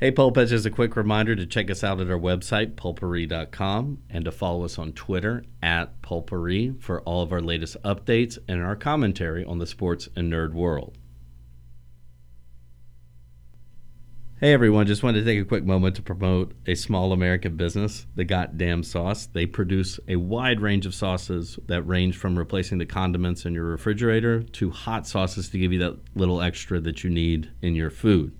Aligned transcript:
Hey, 0.00 0.10
Pulpit, 0.10 0.48
just 0.48 0.64
a 0.64 0.70
quick 0.70 0.96
reminder 0.96 1.36
to 1.36 1.44
check 1.44 1.70
us 1.70 1.84
out 1.84 2.00
at 2.00 2.10
our 2.10 2.18
website, 2.18 2.74
pulpery.com, 2.74 3.98
and 4.08 4.24
to 4.24 4.32
follow 4.32 4.64
us 4.64 4.78
on 4.78 4.94
Twitter 4.94 5.44
at 5.62 6.00
pulpery 6.00 6.80
for 6.80 7.02
all 7.02 7.20
of 7.20 7.32
our 7.32 7.42
latest 7.42 7.76
updates 7.82 8.38
and 8.48 8.62
our 8.62 8.76
commentary 8.76 9.44
on 9.44 9.58
the 9.58 9.66
sports 9.66 10.08
and 10.16 10.32
nerd 10.32 10.54
world. 10.54 10.96
Hey 14.40 14.54
everyone, 14.54 14.86
just 14.86 15.02
wanted 15.02 15.18
to 15.18 15.24
take 15.26 15.38
a 15.38 15.44
quick 15.44 15.64
moment 15.64 15.96
to 15.96 16.02
promote 16.02 16.54
a 16.66 16.74
small 16.74 17.12
American 17.12 17.58
business, 17.58 18.06
The 18.14 18.24
Goddamn 18.24 18.82
Sauce. 18.84 19.26
They 19.26 19.44
produce 19.44 20.00
a 20.08 20.16
wide 20.16 20.62
range 20.62 20.86
of 20.86 20.94
sauces 20.94 21.58
that 21.66 21.82
range 21.82 22.16
from 22.16 22.38
replacing 22.38 22.78
the 22.78 22.86
condiments 22.86 23.44
in 23.44 23.52
your 23.52 23.66
refrigerator 23.66 24.42
to 24.42 24.70
hot 24.70 25.06
sauces 25.06 25.50
to 25.50 25.58
give 25.58 25.74
you 25.74 25.78
that 25.80 25.98
little 26.14 26.40
extra 26.40 26.80
that 26.80 27.04
you 27.04 27.10
need 27.10 27.50
in 27.60 27.74
your 27.74 27.90
food. 27.90 28.34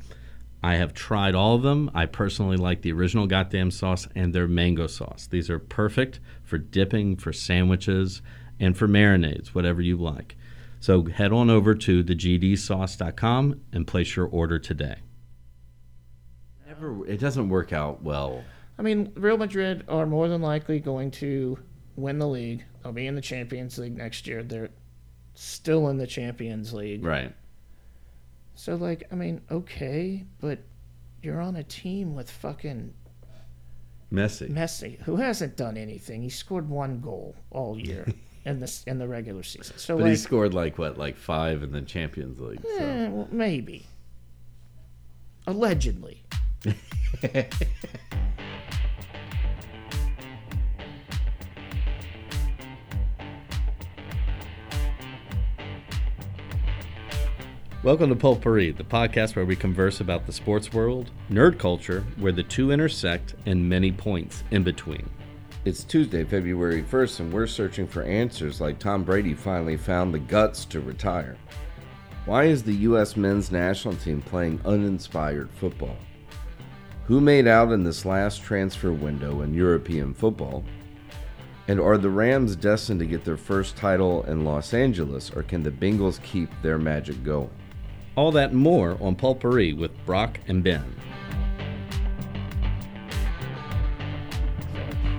I 0.62 0.74
have 0.76 0.92
tried 0.92 1.34
all 1.34 1.54
of 1.54 1.62
them. 1.62 1.90
I 1.94 2.06
personally 2.06 2.56
like 2.56 2.82
the 2.82 2.92
original 2.92 3.26
Goddamn 3.26 3.70
Sauce 3.70 4.06
and 4.14 4.34
their 4.34 4.46
mango 4.46 4.86
sauce. 4.86 5.26
These 5.26 5.48
are 5.48 5.58
perfect 5.58 6.20
for 6.42 6.58
dipping, 6.58 7.16
for 7.16 7.32
sandwiches, 7.32 8.20
and 8.58 8.76
for 8.76 8.86
marinades, 8.86 9.48
whatever 9.48 9.80
you 9.80 9.96
like. 9.96 10.36
So 10.80 11.04
head 11.04 11.32
on 11.32 11.50
over 11.50 11.74
to 11.74 12.04
thegdsauce.com 12.04 13.60
and 13.72 13.86
place 13.86 14.16
your 14.16 14.26
order 14.26 14.58
today. 14.58 14.96
Never, 16.66 17.06
it 17.06 17.20
doesn't 17.20 17.48
work 17.48 17.72
out 17.72 18.02
well. 18.02 18.44
I 18.78 18.82
mean, 18.82 19.12
Real 19.14 19.36
Madrid 19.36 19.84
are 19.88 20.06
more 20.06 20.28
than 20.28 20.40
likely 20.40 20.78
going 20.78 21.10
to 21.12 21.58
win 21.96 22.18
the 22.18 22.28
league. 22.28 22.64
They'll 22.82 22.92
be 22.92 23.06
in 23.06 23.14
the 23.14 23.20
Champions 23.20 23.78
League 23.78 23.96
next 23.96 24.26
year. 24.26 24.42
They're 24.42 24.70
still 25.34 25.88
in 25.88 25.98
the 25.98 26.06
Champions 26.06 26.72
League. 26.72 27.04
Right. 27.04 27.34
So, 28.60 28.74
like, 28.74 29.04
I 29.10 29.14
mean, 29.14 29.40
okay, 29.50 30.26
but 30.38 30.58
you're 31.22 31.40
on 31.40 31.56
a 31.56 31.62
team 31.62 32.14
with 32.14 32.30
fucking 32.30 32.92
Messy. 34.10 34.48
Messi, 34.48 35.00
who 35.00 35.16
hasn't 35.16 35.56
done 35.56 35.78
anything. 35.78 36.20
He 36.20 36.28
scored 36.28 36.68
one 36.68 37.00
goal 37.00 37.34
all 37.50 37.78
year 37.78 38.06
in 38.44 38.60
this 38.60 38.84
in 38.86 38.98
the 38.98 39.08
regular 39.08 39.42
season. 39.44 39.78
So, 39.78 39.96
But 39.96 40.02
like, 40.02 40.10
he 40.10 40.16
scored 40.16 40.52
like 40.52 40.76
what, 40.76 40.98
like 40.98 41.16
five 41.16 41.62
in 41.62 41.72
the 41.72 41.80
Champions 41.80 42.38
League. 42.38 42.60
So. 42.60 42.84
eh, 42.84 43.08
well, 43.08 43.28
maybe. 43.32 43.86
Allegedly. 45.46 46.22
Welcome 57.82 58.10
to 58.10 58.14
Pulpery, 58.14 58.76
the 58.76 58.84
podcast 58.84 59.34
where 59.34 59.46
we 59.46 59.56
converse 59.56 60.00
about 60.00 60.26
the 60.26 60.34
sports 60.34 60.70
world, 60.70 61.10
nerd 61.30 61.58
culture, 61.58 62.04
where 62.18 62.30
the 62.30 62.42
two 62.42 62.72
intersect, 62.72 63.36
and 63.46 63.66
many 63.66 63.90
points 63.90 64.44
in 64.50 64.62
between. 64.62 65.08
It's 65.64 65.82
Tuesday, 65.82 66.24
February 66.24 66.82
1st, 66.82 67.20
and 67.20 67.32
we're 67.32 67.46
searching 67.46 67.86
for 67.86 68.02
answers 68.02 68.60
like 68.60 68.78
Tom 68.78 69.02
Brady 69.02 69.32
finally 69.32 69.78
found 69.78 70.12
the 70.12 70.18
guts 70.18 70.66
to 70.66 70.80
retire. 70.80 71.38
Why 72.26 72.44
is 72.44 72.62
the 72.62 72.74
U.S. 72.74 73.16
men's 73.16 73.50
national 73.50 73.94
team 73.94 74.20
playing 74.20 74.60
uninspired 74.66 75.48
football? 75.50 75.96
Who 77.06 77.18
made 77.18 77.46
out 77.46 77.72
in 77.72 77.82
this 77.82 78.04
last 78.04 78.42
transfer 78.42 78.92
window 78.92 79.40
in 79.40 79.54
European 79.54 80.12
football? 80.12 80.66
And 81.66 81.80
are 81.80 81.96
the 81.96 82.10
Rams 82.10 82.56
destined 82.56 83.00
to 83.00 83.06
get 83.06 83.24
their 83.24 83.38
first 83.38 83.74
title 83.78 84.22
in 84.24 84.44
Los 84.44 84.74
Angeles, 84.74 85.30
or 85.34 85.42
can 85.42 85.62
the 85.62 85.70
Bengals 85.70 86.22
keep 86.22 86.50
their 86.60 86.76
magic 86.76 87.24
going? 87.24 87.48
All 88.16 88.32
that 88.32 88.52
more 88.52 88.98
on 89.00 89.14
Pulpery 89.16 89.76
with 89.76 89.92
Brock 90.04 90.40
and 90.48 90.62
Ben. 90.64 90.94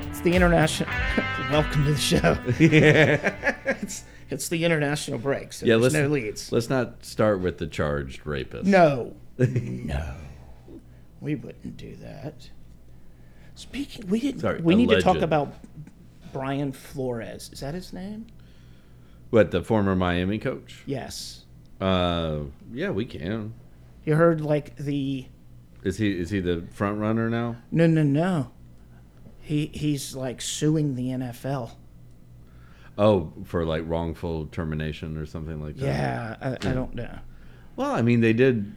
It's 0.10 0.22
the 0.22 0.34
international. 0.36 0.90
Welcome 1.52 1.86
to 1.86 1.94
the 1.94 1.98
show. 1.98 2.38
Yeah. 2.60 3.36
it's 3.82 4.04
it's 4.30 4.50
the 4.50 4.64
international 4.64 5.20
break, 5.20 5.52
so 5.52 5.66
Yeah, 5.66 5.74
there's 5.74 5.94
let's 5.94 5.96
no 5.96 6.08
leads. 6.08 6.52
Let's 6.52 6.70
not 6.70 7.04
start 7.04 7.42
with 7.42 7.58
the 7.58 7.68
charged 7.68 8.26
rapist. 8.26 8.66
No, 8.66 9.16
no, 9.38 10.16
we 11.20 11.36
wouldn't 11.36 11.78
do 11.78 11.96
that. 11.98 12.50
Speaking, 13.56 14.08
we 14.08 14.20
didn't. 14.20 14.42
Sorry, 14.42 14.62
we 14.62 14.76
need 14.76 14.90
to 14.90 15.02
talk 15.02 15.18
about 15.18 15.54
Brian 16.32 16.72
Flores. 16.72 17.50
Is 17.52 17.60
that 17.62 17.74
his 17.74 17.92
name? 17.92 18.28
What 19.30 19.52
the 19.52 19.64
former 19.64 19.96
Miami 19.96 20.38
coach? 20.40 20.84
Yes. 20.86 21.41
Uh, 21.82 22.42
yeah, 22.72 22.92
we 22.92 23.06
can. 23.06 23.54
You 24.06 24.16
heard 24.16 24.42
like 24.42 24.76
the 24.78 25.26
Is 25.84 25.98
he 25.98 26.12
is 26.20 26.30
he 26.30 26.40
the 26.40 26.64
front 26.72 27.00
runner 27.00 27.30
now? 27.30 27.58
no, 27.72 27.88
no, 27.88 28.04
no. 28.04 28.52
He 29.42 29.68
he's 29.74 30.16
like 30.16 30.42
suing 30.42 30.96
the 30.96 31.08
NFL. 31.10 31.72
Oh, 32.98 33.34
for 33.46 33.66
like 33.66 33.84
wrongful 33.88 34.48
termination 34.48 35.18
or 35.18 35.26
something 35.26 35.62
like 35.62 35.76
that. 35.78 35.86
Yeah, 35.86 36.36
I, 36.40 36.70
I 36.70 36.74
don't 36.74 36.94
know. 36.94 37.20
Well, 37.76 37.92
I 37.92 38.02
mean, 38.02 38.22
they 38.22 38.34
did. 38.34 38.76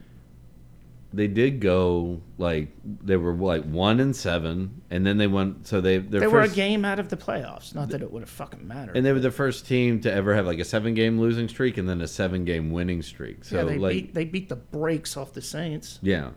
They 1.14 1.28
did 1.28 1.60
go 1.60 2.20
like 2.38 2.68
they 2.84 3.16
were 3.16 3.34
like 3.34 3.64
one 3.64 4.00
and 4.00 4.14
seven, 4.14 4.82
and 4.90 5.06
then 5.06 5.18
they 5.18 5.26
went. 5.26 5.66
So 5.66 5.80
they 5.80 5.98
They 5.98 6.26
were 6.26 6.40
a 6.40 6.48
game 6.48 6.84
out 6.84 6.98
of 6.98 7.08
the 7.08 7.16
playoffs. 7.16 7.74
Not 7.74 7.90
that 7.90 8.02
it 8.02 8.10
would 8.10 8.22
have 8.22 8.30
fucking 8.30 8.66
mattered. 8.66 8.96
and 8.96 9.06
they 9.06 9.12
were 9.12 9.20
the 9.20 9.30
first 9.30 9.66
team 9.66 10.00
to 10.00 10.12
ever 10.12 10.34
have 10.34 10.46
like 10.46 10.58
a 10.58 10.64
seven 10.64 10.94
game 10.94 11.20
losing 11.20 11.48
streak 11.48 11.78
and 11.78 11.88
then 11.88 12.00
a 12.00 12.08
seven 12.08 12.44
game 12.44 12.70
winning 12.70 13.02
streak. 13.02 13.44
So 13.44 13.56
yeah, 13.56 13.64
they 13.64 13.78
like 13.78 13.92
beat 13.92 14.14
they 14.14 14.24
beat 14.24 14.48
the 14.48 14.56
brakes 14.56 15.16
off 15.16 15.32
the 15.32 15.42
Saints 15.42 15.98
yeah, 16.02 16.30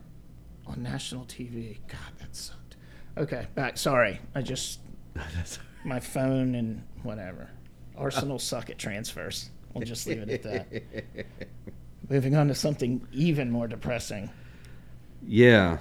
on 0.65 0.83
national 0.83 1.25
TV. 1.25 1.79
God, 1.87 1.99
that 2.19 2.35
sucked. 2.35 2.75
Okay, 3.17 3.47
back. 3.55 3.77
Sorry, 3.77 4.19
I 4.35 4.41
just 4.41 4.79
my 5.83 5.99
phone 5.99 6.55
and 6.55 6.83
whatever. 7.03 7.49
Arsenal 7.97 8.37
suck 8.37 8.69
at 8.69 8.77
transfers. 8.77 9.49
We'll 9.73 9.85
just 9.85 10.07
leave 10.07 10.19
it 10.19 10.29
at 10.29 10.43
that. 10.43 10.83
Moving 12.09 12.35
on 12.35 12.47
to 12.47 12.55
something 12.55 13.05
even 13.11 13.51
more 13.51 13.67
depressing. 13.67 14.29
Yeah. 15.25 15.77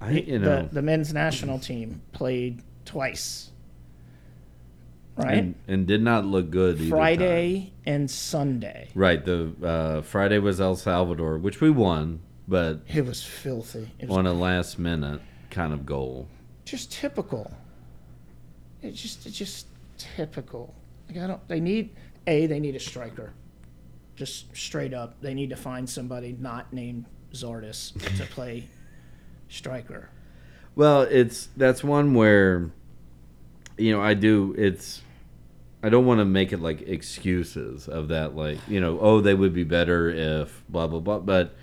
I 0.00 0.10
you 0.12 0.38
know 0.38 0.62
the, 0.62 0.74
the 0.74 0.82
men's 0.82 1.12
national 1.12 1.58
team 1.58 2.00
played 2.12 2.62
twice. 2.84 3.50
Right? 5.16 5.38
and, 5.38 5.54
and 5.68 5.86
did 5.86 6.02
not 6.02 6.24
look 6.24 6.50
good. 6.50 6.80
Friday 6.88 7.72
and 7.84 8.10
Sunday. 8.10 8.88
Right. 8.94 9.22
The 9.22 9.52
uh, 9.62 10.02
Friday 10.02 10.38
was 10.38 10.60
El 10.60 10.76
Salvador, 10.76 11.36
which 11.36 11.60
we 11.60 11.68
won, 11.68 12.20
but 12.48 12.80
It 12.88 13.04
was 13.04 13.22
filthy. 13.22 13.90
It 13.98 14.08
was 14.08 14.16
on 14.16 14.26
a 14.26 14.32
last 14.32 14.78
minute 14.78 15.20
kind 15.50 15.74
of 15.74 15.84
goal. 15.84 16.28
just 16.64 16.90
typical. 16.92 17.50
It's 18.82 19.02
just 19.02 19.26
it's 19.26 19.36
just 19.36 19.66
typical. 19.98 20.74
Like 21.08 21.18
I 21.18 21.26
don't. 21.26 21.48
They 21.48 21.60
need 21.60 21.90
a. 22.26 22.46
They 22.46 22.60
need 22.60 22.76
a 22.76 22.80
striker. 22.80 23.34
Just 24.16 24.54
straight 24.56 24.94
up, 24.94 25.20
they 25.20 25.34
need 25.34 25.50
to 25.50 25.56
find 25.56 25.88
somebody 25.88 26.36
not 26.38 26.72
named 26.72 27.04
Zardes 27.32 27.92
to 28.16 28.24
play 28.26 28.68
striker. 29.48 30.08
Well, 30.76 31.02
it's 31.02 31.48
that's 31.56 31.82
one 31.84 32.14
where 32.14 32.70
you 33.76 33.92
know, 33.92 34.02
I 34.02 34.14
do 34.14 34.54
it's 34.58 35.02
I 35.82 35.88
don't 35.88 36.04
want 36.04 36.20
to 36.20 36.24
make 36.26 36.52
it 36.52 36.60
like 36.60 36.82
excuses 36.82 37.88
of 37.88 38.08
that 38.08 38.36
like, 38.36 38.58
you 38.68 38.80
know, 38.80 38.98
oh, 39.00 39.20
they 39.20 39.34
would 39.34 39.54
be 39.54 39.64
better 39.64 40.10
if 40.10 40.62
blah 40.68 40.86
blah 40.86 41.00
blah, 41.00 41.18
but 41.18 41.54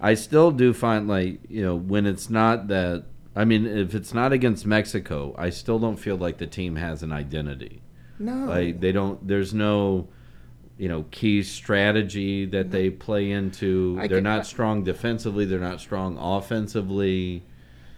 I 0.00 0.14
still 0.14 0.50
do 0.50 0.72
find 0.72 1.08
like, 1.08 1.40
you 1.48 1.62
know, 1.62 1.74
when 1.74 2.06
it's 2.06 2.30
not 2.30 2.68
that 2.68 3.04
I 3.36 3.44
mean, 3.44 3.66
if 3.66 3.94
it's 3.94 4.14
not 4.14 4.32
against 4.32 4.64
Mexico, 4.64 5.34
I 5.36 5.50
still 5.50 5.80
don't 5.80 5.96
feel 5.96 6.16
like 6.16 6.38
the 6.38 6.46
team 6.46 6.76
has 6.76 7.02
an 7.02 7.10
identity. 7.10 7.82
No, 8.18 8.44
Like 8.46 8.80
they 8.80 8.92
don't 8.92 9.26
there's 9.26 9.52
no 9.52 10.08
you 10.76 10.88
know 10.88 11.04
key 11.10 11.42
strategy 11.42 12.44
that 12.46 12.70
they 12.70 12.88
mm-hmm. 12.90 12.98
play 12.98 13.30
into. 13.30 13.96
I 14.00 14.08
they're 14.08 14.18
can- 14.18 14.24
not 14.24 14.46
strong 14.46 14.84
defensively, 14.84 15.44
they're 15.44 15.58
not 15.60 15.80
strong 15.80 16.18
offensively. 16.18 17.42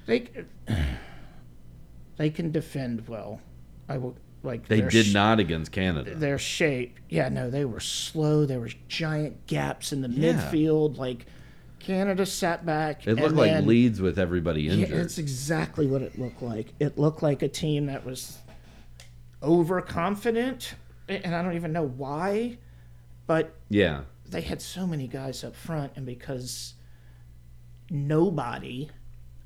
they 0.06 0.28
they 2.16 2.30
can 2.30 2.50
defend 2.52 3.08
well. 3.08 3.40
I 3.88 3.98
will 3.98 4.16
like 4.42 4.68
They 4.68 4.80
did 4.80 5.06
sh- 5.06 5.14
not 5.14 5.40
against 5.40 5.72
Canada. 5.72 6.14
their 6.14 6.38
shape. 6.38 6.98
Yeah, 7.08 7.28
no, 7.28 7.50
they 7.50 7.64
were 7.64 7.80
slow. 7.80 8.46
There 8.46 8.60
was 8.60 8.74
giant 8.88 9.46
gaps 9.46 9.92
in 9.92 10.02
the 10.02 10.08
Yeah. 10.08 10.32
midfield. 10.32 10.98
Like 10.98 11.26
Canada 11.80 12.26
sat 12.26 12.64
back. 12.66 13.06
It 13.06 13.14
looked 13.14 13.34
like 13.34 13.50
then- 13.50 13.66
Leeds 13.66 14.00
with 14.00 14.18
everybody 14.18 14.62
Yeah, 14.62 14.72
injured. 14.72 14.98
that's 14.98 15.18
exactly 15.18 15.86
what 15.86 16.02
it 16.02 16.18
looked 16.18 16.42
like. 16.42 16.72
It 16.80 16.98
looked 16.98 17.22
like 17.22 17.42
a 17.42 17.48
team 17.48 17.86
that 17.86 18.04
was 18.04 18.38
overconfident, 19.42 20.74
and 21.08 21.34
I 21.34 21.42
don't 21.42 21.54
even 21.54 21.72
know 21.72 21.86
why, 21.86 22.58
but 23.26 23.54
yeah. 23.68 24.02
they 24.28 24.40
had 24.40 24.60
so 24.62 24.86
many 24.86 25.06
guys 25.08 25.42
up 25.44 25.54
front, 25.56 25.92
and 25.96 26.06
because 26.06 26.74
nobody 27.90 28.90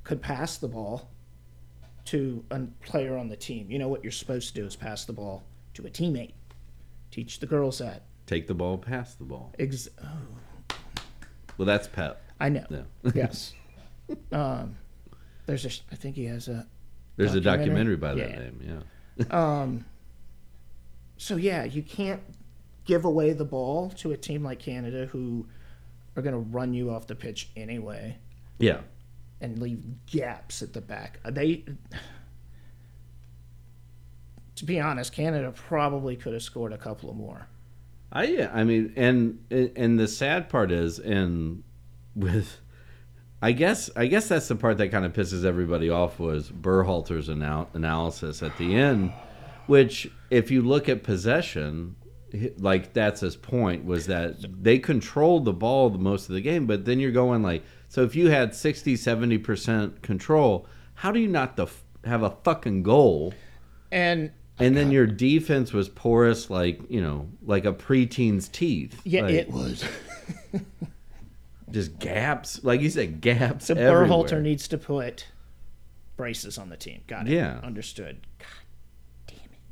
could 0.04 0.22
pass 0.22 0.56
the 0.58 0.68
ball 0.68 1.08
to 2.06 2.44
a 2.50 2.60
player 2.84 3.16
on 3.16 3.28
the 3.28 3.36
team, 3.36 3.70
you 3.70 3.78
know 3.78 3.88
what 3.88 4.02
you're 4.02 4.10
supposed 4.12 4.48
to 4.54 4.60
do 4.60 4.66
is 4.66 4.76
pass 4.76 5.04
the 5.04 5.12
ball 5.12 5.42
to 5.74 5.86
a 5.86 5.90
teammate. 5.90 6.32
Teach 7.10 7.38
the 7.40 7.46
girls 7.46 7.78
that. 7.78 8.02
Take 8.26 8.46
the 8.46 8.54
ball, 8.54 8.78
pass 8.78 9.14
the 9.14 9.24
ball. 9.24 9.52
Ex- 9.58 9.88
oh, 10.02 10.76
Well, 11.58 11.66
that's 11.66 11.88
Pep. 11.88 12.22
I 12.38 12.48
know. 12.48 12.64
Yes. 13.14 13.54
Um, 14.32 14.76
There's 15.46 15.64
a. 15.64 15.70
I 15.92 15.94
think 15.94 16.16
he 16.16 16.24
has 16.24 16.48
a. 16.48 16.66
There's 17.16 17.34
a 17.36 17.40
Documentary? 17.40 17.94
documentary 17.94 17.96
by 17.96 18.14
that 18.14 18.30
Yeah. 18.30 18.38
name. 18.40 18.82
Yeah. 19.30 19.60
Um. 19.62 19.84
So 21.16 21.36
yeah, 21.36 21.62
you 21.62 21.82
can't 21.84 22.20
give 22.84 23.04
away 23.04 23.32
the 23.32 23.44
ball 23.44 23.90
to 23.90 24.12
a 24.12 24.16
team 24.16 24.42
like 24.44 24.58
Canada 24.58 25.06
who 25.06 25.46
are 26.16 26.22
going 26.22 26.34
to 26.34 26.40
run 26.40 26.74
you 26.74 26.90
off 26.90 27.06
the 27.06 27.14
pitch 27.14 27.48
anyway 27.56 28.16
Yeah. 28.58 28.80
and 29.40 29.58
leave 29.58 29.82
gaps 30.06 30.62
at 30.62 30.72
the 30.72 30.80
back. 30.80 31.20
Uh, 31.24 31.30
They. 31.30 31.64
To 34.56 34.64
be 34.66 34.78
honest, 34.78 35.12
Canada 35.12 35.52
probably 35.52 36.16
could 36.16 36.34
have 36.34 36.42
scored 36.42 36.72
a 36.72 36.78
couple 36.78 37.08
of 37.10 37.16
more. 37.16 37.46
I 38.12 38.24
yeah, 38.24 38.50
I 38.52 38.64
mean, 38.64 38.92
and 38.96 39.38
and 39.50 39.98
the 39.98 40.08
sad 40.08 40.48
part 40.48 40.70
is, 40.72 40.98
and 40.98 41.62
with, 42.16 42.58
I 43.40 43.52
guess 43.52 43.88
I 43.96 44.06
guess 44.06 44.28
that's 44.28 44.48
the 44.48 44.56
part 44.56 44.78
that 44.78 44.88
kind 44.88 45.04
of 45.04 45.12
pisses 45.12 45.44
everybody 45.44 45.88
off 45.88 46.18
was 46.18 46.50
Berhalter's 46.50 47.30
anal- 47.30 47.70
analysis 47.72 48.42
at 48.42 48.58
the 48.58 48.74
end, 48.74 49.12
which 49.66 50.10
if 50.28 50.50
you 50.50 50.60
look 50.60 50.88
at 50.88 51.04
possession, 51.04 51.94
like 52.58 52.92
that's 52.92 53.20
his 53.20 53.36
point 53.36 53.84
was 53.84 54.06
that 54.06 54.36
they 54.62 54.78
controlled 54.78 55.44
the 55.44 55.52
ball 55.52 55.90
the 55.90 55.98
most 55.98 56.28
of 56.28 56.34
the 56.34 56.40
game, 56.40 56.66
but 56.66 56.84
then 56.84 57.00
you're 57.00 57.10
going 57.10 57.42
like, 57.42 57.62
so 57.88 58.02
if 58.02 58.14
you 58.14 58.28
had 58.30 58.54
60, 58.54 58.96
70 58.96 59.38
percent 59.38 60.02
control, 60.02 60.66
how 60.94 61.10
do 61.12 61.18
you 61.20 61.28
not 61.28 61.56
the, 61.56 61.66
have 62.04 62.22
a 62.22 62.30
fucking 62.44 62.82
goal? 62.82 63.34
And 63.92 64.30
And 64.58 64.76
then 64.76 64.90
your 64.92 65.06
defense 65.06 65.72
was 65.72 65.88
porous, 65.88 66.50
like 66.50 66.80
you 66.90 67.00
know, 67.00 67.28
like 67.42 67.64
a 67.64 67.72
preteen's 67.72 68.48
teeth. 68.48 69.00
yeah, 69.04 69.22
Like, 69.22 69.34
it 69.34 69.50
was. 69.50 69.84
just 71.70 71.98
gaps, 71.98 72.62
like 72.64 72.80
you 72.80 72.90
said, 72.90 73.20
gaps. 73.20 73.66
So 73.66 73.74
everywhere. 73.74 74.06
Berhalter 74.06 74.42
needs 74.42 74.68
to 74.68 74.78
put 74.78 75.26
braces 76.16 76.58
on 76.58 76.68
the 76.68 76.76
team. 76.76 77.00
Got 77.06 77.28
it. 77.28 77.32
Yeah. 77.32 77.60
Understood. 77.62 78.26
God. 78.38 78.46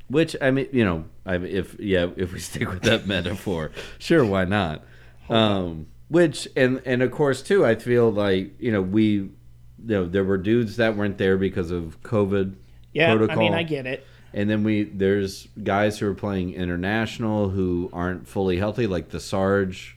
Which 0.09 0.35
I 0.41 0.51
mean, 0.51 0.69
you 0.73 0.85
know, 0.85 1.05
I 1.27 1.37
if 1.37 1.79
yeah, 1.79 2.09
if 2.17 2.33
we 2.33 2.39
stick 2.51 2.69
with 2.71 2.83
that 2.83 3.07
metaphor, 3.07 3.71
sure, 3.99 4.25
why 4.25 4.45
not? 4.45 4.85
Um, 5.29 5.87
which 6.09 6.49
and 6.57 6.81
and 6.87 7.03
of 7.03 7.11
course 7.11 7.43
too, 7.43 7.65
I 7.65 7.75
feel 7.75 8.11
like 8.11 8.59
you 8.59 8.73
know 8.73 8.81
we, 8.81 9.05
you 9.11 9.31
know, 9.79 10.07
there 10.07 10.25
were 10.25 10.39
dudes 10.39 10.77
that 10.77 10.97
weren't 10.97 11.19
there 11.19 11.37
because 11.37 11.71
of 11.71 12.03
COVID 12.03 12.55
Yeah, 12.93 13.15
protocol. 13.15 13.39
I 13.39 13.41
mean, 13.41 13.55
I 13.55 13.63
get 13.63 13.87
it. 13.87 14.07
And 14.33 14.49
then 14.49 14.63
we 14.65 14.85
there's 14.85 15.49
guys 15.63 15.99
who 15.99 16.07
are 16.09 16.15
playing 16.15 16.55
international 16.55 17.51
who 17.51 17.91
aren't 17.93 18.27
fully 18.29 18.57
healthy, 18.59 18.87
like 18.87 19.11
the 19.11 19.21
Sarge 19.21 19.97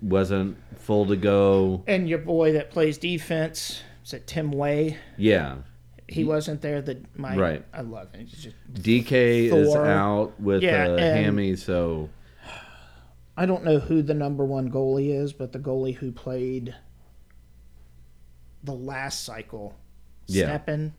wasn't 0.00 0.56
full 0.78 1.06
to 1.06 1.16
go. 1.16 1.82
And 1.86 2.08
your 2.08 2.18
boy 2.18 2.52
that 2.52 2.70
plays 2.70 2.98
defense, 2.98 3.82
is 4.04 4.12
it 4.12 4.26
Tim 4.26 4.50
Weah? 4.52 4.96
Yeah, 5.16 5.56
He 6.08 6.22
wasn't 6.24 6.60
there. 6.60 6.82
That 6.82 7.18
my 7.18 7.36
Right. 7.36 7.64
I 7.72 7.80
love 7.80 8.12
him. 8.12 8.26
DK 8.72 9.46
is 9.52 9.74
out 9.74 10.38
with 10.40 10.62
Yeah, 10.62 10.86
a 10.86 11.00
hammy, 11.00 11.56
so 11.56 12.10
I 13.36 13.46
don't 13.46 13.64
know 13.64 13.78
who 13.78 14.02
the 14.02 14.14
number 14.14 14.44
one 14.44 14.70
goalie 14.70 15.14
is, 15.18 15.32
but 15.32 15.52
the 15.52 15.58
goalie 15.58 15.94
who 15.94 16.12
played 16.12 16.74
the 18.62 18.74
last 18.74 19.24
cycle, 19.24 19.74
Yeah. 20.26 20.58
Steffen. 20.58 20.92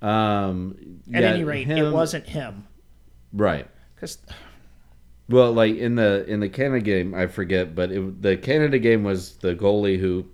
um. 0.00 0.76
At 1.12 1.22
yeah, 1.22 1.28
any 1.30 1.44
rate, 1.44 1.68
it 1.68 1.90
wasn't 1.92 2.26
him. 2.26 2.66
right. 3.32 3.68
Because 3.94 4.18
Well, 5.28 5.52
like 5.52 5.76
in 5.76 5.96
the 5.96 6.24
in 6.26 6.40
the 6.40 6.48
Canada 6.48 6.80
game, 6.84 7.14
I 7.14 7.26
forget, 7.26 7.74
but 7.74 7.90
it, 7.90 8.22
the 8.22 8.36
Canada 8.36 8.78
game 8.78 9.02
was 9.02 9.36
the 9.38 9.54
goalie 9.56 9.98
who 9.98 10.26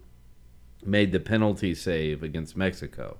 made 0.84 1.12
the 1.12 1.20
penalty 1.20 1.74
save 1.74 2.22
against 2.22 2.56
Mexico, 2.58 3.16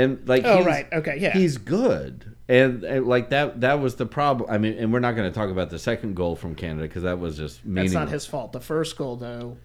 and 0.00 0.28
like 0.28 0.44
oh 0.44 0.58
he's, 0.58 0.66
right, 0.66 0.92
okay, 0.92 1.18
yeah. 1.18 1.32
he's 1.32 1.58
good, 1.58 2.36
and, 2.48 2.84
and 2.84 3.06
like 3.06 3.30
that 3.30 3.60
that 3.60 3.80
was 3.80 3.96
the 3.96 4.06
problem. 4.06 4.50
I 4.50 4.58
mean, 4.58 4.74
and 4.78 4.92
we're 4.92 5.00
not 5.00 5.12
going 5.12 5.30
to 5.30 5.34
talk 5.34 5.50
about 5.50 5.70
the 5.70 5.78
second 5.78 6.14
goal 6.16 6.36
from 6.36 6.54
Canada 6.54 6.88
because 6.88 7.02
that 7.02 7.18
was 7.18 7.36
just 7.36 7.56
That's 7.56 7.66
meaningless. 7.66 7.94
not 7.94 8.08
his 8.08 8.26
fault. 8.26 8.52
The 8.52 8.60
first 8.60 8.96
goal, 8.96 9.16
though, 9.16 9.56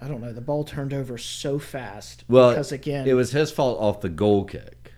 I 0.00 0.08
don't 0.08 0.20
know. 0.20 0.32
The 0.32 0.40
ball 0.40 0.64
turned 0.64 0.92
over 0.92 1.18
so 1.18 1.58
fast. 1.58 2.24
Well, 2.28 2.50
because 2.50 2.72
again, 2.72 3.08
it 3.08 3.14
was 3.14 3.32
his 3.32 3.50
fault 3.50 3.80
off 3.80 4.00
the 4.00 4.08
goal 4.08 4.44
kick. 4.44 4.92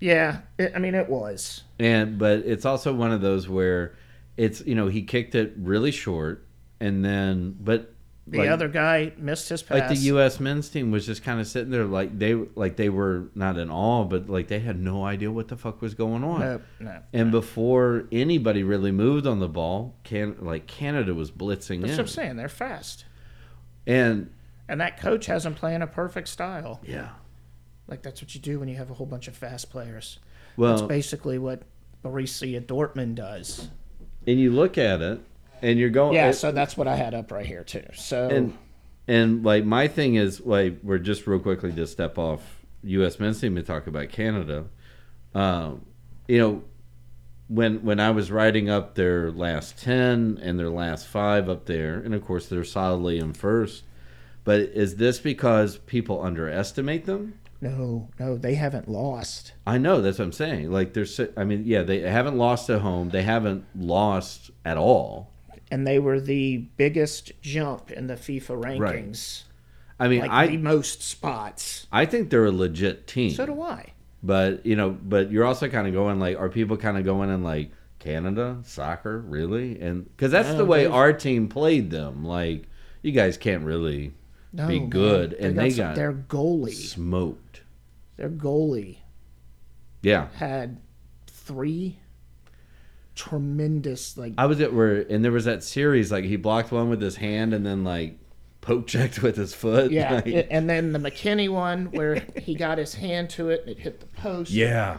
yeah. 0.00 0.40
It, 0.58 0.72
I 0.74 0.78
mean, 0.78 0.94
it 0.94 1.08
was. 1.08 1.62
And 1.78 2.18
but 2.18 2.40
it's 2.40 2.64
also 2.64 2.92
one 2.94 3.12
of 3.12 3.20
those 3.20 3.48
where 3.48 3.94
it's 4.36 4.60
you 4.66 4.74
know 4.74 4.88
he 4.88 5.02
kicked 5.02 5.34
it 5.34 5.52
really 5.58 5.90
short 5.90 6.46
and 6.80 7.04
then 7.04 7.56
but 7.60 7.94
The 8.26 8.38
like, 8.38 8.50
other 8.50 8.68
guy 8.68 9.12
missed 9.16 9.48
his 9.48 9.62
pass. 9.62 9.78
like 9.80 9.88
the 9.88 10.04
U.S. 10.06 10.38
men's 10.38 10.68
team 10.68 10.90
was 10.92 11.04
just 11.04 11.24
kind 11.24 11.40
of 11.40 11.48
sitting 11.48 11.70
there 11.70 11.84
like 11.86 12.16
they 12.16 12.34
like 12.34 12.76
they 12.76 12.88
were 12.88 13.24
not 13.34 13.58
in 13.58 13.70
awe 13.70 14.04
but 14.04 14.28
like 14.28 14.46
they 14.46 14.60
had 14.60 14.78
no 14.78 15.04
idea 15.04 15.32
what 15.32 15.48
the 15.48 15.56
fuck 15.56 15.80
was 15.82 15.94
going 15.94 16.22
on. 16.22 16.40
No, 16.40 16.60
no. 16.78 17.02
And 17.12 17.32
before 17.32 18.04
anybody 18.12 18.62
really 18.62 18.92
moved 18.92 19.26
on 19.26 19.40
the 19.40 19.48
ball, 19.48 19.96
can 20.04 20.36
like 20.40 20.66
Canada 20.68 21.12
was 21.12 21.30
blitzing 21.32 21.80
That's 21.80 21.92
in. 21.92 21.96
what 21.96 21.98
I'm 22.00 22.06
saying. 22.06 22.36
They're 22.36 22.48
fast, 22.48 23.04
And 23.86 24.30
and 24.68 24.80
that 24.80 25.00
coach 25.00 25.26
has 25.26 25.42
them 25.42 25.54
playing 25.54 25.82
a 25.82 25.86
perfect 25.88 26.28
style. 26.28 26.80
yeah, 26.84 27.08
Like 27.88 28.02
that's 28.02 28.22
what 28.22 28.32
you 28.34 28.40
do 28.40 28.60
when 28.60 28.68
you 28.68 28.76
have 28.76 28.90
a 28.90 28.94
whole 28.94 29.06
bunch 29.06 29.26
of 29.26 29.36
fast 29.36 29.70
players. 29.70 30.20
Well, 30.56 30.76
That's 30.76 30.86
basically 30.86 31.38
what 31.38 31.62
Borussia 32.04 32.64
Dortmund 32.64 33.16
does. 33.16 33.68
and 34.26 34.38
you 34.38 34.52
look 34.52 34.78
at 34.78 35.00
it, 35.00 35.20
and 35.62 35.78
you're 35.78 35.90
going. 35.90 36.14
Yeah, 36.14 36.28
it- 36.30 36.34
so 36.34 36.52
that's 36.52 36.76
what 36.76 36.88
I 36.88 36.96
had 36.96 37.14
up 37.14 37.30
right 37.32 37.46
here 37.46 37.64
too. 37.64 37.84
So 37.94 38.28
and 38.28 38.56
and 39.08 39.44
like 39.44 39.64
my 39.64 39.88
thing 39.88 40.14
is 40.16 40.40
like 40.40 40.78
we're 40.82 40.98
just 40.98 41.26
real 41.26 41.38
quickly 41.40 41.72
to 41.72 41.86
step 41.86 42.18
off 42.18 42.42
U.S. 42.84 43.18
men's 43.20 43.40
team 43.40 43.56
and 43.56 43.66
talk 43.66 43.86
about 43.86 44.08
Canada. 44.10 44.66
Um, 45.34 45.84
you 46.28 46.38
know, 46.38 46.62
when 47.48 47.82
when 47.84 48.00
I 48.00 48.10
was 48.10 48.30
writing 48.30 48.70
up 48.70 48.94
their 48.94 49.30
last 49.30 49.78
ten 49.82 50.38
and 50.42 50.58
their 50.58 50.70
last 50.70 51.06
five 51.06 51.48
up 51.48 51.66
there, 51.66 51.94
and 51.98 52.14
of 52.14 52.24
course 52.24 52.46
they're 52.46 52.64
solidly 52.64 53.18
in 53.18 53.32
first. 53.32 53.84
But 54.44 54.60
is 54.60 54.96
this 54.96 55.18
because 55.20 55.76
people 55.78 56.22
underestimate 56.22 57.06
them? 57.06 57.34
no, 57.62 58.08
no, 58.18 58.38
they 58.38 58.54
haven't 58.54 58.88
lost. 58.88 59.52
I 59.66 59.76
know 59.76 60.00
that's 60.00 60.18
what 60.18 60.24
I'm 60.24 60.32
saying. 60.32 60.70
Like 60.72 60.94
they're, 60.94 61.04
I 61.36 61.44
mean, 61.44 61.64
yeah, 61.66 61.82
they 61.82 62.00
haven't 62.00 62.38
lost 62.38 62.70
at 62.70 62.80
home. 62.80 63.10
They 63.10 63.22
haven't 63.22 63.66
lost 63.76 64.50
at 64.64 64.78
all. 64.78 65.30
And 65.70 65.86
they 65.86 65.98
were 65.98 66.20
the 66.20 66.58
biggest 66.76 67.32
jump 67.42 67.90
in 67.90 68.06
the 68.06 68.14
FIFA 68.14 68.62
rankings. 68.64 69.42
I 69.98 70.08
mean, 70.08 70.20
Like 70.20 70.30
I 70.30 70.46
the 70.48 70.56
most 70.56 71.02
spots. 71.02 71.86
I 71.92 72.06
think 72.06 72.30
they're 72.30 72.46
a 72.46 72.50
legit 72.50 73.06
team. 73.06 73.30
So 73.32 73.46
do 73.46 73.60
I. 73.62 73.92
But 74.22 74.64
you 74.66 74.76
know, 74.76 74.90
but 74.90 75.30
you're 75.30 75.44
also 75.44 75.68
kind 75.68 75.86
of 75.86 75.92
going 75.92 76.18
like, 76.20 76.38
are 76.38 76.48
people 76.48 76.76
kind 76.76 76.96
of 76.98 77.04
going 77.04 77.30
in 77.30 77.42
like 77.42 77.70
Canada 77.98 78.58
soccer 78.64 79.18
really? 79.18 79.80
And 79.80 80.04
because 80.16 80.30
that's 80.32 80.48
No, 80.50 80.58
the 80.58 80.64
way 80.64 80.84
they've- 80.84 80.92
our 80.94 81.12
team 81.12 81.48
played 81.48 81.90
them. 81.90 82.24
Like, 82.24 82.66
you 83.02 83.12
guys 83.12 83.36
can't 83.36 83.64
really 83.64 84.12
No, 84.52 84.66
be 84.66 84.80
man. 84.80 84.90
good, 84.90 85.32
and 85.34 85.58
they 85.58 85.70
some- 85.70 85.78
got 85.88 85.94
their 85.96 86.12
goalie. 86.12 86.72
smoked. 86.74 87.62
Their 88.16 88.28
goalie 88.30 88.96
Yeah, 90.02 90.28
had 90.34 90.78
three 91.26 91.98
tremendous 93.14 94.16
like 94.16 94.34
I 94.38 94.46
was 94.46 94.60
at 94.60 94.72
where, 94.72 95.00
and 95.02 95.24
there 95.24 95.32
was 95.32 95.44
that 95.44 95.62
series 95.62 96.10
like 96.10 96.24
he 96.24 96.36
blocked 96.36 96.72
one 96.72 96.88
with 96.88 97.00
his 97.02 97.16
hand 97.16 97.52
and 97.52 97.64
then 97.66 97.84
like 97.84 98.18
poke 98.60 98.86
checked 98.86 99.22
with 99.22 99.36
his 99.36 99.54
foot. 99.54 99.90
yeah, 99.90 100.14
Like- 100.16 100.26
it- 100.26 100.48
and 100.50 100.68
then 100.68 100.92
the 100.92 100.98
McKennie 100.98 101.48
one 101.50 101.86
where 101.92 102.22
he 102.36 102.54
got 102.54 102.78
his 102.78 102.94
hand 102.94 103.30
to 103.30 103.50
it 103.50 103.60
and 103.62 103.70
it 103.70 103.78
hit 103.78 104.00
the 104.00 104.06
post. 104.06 104.50
yeah. 104.50 104.98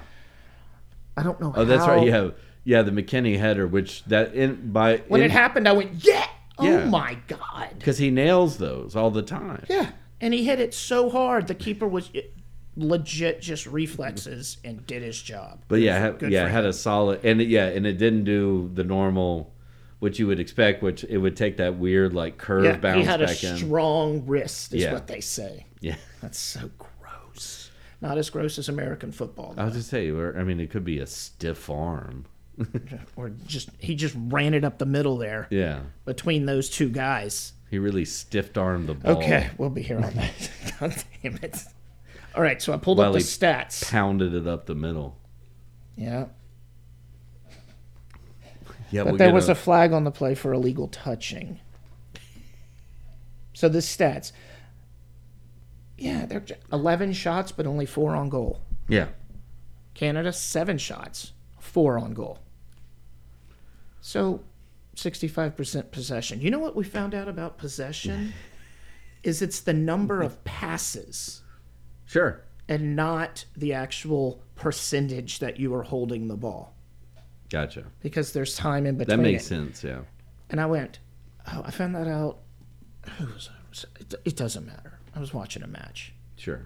I 1.18 1.24
don't 1.24 1.40
know. 1.42 1.52
Oh, 1.56 1.66
that's 1.66 1.86
right. 1.86 2.08
Yeah, 2.08 2.30
yeah, 2.64 2.82
the 2.84 2.92
McKennie 2.92 3.38
header, 3.38 3.68
which 3.68 4.04
that 4.06 4.34
in 4.34 4.72
by 4.72 4.98
When 5.08 5.22
in, 5.22 5.26
it 5.26 5.32
happened, 5.32 5.68
I 5.68 5.74
went, 5.74 6.04
yeah. 6.06 6.26
Oh 6.58 6.64
yeah. 6.66 6.84
Oh 6.84 6.86
my 6.88 7.18
god. 7.28 7.70
because 7.78 7.98
he 7.98 8.10
nails 8.12 8.58
those 8.58 8.96
all 8.96 9.12
the 9.12 9.22
time. 9.22 9.66
Yeah, 9.70 9.92
and 10.22 10.34
he 10.34 10.46
hit 10.46 10.60
it 10.60 10.74
so 10.74 11.10
hard. 11.10 11.48
The 11.48 11.56
keeper 11.56 11.88
was 11.88 12.10
legit 12.76 13.42
just 13.42 13.66
reflexes 13.68 14.58
and 14.64 14.86
did 14.88 15.02
his 15.04 15.22
job. 15.22 15.64
But 15.68 15.82
yeah, 15.82 16.12
ha- 16.12 16.28
yeah, 16.28 16.48
had 16.48 16.66
a 16.66 16.74
solid, 16.74 17.24
and 17.26 17.42
it, 17.42 17.48
yeah, 17.48 17.68
and 17.68 17.86
it 17.86 17.98
didn't 17.98 18.24
do 18.24 18.72
the 18.74 18.84
normal, 18.84 19.54
what 20.00 20.18
you 20.20 20.28
would 20.28 20.40
expect, 20.40 20.82
which 20.82 21.04
it 21.04 21.18
would 21.18 21.36
take 21.36 21.58
that 21.58 21.78
weird 21.78 22.14
like 22.14 22.38
curve 22.38 22.64
Yeah, 22.66 22.78
bounce 22.78 22.98
he 23.00 23.04
had 23.04 23.22
a 23.22 23.30
in. 23.30 23.58
strong 23.58 24.26
wrist, 24.26 24.74
is 24.74 24.84
Yeah. 24.84 24.94
what 24.94 25.08
they 25.08 25.22
say. 25.22 25.66
Yeah, 25.80 25.96
That's 26.22 26.38
so 26.38 26.70
gross. 26.78 27.72
Not 28.02 28.18
as 28.18 28.30
gross 28.30 28.58
as 28.58 28.70
American 28.70 29.12
football, 29.12 29.54
I 29.58 29.66
was 29.66 29.74
just 29.76 29.90
say, 29.90 30.10
or, 30.10 30.38
I 30.38 30.44
mean, 30.44 30.60
it 30.60 30.70
could 30.72 30.86
be 30.86 31.00
a 31.00 31.08
stiff 31.08 31.70
arm. 31.70 32.26
or 33.16 33.30
just 33.48 33.70
he 33.80 33.96
just 33.96 34.16
ran 34.18 34.54
it 34.54 34.64
up 34.64 34.78
the 34.78 34.86
middle 34.86 35.18
there 35.18 35.48
Yeah, 35.50 35.82
between 36.06 36.46
those 36.46 36.70
two 36.70 36.90
guys. 36.90 37.54
he 37.70 37.80
really 37.80 38.06
stiff 38.06 38.56
armed 38.58 38.88
the 38.90 38.94
ball. 38.94 39.18
Okay, 39.18 39.50
we'll 39.58 39.70
be 39.70 39.82
here 39.82 40.00
all 40.00 40.12
night. 40.16 40.52
God 40.80 40.96
damn 41.24 41.36
it! 41.42 41.64
All 42.36 42.42
right, 42.42 42.62
so 42.62 42.74
I 42.74 42.78
pulled 42.78 42.98
Well, 42.98 43.08
up 43.10 43.14
the 43.14 43.20
he- 43.20 43.26
stats. 43.26 43.90
pounded 43.90 44.34
it 44.34 44.48
up 44.48 44.66
the 44.66 44.76
middle. 44.76 45.18
Yeah, 45.96 46.28
Yeah, 48.90 49.04
but 49.06 49.18
there 49.18 49.34
was 49.34 49.48
a 49.50 49.56
flag 49.56 49.94
on 49.94 50.04
the 50.04 50.12
play 50.12 50.36
for 50.36 50.52
illegal 50.54 50.88
touching. 50.88 51.60
So 53.54 53.70
the 53.70 53.80
stats. 53.80 54.32
Yeah, 55.98 56.26
they're 56.26 56.44
11 56.74 57.14
shots, 57.14 57.52
but 57.52 57.68
only 57.68 57.86
four 57.86 58.16
on 58.16 58.28
goal. 58.30 58.62
Yeah. 58.90 59.10
Canada, 59.94 60.34
seven 60.34 60.78
shots, 60.78 61.32
four 61.60 62.00
on 62.00 62.14
goal. 62.14 62.40
So, 64.02 64.44
65% 64.96 65.92
possession. 65.92 66.42
You 66.42 66.50
know 66.50 66.60
what 66.60 66.76
we 66.76 66.84
found 66.84 67.14
out 67.14 67.28
about 67.28 67.58
possession? 67.58 68.34
is 69.24 69.42
it's 69.44 69.60
the 69.60 69.74
number 69.74 70.22
of 70.24 70.44
passes 70.44 71.41
Sure. 72.12 72.42
and 72.68 72.96
not 72.96 73.46
the 73.56 73.74
actual 73.74 74.44
percentage 74.56 75.40
that 75.40 75.60
you 75.60 75.74
are 75.74 75.84
holding 75.84 76.28
the 76.28 76.36
ball 76.36 76.76
Gotcha. 77.50 77.86
because 78.02 78.34
there's 78.34 78.56
time 78.56 78.86
in 78.86 78.98
between. 78.98 79.18
That 79.18 79.24
makes 79.24 79.46
it. 79.46 79.48
sense. 79.48 79.84
Yeah. 79.84 80.02
And 80.50 80.60
I 80.60 80.66
went, 80.66 81.00
oh, 81.54 81.62
I 81.66 81.72
found 81.72 81.96
that 81.96 82.08
out. 82.08 82.40
Who 83.18 83.26
was 83.28 83.50
It, 84.00 84.14
it 84.26 84.36
doesn't 84.36 84.66
matter. 84.66 85.00
I 85.16 85.20
was 85.20 85.34
watching 85.34 85.64
a 85.64 85.68
match. 85.68 86.14
Sure. 86.36 86.66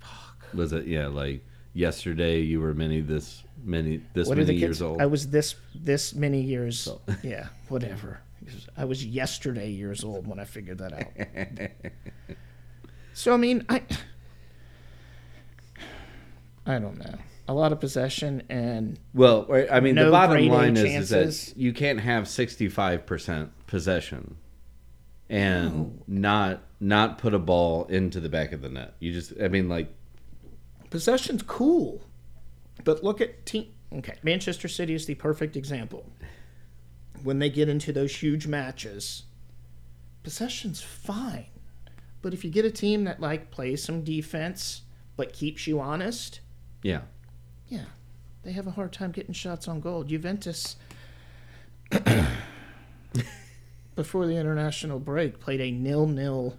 Fuck. 0.00 0.46
Was 0.54 0.72
it 0.72 0.86
yeah 0.86 1.06
like 1.08 1.44
yesterday 1.74 2.40
you 2.40 2.60
were 2.60 2.72
many 2.74 3.00
this 3.02 3.42
many 3.62 4.02
this 4.14 4.26
What 4.26 4.38
many 4.38 4.54
years 4.54 4.80
old? 4.80 5.02
I 5.02 5.06
was 5.06 5.28
this 5.28 5.54
this 5.74 6.14
many 6.14 6.40
years. 6.40 6.88
Old. 6.88 7.02
Yeah, 7.22 7.48
whatever. 7.68 8.20
I 8.76 8.84
was 8.86 9.04
yesterday 9.04 9.70
years 9.70 10.02
old 10.02 10.26
when 10.26 10.38
I 10.40 10.44
figured 10.44 10.78
that 10.78 10.92
out. 10.94 11.70
so 13.12 13.34
I 13.34 13.36
mean, 13.36 13.64
I 13.68 13.82
I 16.68 16.78
don't 16.78 16.98
know. 16.98 17.14
A 17.48 17.54
lot 17.54 17.72
of 17.72 17.80
possession 17.80 18.42
and 18.50 19.00
well, 19.14 19.48
I 19.72 19.80
mean 19.80 19.94
the 19.94 20.10
bottom 20.10 20.46
line 20.48 20.76
is, 20.76 21.10
is 21.10 21.46
that 21.46 21.58
you 21.58 21.72
can't 21.72 21.98
have 21.98 22.24
65% 22.24 23.48
possession 23.66 24.36
and 25.30 26.02
not 26.06 26.62
not 26.78 27.16
put 27.16 27.32
a 27.32 27.38
ball 27.38 27.86
into 27.86 28.20
the 28.20 28.28
back 28.28 28.52
of 28.52 28.60
the 28.60 28.68
net. 28.68 28.94
You 29.00 29.14
just 29.14 29.32
I 29.42 29.48
mean 29.48 29.70
like 29.70 29.88
possession's 30.90 31.42
cool, 31.42 32.02
but 32.84 33.02
look 33.02 33.22
at 33.22 33.46
team. 33.46 33.72
Okay, 33.94 34.16
Manchester 34.22 34.68
City 34.68 34.92
is 34.92 35.06
the 35.06 35.14
perfect 35.14 35.56
example. 35.56 36.04
When 37.22 37.38
they 37.38 37.48
get 37.48 37.70
into 37.70 37.94
those 37.94 38.14
huge 38.14 38.46
matches, 38.46 39.22
possession's 40.22 40.82
fine, 40.82 41.46
but 42.20 42.34
if 42.34 42.44
you 42.44 42.50
get 42.50 42.66
a 42.66 42.70
team 42.70 43.04
that 43.04 43.20
like 43.22 43.50
plays 43.50 43.82
some 43.82 44.04
defense 44.04 44.82
but 45.16 45.32
keeps 45.32 45.66
you 45.66 45.80
honest, 45.80 46.40
yeah. 46.82 47.00
yeah, 47.68 47.84
they 48.42 48.52
have 48.52 48.66
a 48.66 48.70
hard 48.72 48.92
time 48.92 49.10
getting 49.12 49.34
shots 49.34 49.68
on 49.68 49.80
goal. 49.80 50.04
Juventus, 50.04 50.76
before 53.94 54.26
the 54.26 54.36
international 54.36 54.98
break, 54.98 55.40
played 55.40 55.60
a 55.60 55.70
nil-nil 55.70 56.56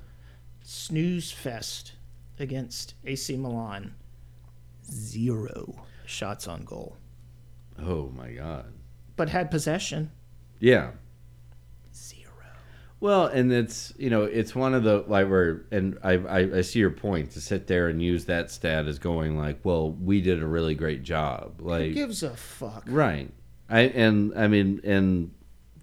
snooze 0.63 1.31
fest 1.31 1.93
against 2.39 2.93
AC 3.05 3.37
Milan. 3.37 3.93
Zero 4.89 5.83
shots 6.05 6.47
on 6.47 6.63
goal, 6.63 6.97
Oh 7.79 8.09
my 8.15 8.31
god. 8.31 8.73
but 9.15 9.29
had 9.29 9.51
possession. 9.51 10.11
Yeah. 10.59 10.91
Well, 13.01 13.27
and 13.27 13.51
it's 13.51 13.93
you 13.97 14.09
know 14.09 14.23
it's 14.23 14.53
one 14.53 14.73
of 14.73 14.83
the 14.83 15.05
like 15.07 15.29
where 15.29 15.61
and 15.71 15.97
I, 16.03 16.13
I 16.13 16.57
I 16.57 16.61
see 16.61 16.79
your 16.79 16.91
point 16.91 17.31
to 17.31 17.41
sit 17.41 17.67
there 17.67 17.87
and 17.87 18.01
use 18.01 18.25
that 18.25 18.51
stat 18.51 18.87
as 18.87 18.99
going 18.99 19.37
like 19.37 19.59
well 19.63 19.91
we 19.91 20.19
did 20.21 20.43
a 20.43 20.47
really 20.47 20.75
great 20.75 21.03
job 21.03 21.61
Who 21.61 21.69
like 21.69 21.93
gives 21.93 22.23
a 22.23 22.35
fuck? 22.35 22.83
right 22.87 23.31
I 23.69 23.81
and 23.81 24.33
I 24.37 24.47
mean 24.47 24.81
and 24.83 25.33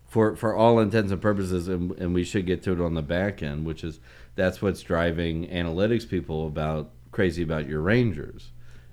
for 0.07 0.37
for 0.37 0.55
all 0.55 0.79
intents 0.79 1.11
and 1.11 1.23
purposes 1.23 1.69
and, 1.69 1.93
and 1.93 2.13
we 2.15 2.23
should 2.23 2.45
get 2.45 2.63
to 2.65 2.73
it 2.73 2.81
on 2.81 2.95
the 2.95 3.03
back 3.03 3.43
end 3.43 3.65
which 3.65 3.83
is 3.83 3.99
that's 4.35 4.61
what's 4.61 4.83
driving 4.83 5.47
analytics 5.49 6.07
people 6.07 6.47
about 6.47 6.91
crazy 7.13 7.43
about 7.43 7.67
your 7.67 7.81
Rangers 7.81 8.51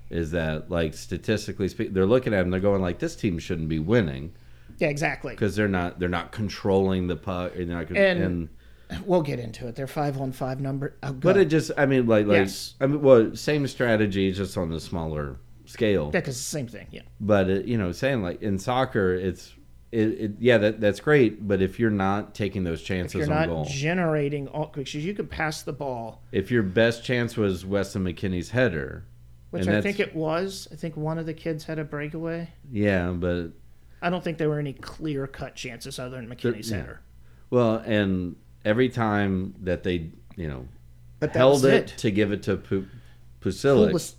is 0.10 0.32
that 0.32 0.72
like 0.72 0.94
statistically 0.94 1.68
speaking 1.68 1.94
they're 1.94 2.06
looking 2.06 2.34
at 2.34 2.39
them 2.39 2.51
they're 2.51 2.60
going 2.62 2.82
like 2.82 3.00
this 3.00 3.18
team 3.18 3.38
shouldn't 3.38 3.68
be 3.68 3.80
winning 3.80 4.34
Yeah, 4.80 4.89
exactly. 4.89 5.34
because 5.34 5.56
they're 5.56 5.68
not 5.68 6.00
they're 6.00 6.10
not 6.10 6.32
controlling 6.32 7.08
the 7.08 7.15
puck 7.15 7.53
they're 7.56 7.65
not, 7.65 7.88
con- 7.88 7.98
And- 7.98 8.50
We'll 9.06 9.24
get 9.24 9.39
into 9.39 9.68
it. 9.68 9.75
They're 9.75 9.88
five 9.88 10.20
on 10.22 10.32
five 10.34 10.60
number. 10.62 10.98
Oh. 11.01 11.13
But 11.13 11.36
it 11.38 11.46
just, 11.46 11.72
I 11.77 11.88
mean, 11.88 12.06
like, 12.06 12.27
like, 12.27 12.36
Yes. 12.36 12.75
I 12.80 12.86
mean, 12.86 13.01
well, 13.01 13.36
same 13.36 13.65
strategy, 13.65 14.32
just 14.32 14.56
on 14.56 14.72
a 14.72 14.80
smaller 14.80 15.38
scale. 15.65 16.12
yeah, 16.13 16.20
because 16.20 16.36
the 16.38 16.44
same 16.44 16.68
thing. 16.68 16.88
Yeah. 16.92 17.01
But 17.20 17.50
it, 17.50 17.65
you 17.65 17.77
know, 17.77 17.92
saying 17.92 18.22
like 18.22 18.44
in 18.44 18.60
soccer, 18.60 19.13
it's, 19.15 19.53
it, 19.92 20.08
it 20.20 20.32
yeah, 20.39 20.60
that 20.60 20.80
that's 20.80 21.00
great. 21.00 21.48
But 21.48 21.62
if 21.62 21.80
you're 21.80 21.89
not 21.89 22.36
taking 22.36 22.63
those 22.65 22.82
If 22.82 22.88
chances 22.88 23.13
you're 23.15 23.24
on 23.24 23.30
not 23.30 23.48
goal, 23.48 23.65
generating 23.65 24.48
all 24.50 24.68
because 24.68 24.94
you 24.96 25.13
could 25.15 25.30
pass 25.32 25.63
the 25.63 25.74
ball, 25.74 26.22
if 26.32 26.51
your 26.51 26.63
best 26.63 27.03
chance 27.03 27.36
was 27.36 27.65
Weston 27.65 28.03
McKennie's 28.03 28.51
header, 28.51 29.06
which 29.50 29.65
And 29.65 29.75
I 29.75 29.82
think 29.82 30.00
it 30.00 30.13
was. 30.15 30.68
I 30.72 30.75
think 30.75 30.98
one 30.98 31.18
of 31.18 31.25
the 31.25 31.34
kids 31.34 31.63
had 31.63 31.80
a 31.80 31.84
breakaway. 31.84 32.50
yeah, 32.72 33.10
but 33.12 33.51
I 34.03 34.10
don't 34.10 34.24
think 34.24 34.38
there 34.38 34.50
were 34.50 34.60
any 34.60 34.74
clear 34.74 35.25
cut 35.27 35.55
chances 35.55 35.98
other 35.98 36.17
than 36.17 36.27
McKennie's 36.27 36.69
yeah. 36.69 36.86
well, 37.50 37.77
and 37.77 38.36
every 38.65 38.89
time 38.89 39.55
that 39.62 39.83
they, 39.83 40.12
you 40.36 40.48
know, 40.48 40.67
But 41.19 41.31
held 41.31 41.65
it, 41.65 41.91
it. 41.91 41.98
to 42.00 42.12
give 42.12 42.31
it 42.31 42.43
to 42.43 42.57
Pu- 42.57 42.88
Pusilic, 43.39 43.93
Pulis, 43.95 44.13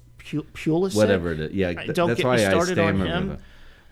Pulisic? 0.54 0.96
whatever 0.96 1.32
it 1.32 1.40
is. 1.40 1.52
Yeah, 1.52 1.74
th- 1.74 1.94
don't 1.94 2.08
that's 2.08 2.18
get 2.18 2.26
why 2.26 2.36
me 2.36 2.44
I 2.46 2.50
started 2.50 2.78
on 2.78 2.94
stammer 2.96 3.06
him. 3.06 3.28
with. 3.30 3.40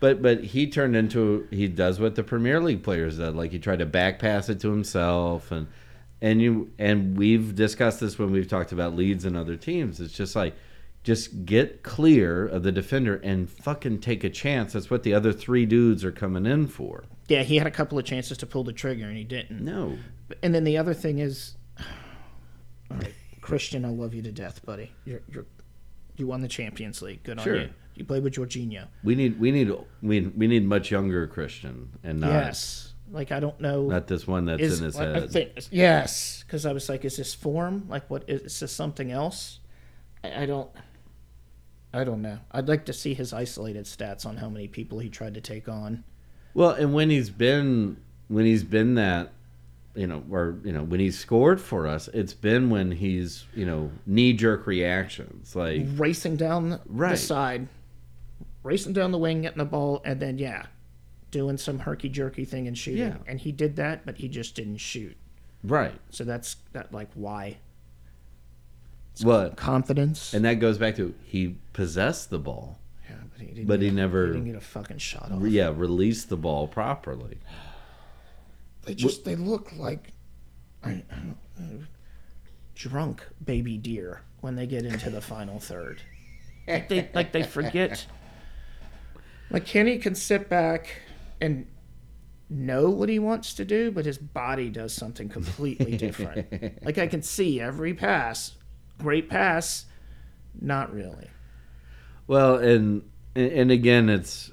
But 0.01 0.21
but 0.23 0.43
he 0.43 0.67
turned 0.69 0.97
into 0.97 1.47
he 1.51 1.69
does 1.69 2.01
what 2.01 2.17
the 2.17 2.25
Premier 2.25 2.59
League 2.61 2.83
players 2.83 3.19
did. 3.19 3.37
Like 3.37 3.53
he 3.53 3.59
tried 3.61 3.79
to 3.79 3.87
back 3.87 4.19
pass 4.19 4.49
it 4.49 4.59
to 4.61 4.71
himself 4.71 5.53
and 5.53 5.69
and 6.21 6.41
you 6.43 6.71
and 6.79 7.17
we've 7.17 7.55
discussed 7.55 8.01
this 8.01 8.19
when 8.19 8.33
we've 8.33 8.49
talked 8.49 8.73
about 8.73 8.97
Leeds 8.97 9.25
and 9.25 9.37
other 9.37 9.57
teams. 9.57 10.01
It's 10.01 10.13
just 10.15 10.35
like 10.35 10.55
just 11.05 11.45
get 11.45 11.83
clear 11.83 12.47
of 12.47 12.63
the 12.63 12.73
defender 12.73 13.17
and 13.17 13.51
fucking 13.51 14.01
take 14.01 14.23
a 14.25 14.31
chance. 14.31 14.73
That's 14.73 14.91
what 14.91 15.03
the 15.03 15.15
other 15.15 15.33
three 15.33 15.67
dudes 15.67 16.05
are 16.05 16.13
coming 16.13 16.47
in 16.47 16.69
for. 16.69 17.05
Yeah, 17.29 17.43
he 17.43 17.57
had 17.57 17.67
a 17.67 17.71
couple 17.71 17.99
of 17.99 18.05
chances 18.05 18.39
to 18.39 18.47
pull 18.47 18.65
the 18.65 18.73
trigger 18.73 19.07
and 19.07 19.17
he 19.17 19.25
didn't. 19.25 19.65
No. 19.65 19.99
And 20.43 20.55
then 20.55 20.65
the 20.65 20.79
other 20.79 20.95
thing 20.95 21.19
is, 21.19 21.57
all 22.91 22.97
right, 22.99 23.15
Christian, 23.41 23.85
I 23.85 23.89
love 23.89 24.15
you 24.15 24.23
to 24.23 24.33
death, 24.33 24.65
buddy. 24.65 24.93
You're, 25.05 25.23
you're 25.29 25.47
you 26.17 26.27
won 26.27 26.41
the 26.41 26.49
Champions 26.49 27.03
League. 27.03 27.23
Good 27.23 27.41
Sure. 27.41 27.55
on 27.55 27.61
you. 27.63 27.71
You 27.95 28.05
played 28.05 28.23
with 28.23 28.35
Jorginho. 28.35 28.87
We 29.05 29.15
need 29.15 29.39
we 29.39 29.51
need 29.51 29.71
we 30.01 30.21
we 30.21 30.47
need 30.47 30.65
much 30.65 30.91
younger 30.91 31.27
Christian 31.27 31.91
and 32.03 32.21
not 32.21 32.31
yes. 32.31 32.95
Like 33.11 33.33
I 33.33 33.41
don't 33.41 33.61
know. 33.61 33.89
not 33.89 34.07
this 34.07 34.27
one 34.27 34.47
that's 34.47 34.63
is 34.63 34.79
in 34.79 34.87
his 34.87 34.97
like, 34.97 35.09
head. 35.09 35.31
think 35.31 35.51
yes, 35.71 36.43
because 36.47 36.65
I 36.65 36.73
was 36.73 36.89
like, 36.89 37.05
is 37.05 37.19
this 37.19 37.35
form? 37.35 37.87
Like 37.89 38.09
what 38.09 38.25
is, 38.29 38.43
is 38.43 38.61
this 38.61 38.73
something 38.73 39.11
else? 39.11 39.61
I, 40.25 40.45
I 40.45 40.47
don't. 40.47 40.71
I 41.93 42.05
don't 42.05 42.23
know. 42.23 42.39
I'd 42.51 42.69
like 42.69 42.85
to 42.87 42.93
see 42.93 43.15
his 43.15 43.33
isolated 43.33 43.85
stats 43.85 44.25
on 44.25 44.37
how 44.39 44.49
many 44.49 44.67
people 44.69 44.99
he 44.99 45.09
tried 45.11 45.35
to 45.35 45.41
take 45.41 45.69
on. 45.69 46.05
Well, 46.55 46.71
and 46.71 46.95
when 46.95 47.11
he's 47.11 47.31
been 47.31 47.97
when 48.29 48.45
he's 48.47 48.65
been 48.65 48.95
that, 48.95 49.33
you 49.95 50.07
know, 50.07 50.23
or 50.31 50.57
you 50.65 50.73
know, 50.73 50.83
when 50.85 51.01
he's 51.01 51.19
scored 51.19 51.61
for 51.61 51.87
us, 51.87 52.09
it's 52.15 52.33
been 52.35 52.71
when 52.71 52.93
he's 52.93 53.45
you 53.55 53.67
know 53.67 53.91
knee 54.07 54.33
jerk 54.33 54.67
reactions 54.67 55.55
like 55.55 55.83
racing 55.97 56.37
down 56.37 56.71
the 56.71 56.81
Right. 56.89 57.19
side, 57.19 57.69
racing 58.63 58.93
down 58.95 59.13
the 59.13 59.19
wing, 59.19 59.43
getting 59.43 59.59
the 59.59 59.65
ball, 59.65 60.01
and 60.05 60.19
then 60.21 60.39
yeah, 60.39 60.67
doing 61.31 61.57
some 61.59 61.81
herky 61.81 62.09
jerky 62.09 62.45
thing 62.45 62.67
and 62.67 62.77
shooting. 62.77 63.01
Yeah. 63.09 63.17
And 63.27 63.41
he 63.41 63.53
did 63.53 63.77
that, 63.77 64.07
but 64.07 64.17
he 64.19 64.29
just 64.29 64.55
didn't 64.55 64.79
shoot. 64.79 65.17
right. 65.63 65.95
So 66.11 66.25
that's 66.25 66.57
that 66.73 66.93
like 66.93 67.11
why 67.15 67.59
What? 69.23 69.57
confidence. 69.57 70.33
And 70.35 70.45
that 70.45 70.55
goes 70.55 70.79
back 70.79 70.97
to 70.97 71.15
he 71.25 71.57
possessed 71.73 72.31
the 72.31 72.39
ball, 72.39 72.79
yeah, 73.09 73.17
but 73.31 73.41
he 73.41 73.47
didn't. 73.55 73.67
but 73.67 73.83
he 73.83 73.91
never, 73.91 74.27
He 74.29 74.33
didn't 74.33 74.47
get 74.47 74.57
a 74.57 74.61
fucking 74.61 74.99
shot 74.99 75.31
off. 75.31 75.43
yeah, 75.47 75.73
released 75.75 76.29
the 76.29 76.37
ball 76.37 76.67
properly. 76.67 77.39
They 78.85 78.95
just 78.95 79.25
they 79.25 79.37
look 79.37 79.73
like 79.77 80.13
I, 80.83 81.05
I 81.61 81.63
drunk 82.75 83.25
baby 83.45 83.77
deer 83.79 84.23
when 84.41 84.57
they 84.57 84.67
get 84.67 84.85
into 84.85 85.11
the 85.11 85.21
final 85.21 85.61
third. 85.61 86.03
Like 86.67 86.89
they 86.89 87.09
like 87.15 87.33
they 87.33 87.43
forget. 87.43 88.07
Like 89.51 89.67
Kenny 89.67 89.99
can 89.99 90.15
sit 90.15 90.49
back 90.49 90.97
and 91.41 91.67
know 92.49 92.89
what 92.91 93.09
he 93.09 93.19
wants 93.19 93.55
to 93.55 93.65
do, 93.65 93.91
but 93.91 94.05
his 94.07 94.19
body 94.19 94.69
does 94.71 94.93
something 94.95 95.29
completely 95.29 95.97
different. 95.97 96.83
like 96.85 96.99
I 96.99 97.07
can 97.07 97.23
see 97.23 97.61
every 97.61 97.95
pass, 97.95 98.53
great 98.99 99.29
pass, 99.29 99.87
not 100.61 100.93
really. 100.93 101.29
Well, 102.27 102.57
and 102.57 103.03
and 103.35 103.71
again, 103.71 104.09
it's 104.09 104.51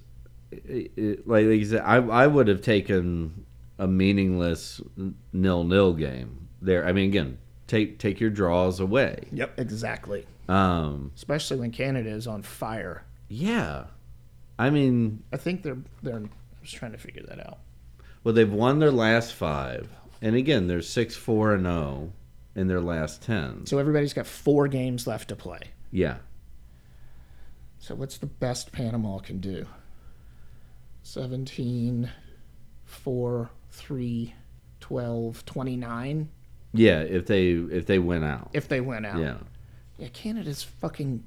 it, 0.51 0.91
it- 0.95 1.27
like, 1.27 1.45
like 1.45 1.59
you 1.59 1.65
said, 1.65 1.81
I 1.81 1.97
I 1.97 2.27
would 2.27 2.47
have 2.47 2.61
taken 2.61 3.45
a 3.77 3.87
meaningless 3.87 4.81
nil 5.33 5.63
nil 5.63 5.93
game 5.93 6.47
there. 6.61 6.85
I 6.85 6.91
mean, 6.91 7.09
again, 7.09 7.37
take 7.67 7.99
take 7.99 8.19
your 8.19 8.29
draws 8.29 8.79
away. 8.79 9.27
Yep, 9.31 9.59
exactly. 9.59 10.25
Um, 10.47 11.11
Especially 11.15 11.57
when 11.59 11.71
Canada 11.71 12.09
is 12.09 12.25
on 12.25 12.41
fire. 12.41 13.03
yeah, 13.27 13.85
I 14.57 14.69
mean, 14.71 15.23
I 15.31 15.37
think 15.37 15.61
they're 15.61 15.77
they're. 16.01 16.17
I 16.17 16.61
was 16.61 16.71
trying 16.71 16.91
to 16.93 16.97
figure 16.97 17.23
that 17.27 17.39
out. 17.47 17.59
well, 18.23 18.33
they've 18.33 18.51
won 18.51 18.79
their 18.79 18.91
last 18.91 19.33
five, 19.33 19.87
and 20.21 20.35
again, 20.35 20.67
they're 20.67 20.81
six 20.81 21.15
four 21.15 21.53
and 21.53 21.63
zero. 21.65 22.11
In 22.55 22.67
their 22.67 22.81
last 22.81 23.21
ten. 23.21 23.65
So 23.65 23.77
everybody's 23.79 24.13
got 24.13 24.27
four 24.27 24.67
games 24.67 25.07
left 25.07 25.29
to 25.29 25.35
play. 25.35 25.59
Yeah. 25.91 26.17
So 27.79 27.95
what's 27.95 28.17
the 28.17 28.25
best 28.25 28.71
Panama 28.71 29.19
can 29.19 29.39
do? 29.39 29.65
17, 31.03 32.11
4, 32.85 33.49
3, 33.71 34.33
12, 34.79 35.45
29 35.45 36.29
Yeah, 36.73 36.99
if 37.01 37.25
they 37.25 37.49
if 37.51 37.85
they 37.85 37.99
win 37.99 38.23
out. 38.23 38.49
if 38.53 38.67
they 38.67 38.81
win 38.81 39.05
out. 39.05 39.19
Yeah. 39.19 39.37
Yeah, 39.97 40.07
Canada's 40.13 40.63
fucking 40.63 41.23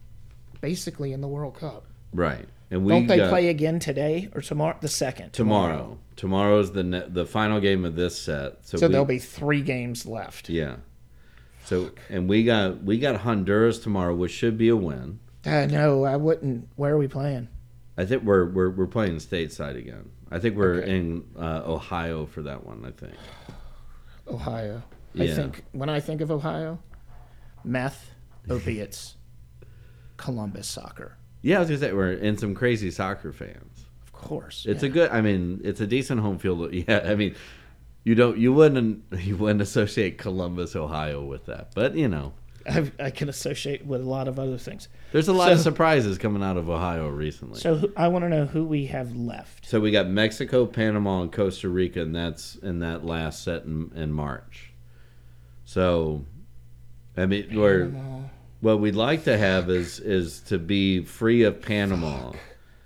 basically 0.60 1.12
in 1.12 1.20
the 1.20 1.28
World 1.28 1.54
Cup. 1.56 1.86
Right. 2.12 2.46
And 2.70 2.84
we 2.84 2.92
Don't 2.92 3.06
they 3.06 3.16
got- 3.18 3.30
play 3.30 3.48
again 3.48 3.78
today 3.78 4.30
or 4.34 4.40
tomorrow? 4.40 4.76
The 4.80 4.88
second. 4.88 5.32
tomorrow. 5.32 5.72
tomorrow. 5.76 5.98
Tomorrow's 6.16 6.72
the 6.72 6.82
ne- 6.84 7.08
the 7.08 7.26
final 7.26 7.60
game 7.60 7.84
of 7.84 7.96
this 7.96 8.18
set. 8.18 8.64
So, 8.66 8.78
So 8.78 8.86
we, 8.86 8.92
there'll 8.92 9.06
be 9.06 9.18
three 9.18 9.62
games 9.62 10.06
left. 10.06 10.48
yeah. 10.48 10.76
So 11.64 11.90
and 12.08 12.28
we 12.28 12.44
got 12.44 12.82
we 12.82 12.98
got 12.98 13.16
Honduras 13.16 13.78
tomorrow, 13.78 14.14
which 14.14 14.32
should 14.32 14.58
be 14.58 14.68
a 14.68 14.76
win. 14.76 15.20
Uh, 15.44 15.66
no, 15.66 16.04
I 16.04 16.16
wouldn't. 16.16 16.68
Where 16.76 16.94
are 16.94 16.98
we 16.98 17.08
playing? 17.08 17.48
I 17.96 18.04
think 18.04 18.22
we're 18.24 18.46
we're 18.46 18.70
we're 18.70 18.86
playing 18.86 19.16
stateside 19.16 19.76
again. 19.76 20.10
I 20.30 20.38
think 20.38 20.56
we're 20.56 20.82
Okay. 20.82 20.96
in 20.96 21.24
uh, 21.38 21.62
Ohio 21.66 22.26
for 22.26 22.42
that 22.42 22.64
one. 22.64 22.84
I 22.84 22.90
think. 22.90 23.14
Ohio. 24.28 24.82
I 25.18 25.26
think 25.26 25.62
when 25.72 25.90
I 25.90 26.00
think 26.00 26.20
of 26.22 26.30
Ohio, 26.30 26.78
meth, 27.64 28.12
opiates, 28.50 29.16
Columbus 30.16 30.66
soccer. 30.66 31.18
Yeah, 31.42 31.56
I 31.56 31.60
was 31.60 31.68
gonna 31.68 31.80
say 31.80 31.92
we're 31.92 32.12
in 32.12 32.38
some 32.38 32.54
crazy 32.54 32.90
soccer 32.90 33.32
fans. 33.32 33.86
Of 34.06 34.12
course. 34.12 34.64
It's 34.66 34.82
yeah. 34.82 34.88
a 34.88 34.92
good. 34.92 35.10
I 35.10 35.20
mean, 35.20 35.60
it's 35.64 35.80
a 35.80 35.86
decent 35.86 36.20
home 36.20 36.38
field. 36.38 36.72
Yeah, 36.88 37.02
I 37.04 37.14
mean, 37.14 37.34
you 38.04 38.14
don't 38.14 38.36
you 38.38 38.52
wouldn't 38.52 39.04
you 39.18 39.36
wouldn't 39.36 39.62
associate 39.62 40.18
Columbus, 40.18 40.74
Ohio, 40.76 41.22
with 41.24 41.46
that, 41.46 41.74
but 41.74 41.94
you 41.96 42.08
know, 42.08 42.32
I, 42.68 42.90
I 42.98 43.10
can 43.10 43.28
associate 43.28 43.84
with 43.86 44.00
a 44.00 44.08
lot 44.08 44.28
of 44.28 44.38
other 44.38 44.58
things. 44.58 44.88
there's 45.12 45.28
a 45.28 45.32
lot 45.32 45.52
of 45.52 45.60
surprises 45.60 46.18
coming 46.18 46.42
out 46.42 46.56
of 46.56 46.68
Ohio 46.70 47.08
recently. 47.08 47.60
So 47.60 47.74
who- 47.76 47.92
I 47.96 48.08
want 48.08 48.24
to 48.24 48.28
know 48.28 48.46
who 48.46 48.64
we 48.64 48.86
have 48.86 49.14
left. 49.16 49.66
So 49.66 49.80
we 49.80 49.90
got 49.90 50.08
Mexico, 50.08 50.66
Panama, 50.66 51.22
and 51.22 51.32
Costa 51.32 51.68
Rica, 51.68 52.02
and 52.02 52.14
that's 52.14 52.56
in 52.56 52.78
that 52.80 53.04
last 53.04 53.42
set 53.42 53.64
in, 53.64 53.90
in 53.94 54.12
March. 54.12 54.72
So, 55.64 56.24
I 57.16 57.26
mean, 57.26 57.48
we're, 57.58 57.90
what 58.60 58.80
we'd 58.80 58.94
like 58.94 59.24
to 59.24 59.36
have 59.38 59.70
is 59.70 59.98
is 60.00 60.40
to 60.42 60.58
be 60.58 61.02
free 61.04 61.42
of 61.44 61.60
Panama. 61.62 62.32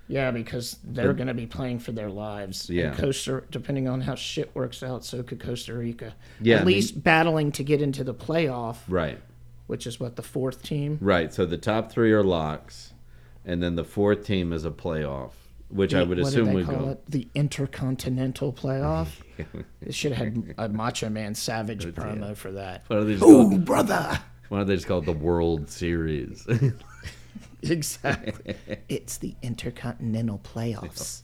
Yeah, 0.09 0.31
because 0.31 0.77
they're 0.85 1.13
going 1.15 1.27
to 1.27 1.35
be 1.35 1.47
playing 1.47 1.81
for 1.81 1.91
their 1.93 2.09
lives. 2.11 2.71
Yeah. 2.71 2.91
And 2.91 2.99
Costa, 2.99 3.43
depending 3.51 3.89
on 3.89 4.01
how 4.03 4.15
shit 4.15 4.55
works 4.55 4.83
out, 4.83 5.05
so 5.05 5.23
could 5.23 5.41
Costa 5.41 5.75
Rica. 5.75 6.15
Yeah, 6.41 6.57
I 6.57 6.59
At 6.61 6.67
mean- 6.67 6.75
least 6.77 7.03
battling 7.03 7.51
to 7.53 7.65
get 7.65 7.83
into 7.83 8.05
the 8.05 8.15
playoff, 8.15 8.77
Right, 8.89 9.19
which 9.67 9.87
is 9.87 9.99
what 9.99 10.15
the 10.17 10.23
fourth 10.23 10.63
team. 10.63 10.99
right. 11.01 11.35
So 11.35 11.45
the 11.45 11.59
top 11.59 11.91
three 11.91 12.13
are 12.13 12.23
locks, 12.23 12.93
and 13.45 13.63
then 13.63 13.75
the 13.75 13.85
fourth 13.85 14.25
team 14.25 14.53
is 14.53 14.65
a 14.65 14.71
playoff, 14.71 15.33
which 15.71 15.93
I 15.93 16.05
would 16.05 16.19
what 16.19 16.29
assume 16.29 16.45
do 16.45 16.51
they 16.51 16.55
would 16.55 16.67
call 16.67 16.77
go. 16.85 16.91
it? 16.91 17.03
The 17.11 17.29
Intercontinental 17.35 18.53
Playoff. 18.53 19.09
It 19.83 19.95
should 19.95 20.13
have 20.13 20.27
had 20.35 20.55
a 20.57 20.69
Macho 20.69 21.09
Man 21.11 21.35
Savage 21.35 21.85
promo 21.95 22.35
for 22.37 22.53
that. 22.53 22.85
Why 22.87 22.97
don't 22.97 23.07
they 23.07 23.13
just 23.15 23.25
call 23.25 23.55
Oh, 23.55 23.59
brother! 23.59 24.19
why 24.49 24.59
don't 24.59 24.67
they 24.67 24.75
just 24.77 24.87
call 24.87 24.99
it 25.01 25.05
the 25.05 25.13
World 25.13 25.69
Series? 25.69 26.47
Exactly. 27.71 28.55
it's 28.89 29.19
the 29.19 29.35
Intercontinental 29.43 30.39
Playoffs. 30.39 31.23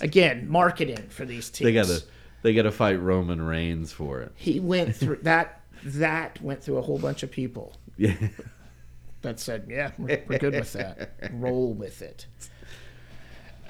Again, 0.00 0.48
marketing 0.48 1.06
for 1.08 1.24
these 1.24 1.50
teams. 1.50 1.66
they 1.66 1.72
gotta 1.72 2.02
they 2.42 2.52
gotta 2.54 2.72
fight 2.72 3.00
Roman 3.00 3.40
Reigns 3.40 3.92
for 3.92 4.20
it. 4.20 4.32
He 4.34 4.60
went 4.60 4.96
through 4.96 5.20
that. 5.22 5.60
That 5.84 6.40
went 6.42 6.62
through 6.62 6.78
a 6.78 6.82
whole 6.82 6.98
bunch 6.98 7.22
of 7.22 7.30
people 7.30 7.76
Yeah. 7.96 8.14
that 9.22 9.38
said, 9.38 9.66
"Yeah, 9.68 9.90
we're, 9.98 10.22
we're 10.26 10.38
good 10.38 10.54
with 10.54 10.72
that. 10.72 11.12
Roll 11.32 11.72
with 11.74 12.02
it." 12.02 12.26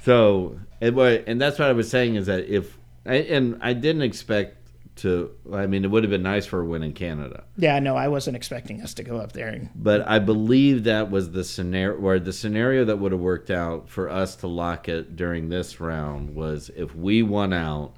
So, 0.03 0.59
and, 0.81 0.95
what- 0.97 1.25
and 1.27 1.41
that's 1.41 1.59
what 1.59 1.69
I 1.69 1.73
was 1.73 1.89
saying 1.91 2.15
is 2.17 2.27
that 2.27 2.47
if 2.47 2.77
and 3.05 3.59
I 3.61 3.73
didn't 3.75 4.03
expect 4.03 4.57
to, 4.97 5.31
I 5.53 5.67
mean, 5.67 5.85
it 5.85 5.91
would 5.91 6.05
have 6.05 6.11
been 6.11 6.23
nice 6.23 6.47
for 6.47 6.61
a 6.61 6.65
win 6.65 6.83
in 6.83 6.93
Canada, 6.93 7.45
Yeah, 7.57 7.79
no, 7.81 7.97
I 7.97 8.09
wasn't 8.09 8.37
expecting 8.37 8.81
us 8.81 8.95
to 8.95 9.03
go 9.03 9.17
up 9.17 9.33
there. 9.33 9.49
And, 9.49 9.71
but 9.75 10.07
I 10.07 10.19
believe 10.21 10.85
that 10.85 11.11
was 11.11 11.33
the 11.33 11.43
scenario, 11.45 11.99
where 11.99 12.21
the 12.21 12.33
scenario 12.33 12.85
that 12.85 12.99
would 12.99 13.13
have 13.13 13.21
worked 13.21 13.51
out 13.51 13.89
for 13.89 14.09
us 14.09 14.37
to 14.37 14.47
lock 14.47 14.89
it 14.89 15.17
during 15.17 15.49
this 15.49 15.81
round 15.81 16.35
was 16.35 16.71
if 16.77 16.95
we 16.95 17.23
won 17.23 17.53
out 17.53 17.95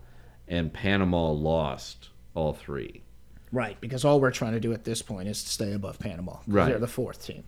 and 0.48 0.72
Panama 0.72 1.30
lost 1.30 2.08
all 2.34 2.52
three. 2.52 3.02
right, 3.52 3.80
because 3.80 4.04
all 4.04 4.20
we're 4.20 4.30
trying 4.30 4.52
to 4.52 4.60
do 4.60 4.72
at 4.72 4.84
this 4.84 5.02
point 5.02 5.28
is 5.28 5.42
to 5.42 5.50
stay 5.50 5.72
above 5.72 5.98
Panama. 5.98 6.36
Right. 6.46 6.66
they're 6.66 6.78
the 6.78 6.86
fourth 6.86 7.24
team. 7.24 7.44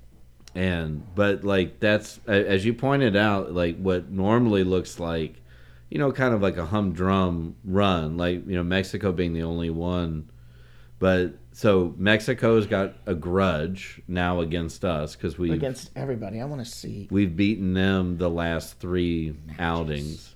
And 0.54 1.14
but 1.14 1.44
like 1.44 1.78
that's 1.78 2.20
as 2.26 2.64
you 2.64 2.74
pointed 2.74 3.16
out, 3.16 3.52
like 3.52 3.76
what 3.78 4.11
normally 4.11 4.64
looks 4.64 4.98
like, 4.98 5.34
you 5.90 5.98
know, 5.98 6.12
kind 6.12 6.35
of 6.35 6.42
like 6.42 6.57
a 6.57 6.66
humdrum 6.66 7.57
run, 7.64 8.16
like 8.16 8.46
you 8.46 8.57
know 8.57 8.62
Mexico 8.62 9.12
being 9.12 9.33
the 9.33 9.42
only 9.42 9.70
one. 9.70 10.31
But 10.98 11.35
so 11.53 11.94
Mexico's 11.96 12.66
got 12.66 12.94
a 13.07 13.14
grudge 13.14 14.01
now 14.09 14.40
against 14.40 14.85
us 14.85 15.14
because 15.14 15.38
we 15.38 15.53
against 15.53 15.90
everybody. 15.96 16.40
I 16.40 16.44
want 16.44 16.64
to 16.64 16.70
see. 16.70 17.09
we've 17.11 17.37
beaten 17.37 17.74
them 17.74 18.18
the 18.18 18.29
last 18.31 18.81
three 18.81 19.35
outings, 19.59 20.35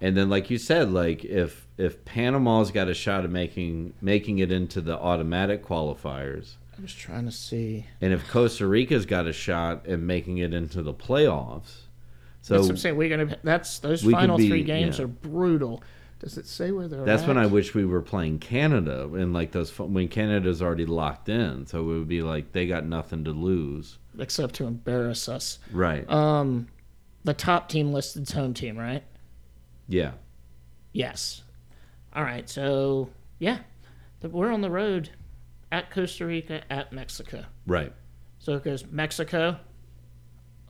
and 0.00 0.16
then 0.16 0.30
like 0.30 0.50
you 0.50 0.58
said, 0.58 0.90
like 0.90 1.24
if 1.24 1.66
if 1.76 2.04
Panama's 2.04 2.70
got 2.70 2.88
a 2.88 2.94
shot 2.94 3.24
of 3.24 3.30
making 3.30 3.92
making 4.00 4.38
it 4.38 4.50
into 4.50 4.80
the 4.80 4.98
automatic 4.98 5.64
qualifiers, 5.64 6.54
I 6.78 6.80
was 6.80 6.94
trying 6.94 7.26
to 7.26 7.32
see. 7.32 7.86
and 8.00 8.12
if 8.12 8.26
Costa 8.28 8.66
Rica's 8.66 9.04
got 9.04 9.26
a 9.26 9.34
shot 9.34 9.86
at 9.86 10.00
making 10.00 10.38
it 10.38 10.54
into 10.54 10.82
the 10.82 10.94
playoffs, 10.94 11.82
so 12.42 12.54
That's 12.54 12.64
what 12.64 12.70
I'm 12.70 12.76
saying. 12.76 12.96
We're 12.96 13.08
gonna. 13.08 13.36
That's 13.42 13.78
those 13.80 14.02
final 14.02 14.36
be- 14.38 14.48
three 14.48 14.62
games 14.62 14.98
yeah. 14.98 15.04
are 15.04 15.08
brutal. 15.08 15.82
Does 16.20 16.36
it 16.36 16.46
say 16.46 16.70
where 16.70 16.86
they're? 16.86 17.04
that's 17.04 17.26
when? 17.26 17.38
I 17.38 17.46
wish 17.46 17.74
we 17.74 17.84
were 17.86 18.02
playing 18.02 18.40
Canada 18.40 19.08
and 19.14 19.32
like 19.32 19.52
those 19.52 19.76
when 19.78 20.08
Canada's 20.08 20.60
already 20.60 20.84
locked 20.86 21.28
in, 21.28 21.66
so 21.66 21.80
it 21.80 21.84
would 21.84 22.08
be 22.08 22.22
like 22.22 22.52
they 22.52 22.66
got 22.66 22.84
nothing 22.84 23.24
to 23.24 23.30
lose, 23.30 23.98
except 24.18 24.54
to 24.56 24.66
embarrass 24.66 25.28
us. 25.28 25.58
right? 25.72 26.08
Um, 26.10 26.68
the 27.24 27.32
top 27.34 27.68
team 27.70 27.92
listed 27.92 28.22
is 28.24 28.32
home 28.32 28.54
team, 28.54 28.78
right? 28.78 29.02
yeah, 29.88 30.12
Yes. 30.92 31.42
All 32.14 32.22
right. 32.24 32.48
So 32.50 33.08
yeah, 33.38 33.58
we're 34.22 34.52
on 34.52 34.60
the 34.60 34.70
road 34.70 35.10
at 35.72 35.90
Costa 35.90 36.26
Rica, 36.26 36.62
at 36.70 36.92
Mexico. 36.92 37.44
right. 37.66 37.92
So 38.40 38.54
it 38.54 38.64
goes 38.64 38.84
Mexico 38.86 39.56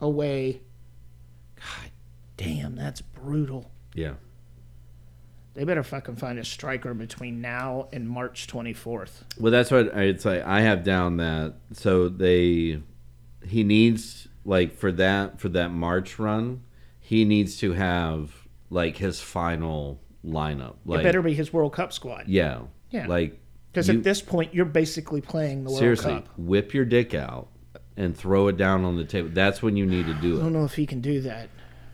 away. 0.00 0.60
God 2.40 2.46
damn, 2.48 2.76
that's 2.76 3.00
brutal. 3.00 3.70
Yeah, 3.94 4.14
They 5.54 5.64
better 5.64 5.82
fucking 5.82 6.16
find 6.16 6.38
a 6.38 6.44
striker 6.44 6.94
between 6.94 7.40
now 7.40 7.88
and 7.92 8.08
March 8.08 8.46
24th. 8.46 9.22
well, 9.38 9.50
that's 9.52 9.70
what 9.70 9.94
I'd 9.96 10.20
say. 10.20 10.40
I 10.42 10.60
have 10.60 10.84
down 10.84 11.16
that 11.18 11.54
so 11.72 12.08
they 12.08 12.82
he 13.46 13.64
needs 13.64 14.28
like 14.44 14.76
for 14.76 14.92
that 14.92 15.40
for 15.40 15.48
that 15.50 15.70
March 15.70 16.18
run, 16.18 16.62
he 17.00 17.24
needs 17.24 17.56
to 17.58 17.72
have 17.72 18.32
like 18.70 18.96
his 18.98 19.20
final 19.20 20.00
lineup. 20.24 20.76
Like 20.84 21.00
it 21.00 21.04
better 21.04 21.22
be 21.22 21.34
his 21.34 21.52
World 21.52 21.72
Cup 21.72 21.92
squad. 21.92 22.28
yeah, 22.28 22.60
Yeah. 22.90 23.06
like 23.08 23.40
Because 23.72 23.90
at 23.90 24.02
this 24.04 24.22
point, 24.22 24.54
you're 24.54 24.64
basically 24.64 25.20
playing 25.20 25.64
the 25.64 25.70
World 25.70 25.80
Seriously, 25.80 26.12
Cup. 26.14 26.28
whip 26.38 26.72
your 26.74 26.84
dick 26.84 27.12
out 27.14 27.48
and 27.96 28.16
throw 28.16 28.46
it 28.48 28.56
down 28.56 28.84
on 28.84 28.96
the 28.96 29.04
table. 29.04 29.30
That's 29.32 29.62
when 29.62 29.76
you 29.76 29.84
need 29.84 30.06
to 30.06 30.14
do 30.14 30.36
it. 30.36 30.40
I 30.40 30.42
don't 30.44 30.52
know 30.52 30.64
if 30.64 30.74
he 30.74 30.86
can 30.86 31.00
do 31.00 31.20
that. 31.22 31.48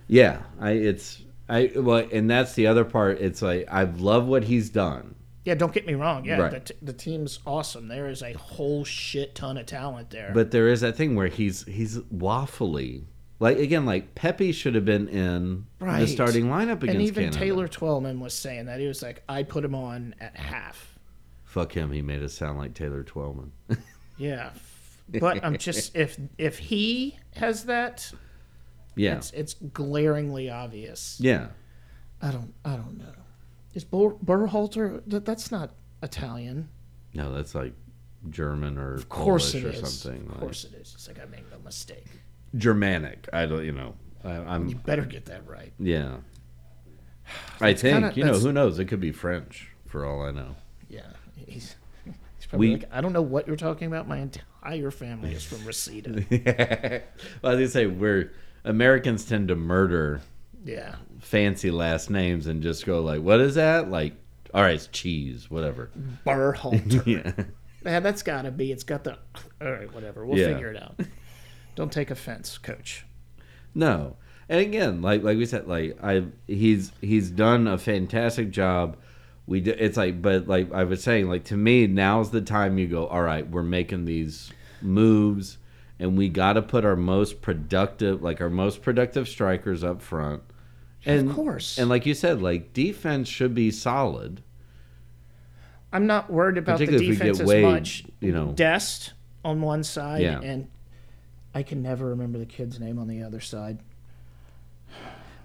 Yeah, 0.08 0.42
I 0.60 0.70
it's 0.72 1.22
I 1.48 1.72
well, 1.76 2.06
and 2.12 2.30
that's 2.30 2.54
the 2.54 2.66
other 2.66 2.84
part. 2.84 3.20
It's 3.20 3.42
like 3.42 3.66
I 3.70 3.84
love 3.84 4.26
what 4.26 4.44
he's 4.44 4.70
done. 4.70 5.14
Yeah, 5.44 5.54
don't 5.54 5.72
get 5.72 5.86
me 5.86 5.94
wrong. 5.94 6.24
Yeah, 6.24 6.38
Right. 6.40 6.50
the, 6.50 6.60
t- 6.60 6.74
the 6.82 6.92
team's 6.92 7.38
awesome. 7.46 7.86
There 7.86 8.08
is 8.08 8.20
a 8.22 8.32
whole 8.32 8.84
shit 8.84 9.36
ton 9.36 9.56
of 9.56 9.66
talent 9.66 10.10
there. 10.10 10.32
But 10.34 10.50
there 10.50 10.66
is 10.68 10.80
that 10.80 10.96
thing 10.96 11.14
where 11.14 11.28
he's 11.28 11.64
he's 11.66 11.98
waffly. 11.98 13.04
Like 13.38 13.58
again, 13.58 13.84
like 13.86 14.14
Pepi 14.14 14.50
should 14.52 14.74
have 14.74 14.84
been 14.84 15.08
in 15.08 15.66
the 15.78 15.84
Right. 15.84 16.08
starting 16.08 16.46
lineup 16.46 16.82
against 16.82 16.94
and 16.94 17.02
even 17.02 17.24
Canada. 17.24 17.38
Taylor 17.38 17.68
Twellman 17.68 18.18
was 18.18 18.32
saying 18.34 18.66
that 18.66 18.80
he 18.80 18.86
was 18.86 19.02
like, 19.02 19.22
I 19.28 19.42
put 19.42 19.64
him 19.64 19.74
on 19.74 20.14
at 20.20 20.36
half. 20.36 20.98
Fuck 21.44 21.72
him. 21.72 21.92
He 21.92 22.02
made 22.02 22.22
us 22.22 22.32
sound 22.34 22.58
like 22.58 22.74
Taylor 22.74 23.02
Twellman. 23.04 23.50
Yeah, 24.18 24.50
but 25.20 25.44
I'm 25.44 25.58
just 25.58 25.94
if 25.94 26.16
if 26.38 26.58
he 26.58 27.18
has 27.34 27.64
that, 27.64 28.10
yeah, 28.96 29.16
it's 29.16 29.30
it's 29.32 29.54
glaringly 29.54 30.50
obvious. 30.50 31.18
yeah. 31.20 31.48
I 32.22 32.30
don't 32.32 32.52
I 32.64 32.76
don't 32.76 32.98
know. 32.98 33.12
Is 33.74 33.84
Bur- 33.84 34.16
Berhalter? 34.24 35.02
That, 35.06 35.24
that's 35.26 35.50
not 35.52 35.70
Italian. 36.02 36.68
No, 37.14 37.32
that's 37.34 37.54
like 37.54 37.74
German 38.30 38.78
or 38.78 38.94
Of 38.94 39.08
course 39.08 39.52
Polish 39.52 39.64
it 39.64 39.68
or 39.68 39.84
is. 39.84 39.98
something. 40.00 40.26
Of 40.30 40.40
course 40.40 40.64
it 40.64 40.72
is. 40.74 40.92
It's 40.94 41.06
like 41.08 41.20
I 41.20 41.26
made 41.26 41.44
no 41.50 41.58
mistake. 41.64 42.06
Germanic. 42.56 43.28
I 43.32 43.44
don't. 43.46 43.64
You 43.64 43.72
know. 43.72 43.94
I, 44.24 44.30
I'm. 44.32 44.66
You 44.68 44.76
better 44.76 45.04
get 45.04 45.26
that 45.26 45.46
right. 45.46 45.72
Yeah. 45.78 46.16
I 47.60 47.74
think 47.74 47.94
kinda- 47.98 48.12
you 48.14 48.24
know 48.24 48.38
who 48.38 48.52
knows. 48.52 48.78
It 48.78 48.86
could 48.86 49.00
be 49.00 49.12
French 49.12 49.68
for 49.86 50.04
all 50.06 50.22
I 50.22 50.30
know. 50.30 50.56
Yeah, 50.88 51.00
he's, 51.36 51.74
he's 52.04 52.46
probably 52.48 52.68
We- 52.70 52.76
like, 52.76 52.88
I 52.92 53.00
don't 53.00 53.12
know 53.12 53.22
what 53.22 53.46
you're 53.46 53.56
talking 53.56 53.88
about. 53.88 54.06
My 54.08 54.18
entire 54.18 54.90
family 54.90 55.32
is 55.32 55.44
from 55.44 55.64
Reseda. 55.66 56.24
well, 57.42 57.52
I 57.52 57.56
was 57.56 57.56
gonna 57.56 57.68
say 57.68 57.86
we're 57.86 58.32
Americans 58.66 59.24
tend 59.24 59.48
to 59.48 59.56
murder 59.56 60.20
yeah. 60.64 60.96
fancy 61.20 61.70
last 61.70 62.10
names 62.10 62.46
and 62.46 62.62
just 62.62 62.84
go 62.84 63.00
like, 63.00 63.22
"What 63.22 63.40
is 63.40 63.54
that?" 63.54 63.90
Like, 63.90 64.14
all 64.52 64.62
right, 64.62 64.74
it's 64.74 64.86
cheese, 64.88 65.50
whatever. 65.50 65.90
Berhalter. 66.26 67.06
yeah, 67.06 67.44
Man, 67.84 68.02
that's 68.02 68.22
got 68.22 68.42
to 68.42 68.50
be. 68.50 68.72
It's 68.72 68.84
got 68.84 69.04
the. 69.04 69.16
All 69.60 69.70
right, 69.72 69.92
whatever. 69.94 70.26
We'll 70.26 70.38
Yeah. 70.38 70.52
figure 70.54 70.70
it 70.72 70.82
out. 70.82 71.00
Don't 71.74 71.92
take 71.92 72.10
offense, 72.10 72.58
coach. 72.58 73.06
no. 73.74 74.16
And 74.48 74.60
again, 74.60 75.02
like 75.02 75.24
like 75.24 75.36
we 75.38 75.44
said, 75.46 75.66
like 75.66 75.98
I 76.02 76.24
he's 76.46 76.92
he's 77.00 77.30
done 77.30 77.66
a 77.66 77.76
fantastic 77.76 78.50
job. 78.50 78.96
We 79.48 79.60
d- 79.60 79.72
it's 79.72 79.96
like, 79.96 80.22
but 80.22 80.46
like 80.46 80.72
I 80.72 80.84
was 80.84 81.02
saying, 81.02 81.28
like 81.28 81.42
to 81.46 81.56
me, 81.56 81.88
now's 81.88 82.30
the 82.30 82.40
time 82.40 82.78
you 82.78 82.86
go. 82.86 83.08
All 83.08 83.22
right, 83.22 83.48
we're 83.50 83.64
making 83.64 84.04
these 84.04 84.52
moves, 84.80 85.58
and 85.98 86.16
we 86.16 86.28
got 86.28 86.54
to 86.54 86.62
put 86.62 86.84
our 86.84 86.96
most 86.96 87.40
productive, 87.42 88.22
like 88.22 88.40
our 88.40 88.50
most 88.50 88.82
productive 88.82 89.28
strikers 89.28 89.82
up 89.84 90.02
front. 90.02 90.42
And, 91.04 91.28
of 91.30 91.36
course. 91.36 91.78
And 91.78 91.88
like 91.88 92.04
you 92.06 92.14
said, 92.14 92.42
like 92.42 92.72
defense 92.72 93.28
should 93.28 93.54
be 93.54 93.70
solid. 93.70 94.42
I'm 95.92 96.06
not 96.06 96.30
worried 96.30 96.58
about 96.58 96.78
the 96.78 96.86
Particularly 96.86 97.06
if 97.06 97.10
we 97.10 97.16
defense 97.16 97.38
get 97.38 97.42
as 97.44 97.48
Wade, 97.48 97.64
much. 97.64 98.04
you 98.20 98.32
know. 98.32 98.52
Dest 98.52 99.12
on 99.44 99.60
one 99.62 99.84
side, 99.84 100.22
Yeah. 100.22 100.40
and 100.40 100.68
I 101.54 101.62
can 101.62 101.80
never 101.82 102.06
remember 102.06 102.38
the 102.38 102.44
kid's 102.46 102.80
name 102.80 102.98
on 102.98 103.06
the 103.08 103.22
other 103.22 103.40
side. 103.40 103.78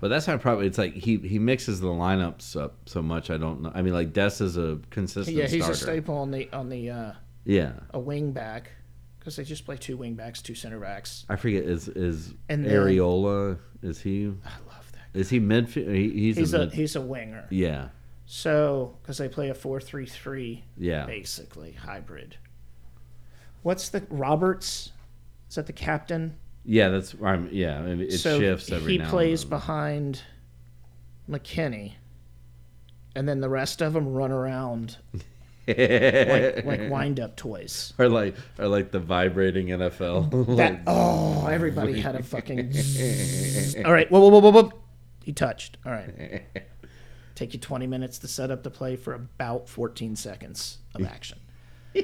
But 0.01 0.07
that's 0.07 0.27
my 0.27 0.37
probably. 0.37 0.65
It's 0.65 0.79
like 0.79 0.93
he 0.95 1.17
he 1.17 1.37
mixes 1.37 1.79
the 1.79 1.87
lineups 1.87 2.59
up 2.59 2.73
so 2.87 3.03
much. 3.03 3.29
I 3.29 3.37
don't 3.37 3.61
know. 3.61 3.71
I 3.73 3.83
mean, 3.83 3.93
like 3.93 4.13
Dest 4.13 4.41
is 4.41 4.57
a 4.57 4.79
consistent 4.89 5.37
yeah, 5.37 5.43
he's 5.43 5.63
starter. 5.63 5.73
a 5.73 5.75
staple 5.75 6.17
on 6.17 6.31
the 6.31 6.49
on 6.51 6.69
the 6.69 6.89
uh, 6.89 7.11
Yeah, 7.45 7.73
a 7.91 7.99
wing 7.99 8.31
back 8.31 8.71
because 9.21 9.35
they 9.35 9.43
just 9.43 9.65
play 9.65 9.77
two 9.77 9.95
wing 9.97 10.15
backs, 10.15 10.41
two 10.41 10.55
center 10.55 10.79
backs. 10.79 11.25
I 11.29 11.35
forget. 11.35 11.63
Is 11.63 11.87
is 11.87 12.33
And 12.49 12.65
then- 12.65 12.73
Arriola? 12.73 13.59
Is 13.83 14.01
he? 14.01 14.25
I 14.27 14.49
love 14.67 14.91
that. 14.93 15.19
Is 15.19 15.29
he 15.29 15.39
midfield? 15.39 15.93
He, 15.95 16.09
he's, 16.09 16.37
He's 16.37 16.53
a, 16.55 16.61
a 16.61 16.69
he's 16.69 16.95
a 16.95 17.01
winger. 17.01 17.45
yeah 17.51 17.89
So 18.25 18.97
because 19.01 19.17
they 19.19 19.29
play 19.29 19.49
a 19.49 19.53
four 19.53 19.79
three 19.79 20.05
three, 20.07 20.63
yeah. 20.75 21.05
basically 21.05 21.73
hybrid. 21.73 22.35
What's 23.61 23.89
the 23.89 24.03
Roberts? 24.09 24.91
Is 25.49 25.55
that 25.55 25.67
the 25.67 25.73
captain? 25.73 26.35
Yeah, 26.65 26.89
that's 26.89 27.15
I'm 27.23 27.47
yeah. 27.51 27.83
It 27.85 28.13
so 28.13 28.39
shifts 28.39 28.71
every 28.71 28.93
he 28.93 28.97
now 28.99 29.09
plays 29.09 29.43
and 29.43 29.51
then. 29.51 29.59
behind 29.59 30.21
McKennie, 31.29 31.93
and 33.15 33.27
then 33.29 33.39
the 33.41 33.49
rest 33.49 33.81
of 33.81 33.93
them 33.93 34.07
run 34.13 34.31
around 34.31 34.97
like, 35.67 36.65
like 36.65 36.81
wind 36.89 37.19
up 37.19 37.35
toys. 37.35 37.93
or 37.97 38.09
like 38.09 38.35
or 38.59 38.67
like 38.67 38.91
the 38.91 38.99
vibrating 38.99 39.67
NFL. 39.67 40.57
That 40.57 40.81
oh, 40.87 41.47
everybody 41.47 41.99
had 41.99 42.15
a 42.15 42.23
fucking. 42.23 42.71
zzz. 42.73 43.75
All 43.85 43.93
right, 43.93 44.09
whoa, 44.11 44.19
whoa, 44.19 44.29
whoa, 44.29 44.39
whoa, 44.39 44.51
whoa. 44.63 44.71
He 45.23 45.33
touched. 45.33 45.77
All 45.85 45.91
right. 45.91 46.43
Take 47.35 47.53
you 47.53 47.59
20 47.59 47.87
minutes 47.87 48.17
to 48.19 48.27
set 48.27 48.51
up 48.51 48.63
the 48.63 48.71
play 48.71 48.95
for 48.95 49.13
about 49.13 49.69
14 49.69 50.15
seconds 50.15 50.79
of 50.95 51.05
action. 51.05 51.39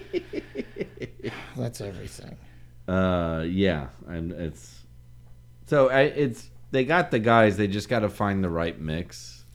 That's 1.57 1.81
everything. 1.81 2.37
Uh, 2.87 3.43
yeah, 3.47 3.87
and 4.07 4.31
it's 4.31 4.83
so 5.65 5.89
I, 5.89 6.01
it's 6.01 6.49
they 6.71 6.85
got 6.85 7.11
the 7.11 7.19
guys. 7.19 7.57
They 7.57 7.67
just 7.67 7.89
got 7.89 7.99
to 7.99 8.09
find 8.09 8.43
the 8.43 8.49
right 8.49 8.79
mix 8.79 9.45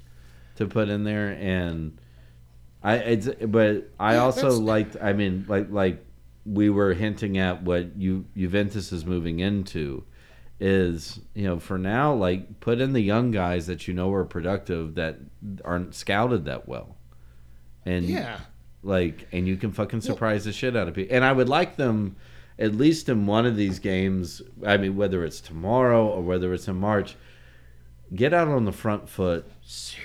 to 0.56 0.66
put 0.66 0.88
in 0.88 1.04
there, 1.04 1.28
and 1.28 1.98
I 2.82 2.96
it's 2.96 3.28
but 3.46 3.90
I 3.98 4.14
Yeah, 4.14 4.22
also 4.22 4.50
liked. 4.58 4.96
I 5.00 5.12
mean, 5.12 5.44
like 5.48 5.70
like 5.70 6.04
we 6.44 6.68
were 6.70 6.94
hinting 6.94 7.38
at 7.38 7.62
what 7.62 7.96
you 7.96 8.24
Juventus 8.36 8.92
is 8.92 9.04
moving 9.06 9.38
into 9.40 10.04
is 10.58 11.20
you 11.34 11.44
know 11.44 11.58
for 11.58 11.78
now 11.78 12.12
like 12.14 12.60
put 12.60 12.80
in 12.80 12.92
the 12.92 13.00
young 13.00 13.30
guys 13.30 13.66
that 13.66 13.86
you 13.88 13.94
know 13.94 14.12
are 14.12 14.24
productive 14.24 14.94
that 14.96 15.18
aren't 15.64 15.94
scouted 15.94 16.44
that 16.44 16.68
well, 16.68 16.96
and 17.84 18.04
Yeah. 18.04 18.38
like 18.82 19.26
and 19.32 19.46
you 19.48 19.56
can 19.56 19.72
fucking 19.72 20.00
surprise 20.00 20.44
the 20.44 20.52
shit 20.52 20.76
out 20.76 20.88
of 20.88 20.94
people 20.94 21.14
and 21.14 21.24
i 21.24 21.32
would 21.32 21.48
like 21.48 21.76
them 21.76 22.16
at 22.58 22.74
least 22.74 23.08
in 23.08 23.26
one 23.26 23.46
of 23.46 23.56
these 23.56 23.78
games 23.78 24.42
i 24.66 24.76
mean 24.76 24.94
whether 24.96 25.24
it's 25.24 25.40
tomorrow 25.40 26.06
or 26.06 26.20
whether 26.20 26.52
it's 26.52 26.66
in 26.68 26.76
march 26.76 27.16
get 28.14 28.32
out 28.34 28.48
on 28.48 28.64
the 28.64 28.72
front 28.72 29.08
foot 29.08 29.48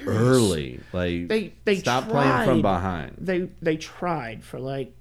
early 0.06 0.80
like 0.94 1.28
They- 1.28 1.54
they 1.66 1.76
stop 1.78 2.08
playing 2.10 2.46
from 2.46 2.62
behind 2.62 3.16
They 3.20 3.50
they 3.62 3.78
tried 3.78 4.44
for 4.44 4.60
like 4.60 4.94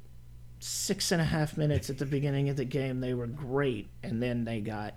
six 0.58 1.12
and 1.12 1.20
a 1.20 1.24
half 1.24 1.56
minutes 1.56 1.90
at 1.90 1.98
the 1.98 2.06
beginning 2.06 2.48
of 2.48 2.56
the 2.56 2.64
game. 2.64 3.00
They 3.00 3.14
were 3.14 3.26
great, 3.26 3.88
and 4.02 4.22
then 4.22 4.44
they 4.44 4.60
got 4.60 4.94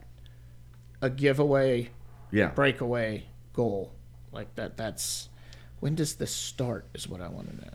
a 1.01 1.09
giveaway 1.09 1.89
yeah 2.31 2.47
breakaway 2.49 3.25
goal 3.53 3.91
like 4.31 4.53
that. 4.55 4.77
That's 4.77 5.29
when 5.79 5.95
does 5.95 6.15
this 6.15 6.31
start? 6.33 6.85
Is 6.93 7.07
what 7.07 7.21
I 7.21 7.27
want 7.29 7.49
to 7.49 7.65
know. 7.65 7.73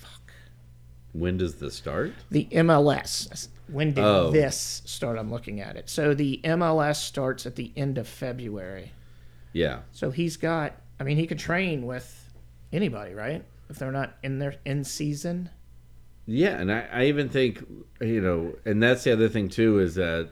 Fuck. 0.00 0.32
When 1.12 1.36
does 1.36 1.56
this 1.56 1.74
start 1.74 2.14
The 2.30 2.46
MLS. 2.52 3.48
When 3.68 3.92
did 3.94 4.04
Oh. 4.04 4.30
this 4.30 4.82
start? 4.84 5.18
I'm 5.18 5.30
looking 5.30 5.60
at 5.60 5.76
it. 5.76 5.88
So 5.88 6.14
the 6.14 6.40
MLS 6.44 6.96
starts 7.00 7.46
at 7.46 7.56
the 7.56 7.72
end 7.76 7.98
of 7.98 8.06
February. 8.08 8.92
yeah 9.52 9.80
So 9.92 10.10
he's 10.10 10.36
got. 10.36 10.76
I 11.00 11.04
mean, 11.04 11.16
he 11.16 11.26
could 11.26 11.38
train 11.38 11.86
with 11.86 12.32
anybody, 12.72 13.14
right? 13.14 13.44
If 13.68 13.78
they're 13.78 13.92
not 13.92 14.16
in 14.22 14.38
their 14.38 14.54
in 14.64 14.84
season. 14.84 15.50
yeah 16.26 16.60
and 16.60 16.70
i, 16.70 16.86
I 16.92 17.04
even 17.06 17.28
think 17.28 17.64
you 18.00 18.20
know 18.20 18.54
and 18.64 18.82
that's 18.82 19.02
the 19.04 19.12
other 19.12 19.28
thing 19.28 19.48
too 19.48 19.80
is 19.80 19.94
that 19.96 20.30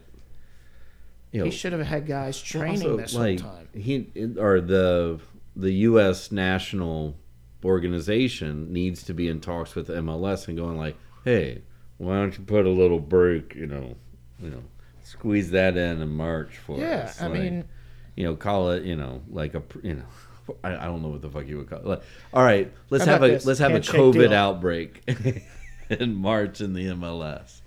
you 1.33 1.40
know 1.40 1.44
He 1.46 1.51
should 1.51 1.73
have 1.73 1.87
had 1.87 2.07
guys 2.07 2.40
training 2.40 2.83
also, 2.83 2.96
this 2.96 3.14
like, 3.14 3.40
whole 3.40 3.53
time. 3.53 3.68
He 3.75 4.09
or 4.38 4.61
the 4.61 5.20
the 5.57 5.73
U.S. 5.90 6.31
national 6.33 7.16
organization 7.64 8.73
needs 8.73 9.03
to 9.05 9.14
be 9.14 9.29
in 9.29 9.40
talks 9.40 9.75
with 9.75 9.88
MLS 9.88 10.49
and 10.49 10.57
going 10.57 10.77
like, 10.79 10.96
hey, 11.25 11.62
why 11.99 12.14
don't 12.16 12.37
you 12.38 12.44
put 12.44 12.66
a 12.66 12.70
little 12.70 12.99
break? 13.01 13.55
You 13.55 13.66
know, 13.66 13.94
you 14.40 14.51
know, 14.51 14.62
squeeze 15.03 15.51
that 15.51 15.77
in 15.77 16.01
in 16.03 16.09
March 16.09 16.57
for 16.59 16.79
Yeah, 16.79 17.05
us. 17.05 17.20
I 17.20 17.27
Like, 17.27 17.40
mean, 17.40 17.64
you 18.16 18.25
know, 18.25 18.35
call 18.37 18.70
it, 18.70 18.85
you 18.85 18.96
know, 18.96 19.23
like 19.31 19.55
a, 19.55 19.62
you 19.83 19.94
know. 19.94 20.07
I, 20.64 20.76
I 20.76 20.84
don't 20.86 21.02
know 21.02 21.08
what 21.08 21.22
the 21.22 21.30
fuck 21.30 21.46
you 21.46 21.58
would 21.58 21.68
call 21.70 21.92
it. 21.92 22.02
All 22.32 22.42
right, 22.42 22.72
let's 22.90 23.04
have 23.04 23.22
a 23.22 23.28
this? 23.28 23.46
let's 23.46 23.58
have 23.60 23.72
a 23.72 23.80
COVID 23.80 24.12
deal. 24.14 24.32
outbreak 24.34 25.02
in 25.90 26.14
March 26.14 26.60
in 26.60 26.72
the 26.72 26.86
MLS. 26.86 27.60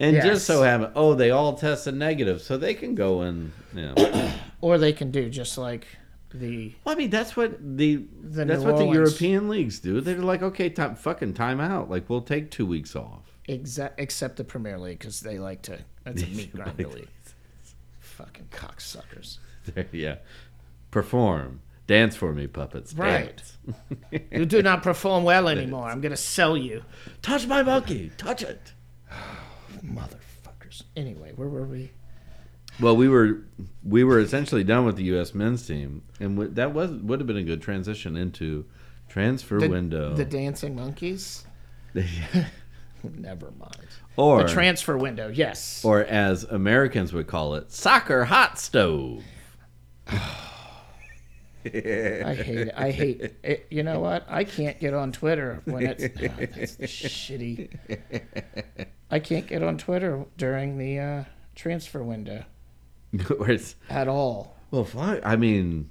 And 0.00 0.14
Yes. 0.14 0.24
just 0.24 0.46
so 0.46 0.62
happen, 0.62 0.92
oh, 0.94 1.14
they 1.14 1.30
all 1.30 1.54
tested 1.56 1.94
negative, 1.96 2.40
so 2.40 2.56
they 2.56 2.72
can 2.74 2.94
go 2.94 3.22
and, 3.22 3.50
you 3.74 3.82
know. 3.96 4.32
or 4.60 4.78
they 4.78 4.92
can 4.92 5.10
do 5.10 5.28
just 5.28 5.58
like 5.58 5.88
the 6.32 6.72
Well, 6.84 6.94
I 6.94 6.98
mean, 6.98 7.10
that's 7.10 7.36
what 7.36 7.58
the, 7.60 8.04
The 8.22 8.44
that's 8.44 8.62
New 8.62 8.70
what 8.70 8.78
the 8.78 8.86
European 8.86 9.48
leagues 9.48 9.80
do. 9.80 10.00
They're 10.00 10.18
like, 10.18 10.42
okay, 10.42 10.68
time, 10.70 10.94
fucking 10.94 11.34
time 11.34 11.60
out. 11.60 11.90
Like, 11.90 12.08
we'll 12.08 12.20
take 12.22 12.50
two 12.52 12.64
weeks 12.66 12.94
off. 12.94 13.22
exact 13.48 13.98
except 13.98 14.36
the 14.36 14.44
Premier 14.44 14.78
League 14.78 15.00
because 15.00 15.18
they 15.20 15.38
like 15.40 15.62
to. 15.62 15.78
That's 16.04 16.22
a 16.22 16.26
meat 16.38 16.54
grinder 16.54 16.86
league. 16.88 17.08
Fucking 18.00 18.48
cocksuckers. 18.52 19.38
yeah, 19.92 20.16
perform, 20.92 21.60
dance 21.88 22.14
for 22.14 22.32
me, 22.32 22.46
puppets. 22.46 22.94
Right. 22.94 23.42
You 24.30 24.46
do 24.46 24.62
not 24.62 24.82
perform 24.82 25.24
well 25.24 25.48
anymore. 25.48 25.88
I'm 25.88 26.00
gonna 26.00 26.16
sell 26.16 26.56
you, 26.56 26.84
Touch 27.20 27.46
my 27.46 27.62
monkey. 27.62 28.10
Touch 28.16 28.42
it. 28.42 28.72
motherfuckers. 29.84 30.84
Anyway, 30.96 31.32
where 31.36 31.48
were 31.48 31.64
we? 31.66 31.90
Well, 32.80 32.96
we 32.96 33.08
were 33.08 33.42
we 33.82 34.04
were 34.04 34.20
essentially 34.20 34.64
done 34.64 34.84
with 34.86 34.96
the 34.96 35.02
U.S. 35.04 35.34
men's 35.34 35.66
team, 35.66 36.02
and 36.20 36.36
w- 36.36 36.54
that 36.54 36.72
was 36.72 36.92
would 36.92 37.20
have 37.20 37.26
been 37.26 37.36
a 37.36 37.42
good 37.42 37.60
transition 37.60 38.16
into 38.16 38.64
transfer 39.08 39.58
The, 39.58 39.68
window. 39.68 40.14
The 40.14 40.24
dancing 40.24 40.76
monkeys. 40.76 41.44
Never 43.02 43.50
mind. 43.52 43.88
or 44.16 44.44
the 44.44 44.48
transfer 44.48 44.96
window. 44.96 45.28
Yes. 45.28 45.84
or 45.84 46.00
as 46.04 46.44
Americans 46.44 47.12
would 47.12 47.26
call 47.26 47.54
it, 47.56 47.72
soccer 47.72 48.24
hot 48.24 48.58
stove. 48.58 49.24
I 51.64 52.34
hate 52.34 52.58
it. 52.58 52.74
I 52.76 52.90
hate 52.90 53.34
it. 53.42 53.66
You 53.70 53.82
know 53.82 54.00
what? 54.00 54.26
I 54.28 54.44
can't 54.44 54.78
get 54.80 54.94
on 54.94 55.12
Twitter 55.12 55.62
when 55.64 55.86
it's 55.86 56.04
oh, 56.22 56.28
that's 56.38 56.76
shitty. 56.76 57.70
I 59.10 59.18
can't 59.18 59.46
get 59.46 59.62
on 59.62 59.78
Twitter 59.78 60.24
during 60.36 60.78
the 60.78 60.98
uh, 60.98 61.24
transfer 61.54 62.02
window 62.02 62.44
at 63.90 64.08
all. 64.08 64.56
Well, 64.70 64.84
fuck. 64.84 65.20
I 65.24 65.36
mean, 65.36 65.90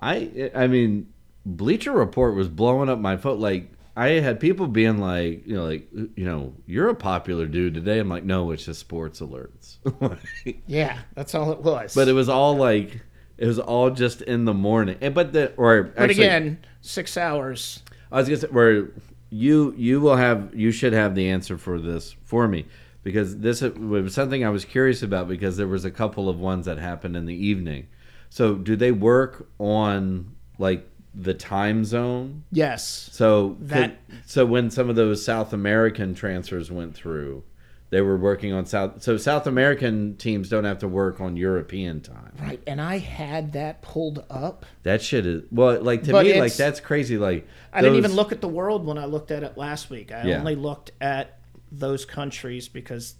I 0.00 0.50
I 0.54 0.66
mean, 0.66 1.12
Bleacher 1.44 1.92
Report 1.92 2.34
was 2.34 2.48
blowing 2.48 2.88
up 2.88 2.98
my 2.98 3.16
phone. 3.16 3.40
Like 3.40 3.70
I 3.96 4.08
had 4.20 4.40
people 4.40 4.66
being 4.66 4.98
like, 4.98 5.46
you 5.46 5.54
know, 5.54 5.64
like 5.66 5.88
you 5.92 6.24
know, 6.24 6.54
you're 6.66 6.88
a 6.88 6.94
popular 6.94 7.46
dude 7.46 7.74
today. 7.74 7.98
I'm 7.98 8.08
like, 8.08 8.24
no, 8.24 8.50
it's 8.50 8.64
just 8.64 8.80
sports 8.80 9.20
alerts. 9.20 9.76
Yeah, 10.66 10.98
that's 11.14 11.34
all 11.34 11.52
it 11.52 11.60
was. 11.62 11.94
but 11.94 12.08
it 12.08 12.12
was 12.12 12.28
all 12.28 12.56
like, 12.56 13.00
it 13.38 13.46
was 13.46 13.58
all 13.58 13.90
just 13.90 14.22
in 14.22 14.44
the 14.44 14.54
morning. 14.54 14.96
And 15.00 15.14
but 15.14 15.32
the 15.32 15.52
or 15.56 15.84
But 15.84 16.10
actually, 16.10 16.24
again, 16.24 16.58
six 16.80 17.16
hours. 17.16 17.82
I 18.10 18.16
was 18.16 18.28
gonna 18.28 18.38
say 18.40 18.48
where 18.48 18.88
you 19.30 19.74
you 19.76 20.00
will 20.00 20.16
have 20.16 20.54
you 20.54 20.70
should 20.72 20.92
have 20.92 21.14
the 21.14 21.28
answer 21.28 21.58
for 21.58 21.80
this 21.80 22.14
for 22.24 22.46
me 22.48 22.66
because 23.02 23.38
this 23.38 23.60
was 23.60 24.14
something 24.14 24.44
I 24.44 24.50
was 24.50 24.64
curious 24.64 25.02
about 25.02 25.28
because 25.28 25.56
there 25.56 25.66
was 25.66 25.84
a 25.84 25.90
couple 25.90 26.28
of 26.28 26.38
ones 26.38 26.66
that 26.66 26.78
happened 26.78 27.16
in 27.16 27.26
the 27.26 27.34
evening. 27.34 27.88
So 28.30 28.54
do 28.54 28.76
they 28.76 28.92
work 28.92 29.48
on 29.58 30.32
like 30.58 30.88
the 31.14 31.34
time 31.34 31.84
zone? 31.84 32.44
Yes. 32.52 33.08
So 33.12 33.56
That- 33.60 33.98
so 34.26 34.44
when 34.46 34.70
some 34.70 34.88
of 34.90 34.96
those 34.96 35.24
South 35.24 35.52
American 35.52 36.14
transfers 36.14 36.70
went 36.70 36.94
through, 36.94 37.42
they 37.90 38.00
were 38.00 38.16
working 38.16 38.52
on 38.52 38.66
South. 38.66 39.02
So 39.02 39.16
South 39.16 39.46
American 39.46 40.16
teams 40.16 40.48
don't 40.48 40.64
have 40.64 40.80
to 40.80 40.88
work 40.88 41.20
on 41.20 41.36
European 41.36 42.00
time. 42.00 42.32
Right. 42.40 42.60
And 42.66 42.80
I 42.80 42.98
had 42.98 43.52
that 43.52 43.80
pulled 43.82 44.24
up. 44.28 44.66
That 44.82 45.00
shit 45.02 45.24
is 45.24 45.42
well, 45.52 45.80
like 45.80 46.02
to 46.04 46.12
But 46.12 46.26
me, 46.26 46.38
like 46.40 46.54
that's 46.54 46.80
crazy. 46.80 47.16
Like 47.16 47.46
I 47.72 47.82
didn't 47.82 47.98
even 47.98 48.14
look 48.14 48.32
at 48.32 48.40
the 48.40 48.48
world 48.48 48.84
when 48.84 48.98
I 48.98 49.04
looked 49.04 49.30
at 49.30 49.42
it 49.42 49.56
last 49.56 49.88
week. 49.90 50.10
I 50.12 50.24
Yeah. 50.24 50.38
only 50.38 50.56
looked 50.56 50.90
at 51.00 51.38
those 51.70 52.04
countries 52.04 52.68
because 52.68 53.14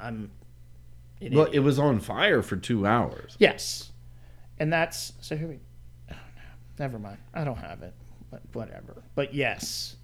I'm. 0.00 0.30
Well, 1.20 1.46
idiot. 1.46 1.54
it 1.54 1.60
was 1.60 1.78
on 1.78 2.00
fire 2.00 2.42
for 2.42 2.56
two 2.56 2.86
hours. 2.86 3.36
Yes, 3.38 3.90
and 4.58 4.70
that's 4.72 5.14
so. 5.20 5.34
Here 5.36 5.48
we. 5.48 5.60
Oh, 6.10 6.14
no. 6.14 6.42
Never 6.78 6.98
mind. 6.98 7.18
I 7.32 7.44
don't 7.44 7.56
have 7.56 7.82
it, 7.82 7.94
but 8.30 8.42
whatever. 8.52 9.02
But 9.14 9.32
yes. 9.32 9.96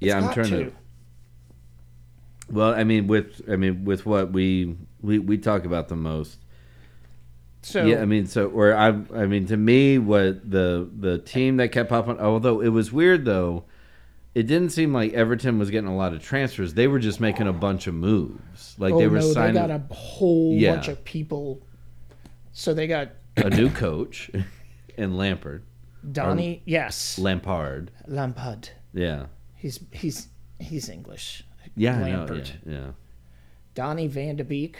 Yeah, 0.00 0.18
I'm 0.18 0.32
trying 0.32 0.50
to. 0.50 0.72
Well, 2.50 2.74
I 2.74 2.84
mean, 2.84 3.06
with 3.06 3.40
I 3.50 3.56
mean, 3.56 3.84
with 3.84 4.04
what 4.06 4.32
we 4.32 4.76
we, 5.00 5.18
we 5.18 5.38
talk 5.38 5.64
about 5.64 5.88
the 5.88 5.96
most. 5.96 6.38
So 7.62 7.84
yeah, 7.86 8.02
I 8.02 8.04
mean, 8.04 8.26
so 8.26 8.48
or 8.48 8.74
I 8.76 8.88
I 8.88 9.26
mean, 9.26 9.46
to 9.46 9.56
me, 9.56 9.98
what 9.98 10.48
the 10.50 10.88
the 10.98 11.18
team 11.18 11.56
that 11.56 11.68
kept 11.72 11.88
popping. 11.88 12.20
Although 12.20 12.60
it 12.60 12.68
was 12.68 12.92
weird 12.92 13.24
though, 13.24 13.64
it 14.34 14.42
didn't 14.46 14.70
seem 14.70 14.92
like 14.92 15.14
Everton 15.14 15.58
was 15.58 15.70
getting 15.70 15.88
a 15.88 15.96
lot 15.96 16.12
of 16.12 16.22
transfers. 16.22 16.74
They 16.74 16.86
were 16.86 16.98
just 16.98 17.20
making 17.20 17.48
a 17.48 17.52
bunch 17.54 17.86
of 17.86 17.94
moves. 17.94 18.76
Like 18.78 18.92
oh 18.92 18.98
they 18.98 19.08
were 19.08 19.20
no, 19.20 19.32
signing 19.32 19.54
they 19.54 19.60
got 19.60 19.70
a 19.70 19.94
whole 19.94 20.52
Yeah. 20.54 20.74
bunch 20.74 20.88
of 20.88 21.02
people. 21.04 21.62
So 22.52 22.74
they 22.74 22.86
got 22.86 23.12
a 23.38 23.48
new 23.48 23.70
coach, 23.70 24.30
and 24.98 25.16
Lampard, 25.16 25.62
Donny. 26.12 26.62
yes, 26.66 27.18
Lampard. 27.18 27.90
Lampard. 28.06 28.68
Yeah, 28.92 29.26
He's 29.56 29.80
he's 29.90 30.28
he's 30.60 30.90
English. 30.90 31.42
Yeah, 31.76 31.98
know. 31.98 32.04
Lampard. 32.04 32.50
Yeah, 32.66 32.72
yeah, 32.72 32.86
Donny 33.74 34.06
Van 34.06 34.36
de 34.36 34.44
Beek. 34.44 34.76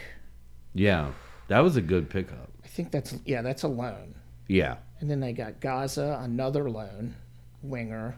yeah. 0.73 1.11
That 1.47 1.59
was 1.59 1.75
a 1.75 1.81
good 1.81 2.09
pickup. 2.09 2.49
I 2.63 2.67
think 2.67 2.89
that's 2.91 3.15
yeah, 3.23 3.43
that's 3.43 3.61
a 3.61 3.67
loan. 3.67 4.15
Yeah, 4.47 4.77
And 4.99 5.09
then 5.09 5.19
they 5.19 5.31
got 5.31 5.59
Gaza, 5.59 6.19
another 6.23 6.69
loan, 6.71 7.15
winger, 7.61 8.17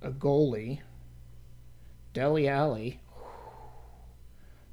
a 0.00 0.10
goalie, 0.10 0.78
Dele 2.12 2.48
Alli. 2.48 3.00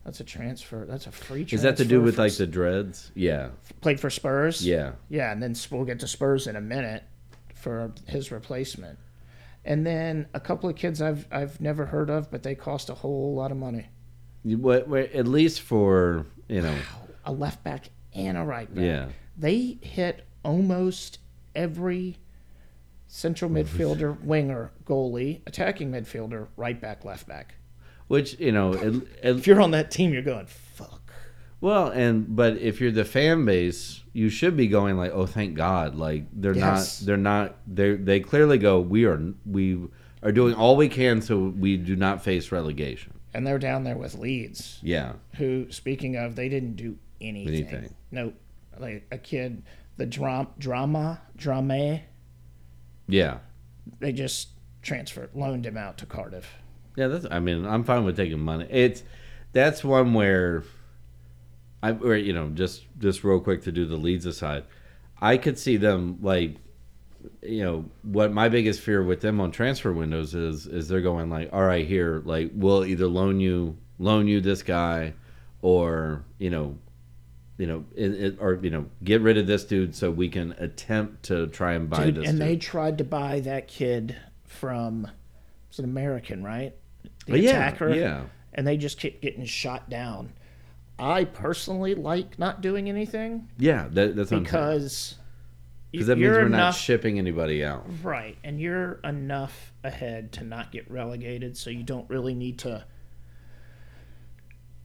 That's 0.03 0.19
a 0.19 0.23
transfer. 0.23 0.85
That's 0.85 1.07
a 1.07 1.11
free 1.11 1.45
transfer. 1.45 1.55
is 1.55 1.61
that 1.63 1.77
to 1.77 1.85
do 1.85 1.99
with 1.99 2.19
like 2.19 2.35
the 2.35 2.45
dreads? 2.45 3.11
Yeah, 3.15 3.49
played 3.81 3.99
for 3.99 4.11
Spurs? 4.11 4.65
yeah. 4.65 4.91
Yeah, 5.09 5.31
and 5.31 5.41
then 5.41 5.55
we'll 5.71 5.85
get 5.85 5.99
to 6.01 6.07
Spurs 6.07 6.45
in 6.45 6.55
a 6.55 6.61
minute 6.61 7.03
for 7.55 7.91
his 8.05 8.31
replacement. 8.31 8.99
And 9.65 9.85
then 9.85 10.27
a 10.33 10.39
couple 10.39 10.69
of 10.69 10.75
kids 10.75 11.01
I've 11.01 11.27
I've 11.31 11.59
never 11.59 11.87
heard 11.87 12.09
of, 12.09 12.29
but 12.31 12.43
they 12.43 12.53
cost 12.55 12.89
a 12.89 12.93
whole 12.93 13.33
lot 13.35 13.51
of 13.51 13.57
money. 13.57 13.87
You- 14.43 14.59
What, 14.59 14.87
what, 14.87 15.11
at 15.11 15.27
least 15.27 15.61
for 15.61 16.25
you 16.47 16.61
know, 16.61 16.77
A 17.25 17.31
left 17.33 17.63
back 17.63 17.89
and 18.13 18.37
a 18.37 18.43
right 18.43 18.73
back. 18.73 18.83
yeah. 18.83 19.07
They 19.37 19.79
hit 19.81 20.25
almost 20.43 21.17
every 21.55 22.17
central 23.07 23.49
midfielder, 23.49 24.21
winger, 24.23 24.71
goalie, 24.85 25.41
attacking 25.47 25.91
midfielder, 25.91 26.47
right 26.55 26.79
back, 26.79 27.03
left 27.03 27.27
back. 27.27 27.55
Which 28.07 28.39
you 28.39 28.51
know, 28.51 28.73
it, 28.73 28.95
it, 28.95 29.07
If 29.23 29.47
you're 29.47 29.61
on 29.61 29.71
that 29.71 29.89
team, 29.89 30.13
you're 30.13 30.21
going. 30.21 30.47
Well, 31.65 31.87
and 31.89 32.35
but 32.35 32.57
if 32.59 32.79
you're 32.79 32.91
the 32.91 33.03
fan 33.03 33.43
base, 33.43 34.03
you 34.13 34.29
should 34.29 34.55
be 34.55 34.67
going 34.67 34.97
like, 34.97 35.11
oh, 35.11 35.25
thank 35.25 35.55
God, 35.55 35.95
like 35.95 36.25
they're 36.31 36.53
Yes. 36.55 37.01
not, 37.01 37.05
they're 37.07 37.17
not, 37.17 37.55
they 37.67 37.95
they 37.95 38.19
clearly 38.19 38.59
go, 38.59 38.79
we 38.79 39.05
are, 39.05 39.19
we 39.47 39.79
are 40.21 40.31
doing 40.31 40.53
all 40.53 40.75
we 40.75 40.87
can 40.89 41.21
so 41.21 41.39
we 41.39 41.75
do 41.77 41.95
not 41.95 42.23
face 42.23 42.51
relegation. 42.51 43.13
And 43.33 43.45
they're 43.47 43.57
down 43.59 43.83
there 43.83 43.97
with 43.97 44.13
Leeds, 44.15 44.79
Yeah, 44.83 45.13
who, 45.37 45.71
speaking 45.71 46.15
of, 46.17 46.35
they 46.35 46.49
didn't 46.49 46.75
do 46.75 46.97
anything. 47.19 47.53
Anything. 47.67 47.95
Nope. 48.11 48.35
Like 48.79 49.07
a 49.11 49.17
kid, 49.17 49.63
the 49.97 50.05
dram- 50.05 50.49
drama, 50.59 51.19
drama, 51.35 52.01
yeah, 53.07 53.39
they 53.99 54.11
just 54.11 54.49
transferred, 54.83 55.29
loaned 55.33 55.65
him 55.65 55.77
out 55.77 55.97
to 55.97 56.05
Cardiff. 56.05 56.47
yeah. 56.95 57.07
That's, 57.07 57.25
I 57.31 57.39
mean, 57.39 57.65
I'm 57.65 57.83
fine 57.83 58.03
with 58.05 58.17
taking 58.17 58.39
money. 58.39 58.67
It's 58.69 59.01
that's 59.51 59.83
one 59.83 60.13
where 60.13 60.63
I, 61.85 61.91
or 61.91 62.15
you 62.15 62.33
know, 62.33 62.49
just 62.49 62.85
just 62.97 63.23
real 63.23 63.39
quick 63.39 63.63
to 63.63 63.71
do 63.71 63.85
the 63.85 63.95
Leeds 63.95 64.25
aside, 64.25 64.63
I 65.21 65.37
could 65.37 65.59
see 65.59 65.77
them 65.77 66.19
like 66.21 66.55
you 67.41 67.63
know 67.63 67.85
what 68.03 68.31
my 68.31 68.49
biggest 68.49 68.81
fear 68.81 69.03
with 69.03 69.21
them 69.21 69.39
on 69.41 69.51
transfer 69.51 69.91
windows 69.91 70.33
is 70.35 70.67
is 70.67 70.87
they're 70.87 71.01
going 71.01 71.29
like 71.29 71.49
all 71.51 71.63
right 71.63 71.87
here 71.87 72.21
like 72.25 72.51
we'll 72.53 72.85
either 72.85 73.07
loan 73.07 73.39
you 73.39 73.77
loan 73.97 74.27
you 74.27 74.41
this 74.41 74.61
guy 74.61 75.13
or 75.61 76.23
you 76.37 76.51
know 76.51 76.77
you 77.57 77.65
know 77.65 77.83
it, 77.95 78.11
it, 78.11 78.37
or 78.39 78.55
you 78.61 78.69
know 78.69 78.85
get 79.03 79.21
rid 79.21 79.37
of 79.37 79.47
this 79.47 79.63
dude 79.63 79.95
so 79.95 80.11
we 80.11 80.29
can 80.29 80.51
attempt 80.59 81.23
to 81.23 81.47
try 81.47 81.73
and 81.73 81.89
buy 81.89 82.05
Dude, 82.05 82.15
this 82.15 82.29
and 82.29 82.37
dude. 82.37 82.47
they 82.47 82.57
tried 82.57 82.97
to 82.99 83.03
buy 83.03 83.39
that 83.41 83.67
kid 83.67 84.15
from, 84.43 85.07
it's 85.69 85.79
an 85.79 85.85
American, 85.85 86.43
right? 86.43 86.75
The 87.25 87.33
oh, 87.33 87.35
yeah 87.35 87.49
attacker. 87.51 87.93
yeah 87.93 88.23
and 88.55 88.65
they 88.65 88.77
just 88.77 88.99
kept 88.99 89.21
getting 89.21 89.45
shot 89.45 89.89
down. 89.89 90.33
I 90.97 91.25
personally 91.25 91.95
like 91.95 92.39
not 92.39 92.61
doing 92.61 92.89
anything 92.89 93.49
yeah 93.57 93.87
that, 93.91 94.15
that's 94.15 94.29
because 94.29 95.15
because 95.91 96.07
that 96.07 96.17
means 96.17 96.29
we're 96.29 96.49
not 96.49 96.75
shipping 96.75 97.17
anybody 97.19 97.63
out 97.63 97.85
right, 98.03 98.37
and 98.43 98.59
you're 98.59 98.99
enough 99.03 99.73
ahead 99.83 100.31
to 100.33 100.43
not 100.43 100.71
get 100.71 100.89
relegated, 100.91 101.55
so 101.57 101.69
you 101.69 101.83
don't 101.83 102.09
really 102.09 102.33
need 102.33 102.59
to. 102.59 102.85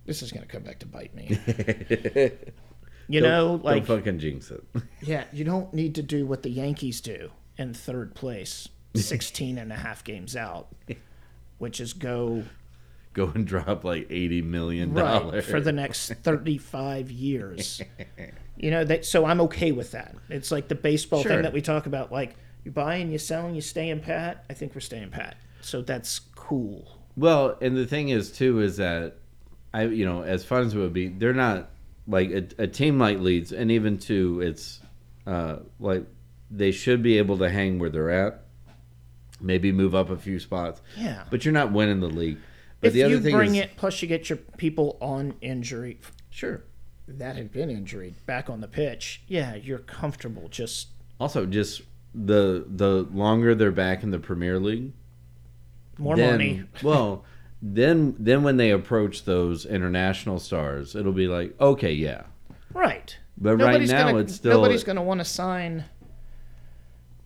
This 0.07 0.23
is 0.23 0.31
going 0.31 0.47
to 0.47 0.49
come 0.49 0.63
back 0.63 0.79
to 0.81 0.87
bite 0.87 1.15
me. 1.15 1.39
You 3.11 3.21
know, 3.21 3.61
like 3.65 3.87
don't 3.87 3.99
fucking 3.99 4.21
jinx 4.21 4.53
it 4.53 4.63
yeah, 5.03 5.25
you 5.33 5.43
don't 5.43 5.75
need 5.75 5.97
to 5.97 6.03
do 6.03 6.27
what 6.27 6.45
the 6.45 6.49
Yankees 6.49 7.01
do 7.01 7.31
in 7.59 7.75
third 7.75 8.15
place, 8.15 8.69
16 8.95 9.59
and 9.59 9.73
a 9.73 9.77
half 9.77 10.05
games 10.05 10.37
out, 10.37 10.69
which 11.59 11.81
is 11.81 11.93
go 11.93 12.45
go 13.13 13.31
and 13.35 13.47
drop 13.47 13.85
like 13.85 14.07
80 14.11 14.43
million 14.43 14.93
right 14.95 15.03
dollars 15.21 15.45
for 15.47 15.61
the 15.61 15.73
next 15.73 16.09
35 16.13 17.11
years. 17.11 17.83
You 18.57 18.71
know, 18.71 18.85
that 18.85 19.05
so 19.05 19.25
I'm 19.25 19.41
okay 19.43 19.73
with 19.73 19.93
that. 19.93 20.15
It's 20.29 20.51
like 20.51 20.69
the 20.69 20.75
baseball 20.75 21.23
Sure. 21.23 21.33
thing 21.33 21.43
that 21.43 21.53
we 21.53 21.61
talk 21.63 21.87
about 21.87 22.13
like 22.13 22.37
you 22.65 22.71
buy 22.71 22.97
and 22.97 23.11
you 23.11 23.19
sell 23.19 23.47
and 23.47 23.55
you 23.55 23.63
stay 23.63 23.89
in 23.91 24.01
pat. 24.01 24.45
I 24.51 24.55
think 24.55 24.75
we're 24.75 24.81
staying 24.83 25.11
pat. 25.11 25.37
So 25.63 25.83
that's 25.83 26.21
cool. 26.37 26.99
Well, 27.17 27.57
and 27.61 27.77
the 27.77 27.87
thing 27.87 28.11
is 28.11 28.31
too 28.31 28.61
is 28.61 28.77
that 28.77 29.17
I 29.75 29.85
you 29.85 30.05
know 30.05 30.23
as 30.23 30.45
fun 30.45 30.65
as 30.67 30.75
it 30.75 30.79
would 30.79 30.93
be, 30.93 31.09
they're 31.09 31.33
not 31.33 31.71
like 32.07 32.31
a, 32.31 32.45
a 32.59 32.67
team 32.67 32.99
like 32.99 33.19
Leeds, 33.19 33.53
and 33.53 33.71
even 33.71 33.99
to 34.01 34.41
it's 34.41 34.81
uh, 35.27 35.57
like 35.79 36.05
they 36.51 36.71
should 36.73 37.03
be 37.03 37.19
able 37.19 37.39
to 37.39 37.49
hang 37.49 37.79
where 37.79 37.89
they're 37.91 38.11
at, 38.11 38.43
maybe 39.41 39.73
move 39.73 39.95
up 39.95 40.11
a 40.11 40.17
few 40.17 40.39
spots, 40.39 40.81
Yeah. 40.99 41.23
but 41.31 41.45
you're 41.45 41.55
not 41.55 41.73
winning 41.73 42.01
the 42.01 42.09
league. 42.09 42.39
But 42.81 42.89
if 42.89 42.93
the 42.95 43.03
other 43.05 43.15
you 43.17 43.21
thing 43.21 43.35
bring 43.35 43.55
is, 43.55 43.63
it 43.63 43.77
plus 43.77 44.01
you 44.01 44.09
get 44.09 44.29
your 44.29 44.39
people 44.39 44.97
on 45.01 45.35
injury 45.41 46.01
sure. 46.31 46.65
that 47.07 47.37
had 47.37 47.53
been 47.53 47.71
injured 47.71 48.15
back 48.27 48.49
on 48.49 48.61
the 48.61 48.69
pitch, 48.69 49.23
yeah, 49.29 49.55
you're 49.55 49.79
comfortable 49.79 50.49
just 50.49 50.89
Also, 51.19 51.47
just 51.47 51.83
the 52.15 52.65
the 52.67 53.07
longer 53.13 53.55
they're 53.55 53.71
back 53.71 54.03
in 54.03 54.11
the 54.11 54.19
Premier 54.19 54.59
League, 54.59 54.93
more 55.99 56.17
then, 56.17 56.33
money. 56.33 56.65
well, 56.83 57.25
then 57.63 58.17
then 58.19 58.43
when 58.43 58.57
they 58.57 58.71
approach 58.71 59.25
those 59.25 59.67
international 59.67 60.39
stars, 60.39 60.97
it'll 60.97 61.13
be 61.13 61.29
like, 61.29 61.55
okay, 61.61 61.93
yeah. 61.93 62.23
Right. 62.73 63.17
But 63.37 63.57
right 63.57 63.81
now, 63.83 64.07
gonna, 64.07 64.19
it's 64.19 64.35
still 64.35 64.61
nobody's 64.61 64.85
going 64.85 64.97
to 64.97 65.03
want 65.03 65.21
to 65.21 65.25
sign. 65.25 65.85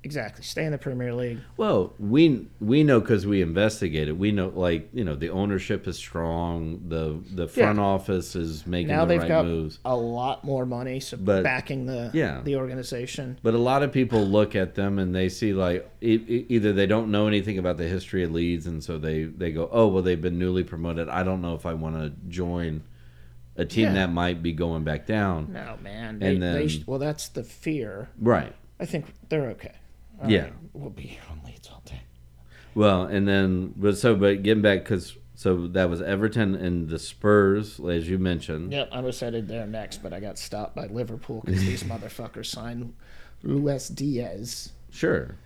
Exactly, 0.04 0.44
stay 0.44 0.66
in 0.66 0.72
the 0.72 0.76
Premier 0.78 1.14
League. 1.14 1.38
Well, 1.56 1.94
we 1.98 2.46
we 2.60 2.84
know 2.84 3.00
because 3.00 3.26
we 3.26 3.40
investigated. 3.40 4.18
We 4.18 4.32
know, 4.32 4.52
like 4.54 4.90
you 4.92 5.02
know, 5.02 5.14
the 5.16 5.30
ownership 5.30 5.88
is 5.88 5.96
strong. 5.96 6.82
the 6.88 7.18
The 7.34 7.48
front 7.48 7.78
Yeah. 7.78 7.84
office 7.84 8.36
is 8.36 8.66
making 8.66 8.88
Now 8.88 9.06
the 9.06 9.14
they've 9.14 9.20
right 9.22 9.28
got 9.28 9.46
moves. 9.46 9.78
a 9.84 9.96
lot 9.96 10.44
more 10.44 10.66
money, 10.66 11.00
so 11.00 11.16
But- 11.16 11.42
backing 11.42 11.86
the 11.86 12.10
Yeah. 12.12 12.42
the 12.44 12.56
organization. 12.56 13.38
But 13.42 13.54
a 13.54 13.58
lot 13.58 13.82
of 13.82 13.92
people 13.92 14.26
look 14.26 14.54
at 14.54 14.74
them 14.74 14.98
and 14.98 15.14
they 15.14 15.30
see 15.30 15.54
like 15.54 15.88
e- 16.02 16.20
e- 16.28 16.46
either 16.50 16.74
they 16.74 16.86
don't 16.86 17.10
know 17.10 17.26
anything 17.26 17.56
about 17.56 17.78
the 17.78 17.88
history 17.88 18.22
of 18.22 18.30
Leeds, 18.30 18.66
and 18.66 18.84
so 18.84 18.98
they 18.98 19.24
they 19.24 19.52
go, 19.52 19.70
oh 19.72 19.88
well, 19.88 20.02
they've 20.02 20.20
been 20.20 20.38
newly 20.38 20.64
promoted. 20.64 21.08
I 21.08 21.22
don't 21.22 21.40
know 21.40 21.54
if 21.54 21.64
I 21.64 21.72
want 21.72 21.96
to 21.96 22.12
join 22.28 22.82
a 23.56 23.64
team 23.64 23.84
Yeah. 23.84 23.92
that 23.94 24.12
might 24.12 24.42
be 24.42 24.52
going 24.52 24.84
back 24.84 25.06
down. 25.06 25.50
No, 25.50 25.78
man. 25.82 26.18
They, 26.18 26.34
And 26.34 26.42
they 26.42 26.46
then- 26.52 26.68
sh- 26.68 26.80
well, 26.86 26.98
that's 26.98 27.28
the 27.28 27.42
fear. 27.44 28.10
Right. 28.20 28.52
I 28.78 28.84
think 28.84 29.06
they're 29.30 29.48
okay. 29.50 29.72
All 30.22 30.30
Yeah. 30.30 30.42
right, 30.44 30.52
we'll 30.72 30.90
be 30.90 31.02
here 31.02 31.22
on 31.30 31.40
Leeds 31.44 31.68
all 31.72 31.82
day. 31.84 32.00
Well, 32.74 33.04
and 33.04 33.26
then 33.28 33.72
but 33.76 33.96
so 33.98 34.14
but 34.16 34.42
getting 34.42 34.62
back 34.62 34.80
because 34.80 35.16
so 35.36 35.66
that 35.68 35.90
was 35.90 36.00
Everton 36.00 36.54
and 36.54 36.88
the 36.88 36.98
Spurs, 36.98 37.80
as 37.80 38.08
you 38.08 38.18
mentioned. 38.18 38.72
Yep, 38.72 38.88
I 38.92 39.00
was 39.00 39.18
headed 39.20 39.48
there 39.48 39.66
next, 39.66 40.02
but 40.02 40.12
I 40.12 40.20
got 40.20 40.38
stopped 40.38 40.76
by 40.76 40.86
Liverpool 40.86 41.42
because 41.44 41.60
these 41.64 41.82
motherfuckers 41.84 42.46
signed 42.46 42.94
Luis 43.42 43.88
Diaz. 43.88 44.72
Sure, 44.90 45.36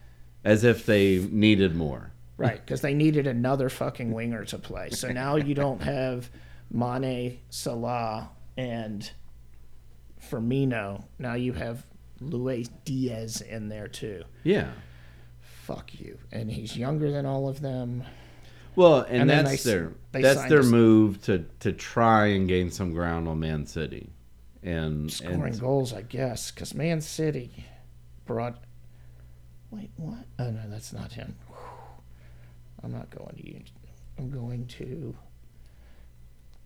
as 0.44 0.64
if 0.64 0.85
they 0.87 1.18
needed 1.31 1.74
more. 1.74 2.12
Right, 2.37 2.64
because 2.64 2.83
they 2.83 2.94
needed 2.94 3.26
another 3.26 3.68
fucking 3.68 4.12
winger 4.12 4.44
to 4.44 4.59
play. 4.59 4.90
So 4.90 5.09
now 5.11 5.35
you 5.37 5.54
don't 5.54 5.83
have 5.83 6.31
Mane, 6.70 7.40
Salah, 7.50 8.31
and 8.57 9.11
Firmino. 10.31 11.04
Now 11.18 11.35
you 11.35 11.52
have 11.54 11.85
Luis 12.20 12.68
Diaz 12.85 13.40
in 13.40 13.68
there 13.68 13.88
too. 13.88 14.24
Yeah. 14.44 14.70
Fuck 15.64 15.98
you. 16.00 16.18
And 16.33 16.50
he's 16.50 16.76
younger 16.76 17.11
than 17.11 17.26
all 17.26 17.48
of 17.48 17.61
them. 17.61 18.04
Well, 18.76 19.00
and, 19.02 19.22
And 19.22 19.31
that's 19.31 19.62
they 19.64 19.70
their 19.70 19.92
they 20.12 20.22
that's 20.22 20.44
their 20.48 20.61
us- 20.61 20.66
move 20.66 21.20
to 21.22 21.44
to 21.61 21.72
try 21.72 22.26
and 22.26 22.46
gain 22.48 22.70
some 22.70 22.92
ground 22.92 23.26
on 23.28 23.40
Man 23.40 23.66
City, 23.66 24.11
and 24.62 25.11
Scoring 25.11 25.42
and 25.42 25.61
goals, 25.61 25.92
I 25.92 26.02
guess, 26.02 26.50
because 26.52 26.74
Man 26.74 27.00
City 27.00 27.64
brought. 28.24 28.62
Wait, 29.70 29.90
what? 29.96 30.24
Oh 30.38 30.50
no, 30.50 30.62
that's 30.68 30.92
not 30.92 31.12
him. 31.12 31.35
I'm 32.85 32.92
not 32.92 33.11
going 33.11 33.35
to 33.37 33.46
you. 33.48 33.61
I'm 34.16 34.31
going 34.31 34.66
to. 34.78 35.14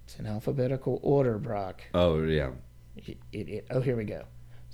It's 0.04 0.18
in 0.18 0.26
alphabetical 0.26 1.00
order, 1.02 1.38
Brock. 1.38 1.80
oh 1.94 2.22
yeah, 2.24 2.50
It, 2.96 3.16
it, 3.32 3.48
it- 3.48 3.66
oh, 3.70 3.80
here 3.80 3.96
we 3.96 4.04
go. 4.04 4.24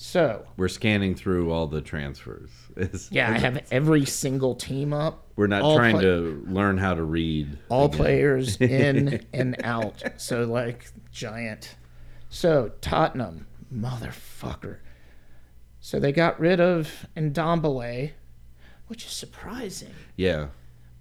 So, 0.00 0.46
we're 0.56 0.68
scanning 0.68 1.16
through 1.16 1.50
all 1.50 1.66
the 1.66 1.80
transfers. 1.80 2.50
Yeah, 3.10 3.30
I 3.32 3.38
have 3.38 3.66
every 3.72 4.04
single 4.04 4.54
team 4.54 4.92
up. 4.92 5.26
we're 5.34 5.48
not 5.48 5.62
all 5.62 5.76
trying 5.76 5.96
play- 5.96 6.04
to 6.04 6.44
learn 6.46 6.78
how 6.78 6.94
to 6.94 7.02
read. 7.02 7.58
all 7.68 7.86
again. 7.86 7.98
players 7.98 8.56
in 8.60 9.26
and 9.32 9.56
out. 9.64 10.00
So 10.16 10.44
like 10.44 10.86
giant. 11.10 11.74
So 12.30 12.70
Tottenham, 12.80 13.48
motherfucker. 13.74 14.76
So 15.80 15.98
they 15.98 16.12
got 16.12 16.38
rid 16.38 16.60
of 16.60 17.06
Ndombele, 17.16 18.12
which 18.86 19.04
is 19.04 19.10
surprising. 19.10 19.94
Yeah. 20.14 20.48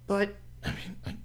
But 0.08 0.34
I 0.64 0.70
mean, 0.70 1.18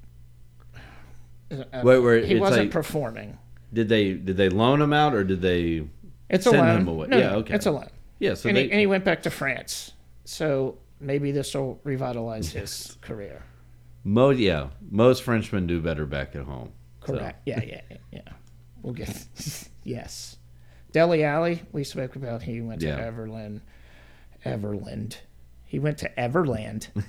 I, 1.51 1.55
uh, 1.79 1.81
Wait, 1.83 1.99
wait, 1.99 2.25
he 2.25 2.35
wasn't 2.35 2.65
like- 2.65 2.71
performing. 2.71 3.39
Did 3.73 3.89
they 3.89 4.13
did 4.13 4.37
they 4.37 4.49
loan 4.49 4.79
him 4.79 4.93
out 4.93 5.15
or 5.15 5.23
did 5.23 5.41
they? 5.41 5.87
It's 6.33 6.45
a 6.45 6.49
send 6.51 6.61
loan. 6.67 6.81
him 6.81 6.87
away. 6.87 7.07
No, 7.07 7.17
Yeah, 7.17 7.29
no, 7.31 7.35
okay. 7.37 7.55
It's 7.55 7.65
a 7.65 7.71
loan. 7.71 7.89
Yeah. 8.19 8.33
So 8.33 8.49
and, 8.49 8.57
they 8.57 8.63
he, 8.65 8.71
and 8.71 8.79
he 8.79 8.87
went 8.87 9.05
back 9.05 9.21
to 9.23 9.29
France. 9.29 9.93
So 10.25 10.77
maybe 10.99 11.31
this 11.31 11.53
will 11.53 11.79
revitalize 11.83 12.51
his 12.51 12.97
career. 13.01 13.43
mo 14.03 14.29
yeah 14.31 14.67
most 14.89 15.23
Frenchmen 15.23 15.67
do 15.67 15.79
better 15.81 16.05
back 16.05 16.35
at 16.35 16.43
home. 16.43 16.71
Correct. 17.01 17.41
Yeah, 17.45 17.61
yeah, 17.63 17.81
yeah, 17.89 17.97
yeah. 18.11 18.21
We'll 18.81 18.93
get 18.93 19.25
yes. 19.83 20.37
Dele 20.91 21.23
Alli, 21.23 21.61
we 21.71 21.83
spoke 21.83 22.15
about. 22.15 22.41
He 22.43 22.61
went 22.61 22.81
to 22.81 22.87
Yeah. 22.87 22.99
Everland. 22.99 23.61
Everland. 24.45 25.17
He 25.65 25.79
went 25.79 25.97
to 25.99 26.09
Everland. 26.17 26.87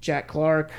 Jack 0.00 0.28
Clarke, 0.28 0.70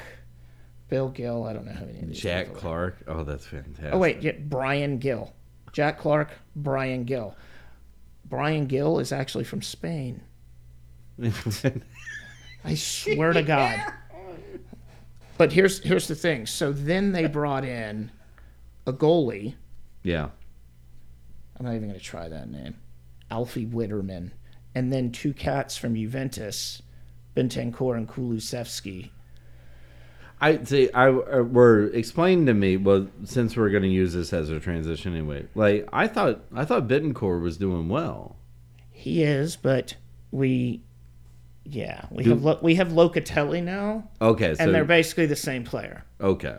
Bill 0.89 1.09
Gill. 1.09 1.43
I 1.43 1.53
don't 1.53 1.65
know 1.65 1.71
who 1.73 1.85
any 1.89 1.99
of 2.01 2.07
these 2.07 2.19
Jack 2.19 2.45
people 2.47 2.57
are. 2.57 2.61
Clark. 2.61 2.97
Oh, 3.07 3.23
that's 3.23 3.45
fantastic. 3.45 3.93
Oh 3.93 3.97
wait, 3.97 4.21
yeah, 4.21 4.31
Bryan 4.39 4.97
Gil. 4.97 5.33
Jack 5.71 5.99
Clarke, 5.99 6.31
Bryan 6.55 7.03
Gil. 7.03 7.35
Bryan 8.25 8.65
Gil 8.65 8.99
is 8.99 9.11
actually 9.11 9.43
from 9.43 9.61
Spain. 9.61 10.21
I 12.63 12.75
swear 12.75 13.33
to 13.33 13.43
God. 13.43 13.79
But 15.37 15.51
here's 15.51 15.79
here's 15.83 16.07
the 16.07 16.15
thing. 16.15 16.45
So 16.45 16.71
then 16.71 17.11
they 17.11 17.25
brought 17.27 17.65
in 17.65 18.11
a 18.85 18.93
goalie. 18.93 19.55
yeah. 20.03 20.29
I'm 21.57 21.65
not 21.65 21.75
even 21.75 21.89
going 21.89 21.99
to 21.99 22.03
try 22.03 22.27
that 22.27 22.49
name. 22.49 22.75
Alfie 23.29 23.67
Witterman, 23.67 24.31
and 24.73 24.91
then 24.91 25.11
two 25.11 25.31
cats 25.31 25.77
from 25.77 25.93
Juventus, 25.95 26.81
Bentancur 27.35 27.95
and 27.95 28.09
Kulusevski. 28.09 29.11
I 30.41 30.63
see. 30.63 30.91
I 30.91 31.07
uh, 31.09 31.43
were 31.43 31.87
explained 31.93 32.47
to 32.47 32.53
me. 32.53 32.75
Well, 32.77 33.07
since 33.25 33.55
we're 33.55 33.69
going 33.69 33.83
to 33.83 33.89
use 33.89 34.13
this 34.13 34.33
as 34.33 34.49
a 34.49 34.59
transition 34.59 35.13
anyway, 35.13 35.45
like 35.55 35.87
I 35.93 36.07
thought, 36.07 36.41
I 36.55 36.65
thought 36.65 36.87
Bittencourt 36.87 37.41
was 37.41 37.57
doing 37.57 37.87
well. 37.89 38.35
He 38.89 39.21
is, 39.23 39.55
but 39.55 39.95
we, 40.31 40.81
yeah, 41.63 42.05
we 42.09 42.23
Do- 42.23 42.31
have 42.31 42.43
Lo- 42.43 42.59
we 42.61 42.75
have 42.75 42.89
Locatelli 42.89 43.63
now, 43.63 44.09
Okay, 44.21 44.55
so 44.55 44.63
and 44.63 44.73
they're 44.73 44.83
basically 44.85 45.27
the 45.27 45.35
same 45.35 45.63
player. 45.63 46.03
okay. 46.19 46.57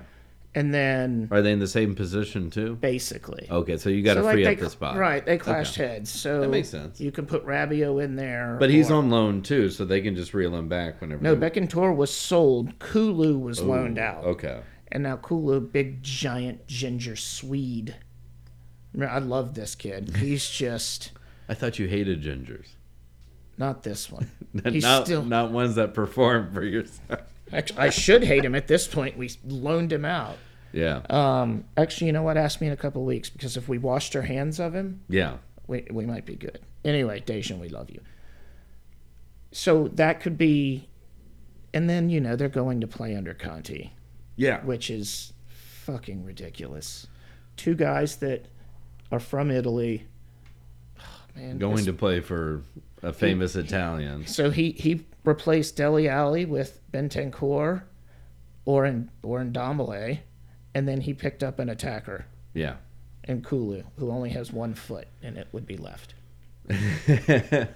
And 0.54 0.74
then 0.74 1.28
Are 1.30 1.40
they 1.40 1.52
in 1.52 1.60
the 1.60 1.66
same 1.66 1.94
position 1.94 2.50
too? 2.50 2.74
basically, 2.76 3.48
Okay, 3.50 3.78
so 3.78 3.88
you 3.88 4.02
got 4.02 4.14
to 4.14 4.20
So, 4.20 4.24
like, 4.26 4.34
free 4.34 4.44
they 4.44 4.52
up 4.52 4.58
the 4.58 4.68
spot, 4.70 4.96
Right, 4.98 5.24
they 5.24 5.38
clashed 5.38 5.76
heads. 5.76 6.10
So 6.10 6.42
That 6.42 6.50
makes 6.50 6.68
sense. 6.68 7.00
You 7.00 7.10
can 7.10 7.24
put 7.24 7.46
Rabiot 7.46 8.04
in 8.04 8.16
there, 8.16 8.58
But 8.60 8.68
he's 8.68 8.90
or- 8.90 8.96
on 8.96 9.08
loan 9.08 9.40
too, 9.40 9.70
so 9.70 9.86
they 9.86 10.02
can 10.02 10.14
just 10.14 10.34
reel 10.34 10.54
him 10.54 10.68
back 10.68 11.00
whenever. 11.00 11.22
No, 11.22 11.34
they- 11.34 11.48
Becantor 11.50 11.96
was 11.96 12.12
sold. 12.12 12.78
Kulu 12.80 13.38
was 13.38 13.62
loaned 13.62 13.98
out. 13.98 14.24
Okay. 14.24 14.60
And 14.90 15.04
now 15.04 15.16
Kulu, 15.16 15.60
big 15.60 16.02
giant 16.02 16.66
ginger 16.66 17.16
Swede. 17.16 17.96
I 19.00 19.04
I 19.04 19.18
love 19.20 19.54
this 19.54 19.74
kid. 19.74 20.16
He's 20.18 20.50
just 20.50 21.12
I 21.48 21.54
thought 21.54 21.78
you 21.78 21.86
hated 21.88 22.22
gingers. 22.22 22.66
not 23.56 23.84
this 23.84 24.12
one. 24.12 24.30
He's 24.64 24.82
not, 24.82 25.06
still. 25.06 25.24
not 25.24 25.50
ones 25.50 25.76
that 25.76 25.94
perform 25.94 26.52
for 26.52 26.62
yourself. 26.62 27.20
Actually, 27.52 27.78
I 27.80 27.90
should 27.90 28.24
hate 28.24 28.44
him 28.44 28.54
at 28.54 28.66
this 28.66 28.86
point. 28.86 29.16
We 29.16 29.30
loaned 29.44 29.92
him 29.92 30.04
out. 30.04 30.36
Yeah. 30.72 31.02
Um, 31.10 31.64
actually, 31.76 32.06
you 32.08 32.12
know 32.14 32.22
what? 32.22 32.36
Ask 32.36 32.60
me 32.60 32.66
in 32.66 32.72
a 32.72 32.76
couple 32.76 33.02
of 33.02 33.06
weeks 33.06 33.28
because 33.28 33.56
if 33.56 33.68
we 33.68 33.78
washed 33.78 34.16
our 34.16 34.22
hands 34.22 34.58
of 34.58 34.74
him, 34.74 35.02
yeah. 35.08 35.36
we, 35.66 35.86
we 35.90 36.06
might 36.06 36.24
be 36.24 36.34
good. 36.34 36.60
Anyway, 36.84 37.20
Dejan, 37.24 37.58
we 37.58 37.68
love 37.68 37.90
you. 37.90 38.00
So 39.52 39.88
that 39.88 40.20
could 40.20 40.38
be, 40.38 40.88
and 41.74 41.88
then 41.90 42.08
you 42.08 42.20
know 42.20 42.36
they're 42.36 42.48
going 42.48 42.80
to 42.80 42.86
play 42.86 43.14
under 43.14 43.34
Conte. 43.34 43.90
Yeah. 44.36 44.64
which 44.64 44.88
is 44.90 45.34
fucking 45.48 46.24
ridiculous. 46.24 47.06
Two 47.56 47.74
guys 47.74 48.16
that 48.16 48.46
are 49.12 49.20
from 49.20 49.50
Italy. 49.50 50.06
Oh, 50.98 51.02
man, 51.36 51.58
Going 51.58 51.76
this- 51.76 51.84
to 51.84 51.92
play 51.92 52.20
for 52.20 52.62
a 53.02 53.12
famous 53.12 53.56
Italian. 53.56 54.26
so 54.26 54.50
he 54.50 54.70
he 54.72 55.04
replaced 55.24 55.76
Dele 55.76 56.08
Alli 56.08 56.44
with 56.44 56.80
Bentancur 56.92 57.82
or 58.64 58.84
in 58.86 59.10
or 59.22 59.40
Ndombele, 59.40 60.20
and 60.74 60.88
then 60.88 61.00
he 61.02 61.14
picked 61.14 61.42
up 61.42 61.58
an 61.58 61.68
attacker 61.68 62.26
Yeah. 62.54 62.76
And 63.24 63.44
Kulu 63.44 63.82
who 63.98 64.10
only 64.10 64.30
has 64.30 64.52
one 64.52 64.74
foot 64.74 65.06
and 65.22 65.36
it 65.38 65.48
would 65.52 65.66
be 65.66 65.76
left. 65.76 66.14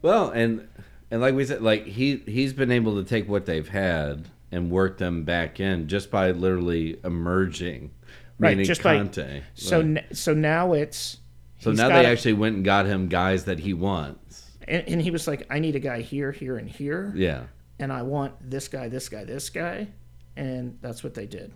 Well, 0.00 0.30
and 0.30 0.68
and 1.10 1.20
like 1.20 1.34
we 1.34 1.44
said, 1.44 1.60
like 1.62 1.84
he 1.86 2.16
he's 2.26 2.52
been 2.52 2.70
able 2.70 3.02
to 3.02 3.08
take 3.08 3.28
what 3.28 3.46
they've 3.46 3.68
had 3.68 4.28
and 4.52 4.70
work 4.70 4.98
them 4.98 5.24
back 5.24 5.58
in 5.60 5.88
just 5.88 6.10
by 6.10 6.30
literally 6.30 7.00
emerging. 7.04 7.90
Right, 8.38 8.56
just 8.64 8.82
by- 8.82 8.96
Conte. 8.96 9.42
So 9.54 9.78
Like, 9.80 9.84
n- 9.86 10.04
so 10.12 10.32
now 10.34 10.72
it's 10.72 11.16
so 11.58 11.72
now 11.72 11.88
they 11.88 12.04
a- 12.04 12.08
actually 12.08 12.34
went 12.34 12.56
and 12.56 12.64
got 12.64 12.86
him 12.86 13.08
guys 13.08 13.44
that 13.44 13.58
he 13.58 13.74
wants. 13.74 14.47
And, 14.68 14.86
and 14.88 15.02
he 15.02 15.10
was 15.10 15.26
like, 15.26 15.46
I 15.50 15.58
need 15.58 15.74
a 15.76 15.80
guy 15.80 16.02
here, 16.02 16.30
here, 16.30 16.56
and 16.58 16.68
here, 16.68 17.12
Yeah. 17.16 17.44
and 17.78 17.92
I 17.92 18.02
want 18.02 18.34
this 18.50 18.68
guy, 18.68 18.88
this 18.88 19.08
guy, 19.08 19.24
this 19.24 19.48
guy, 19.50 19.88
and 20.36 20.78
that's 20.82 21.02
what 21.02 21.14
they 21.14 21.26
did. 21.26 21.52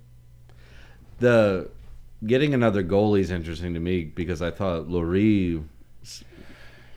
The 1.20 1.68
getting 2.26 2.54
another 2.54 2.82
goalie 2.82 3.20
is 3.20 3.30
interesting 3.30 3.74
to 3.74 3.80
me 3.80 4.04
because 4.04 4.40
I 4.42 4.50
thought 4.50 4.88
Lloris 4.88 5.62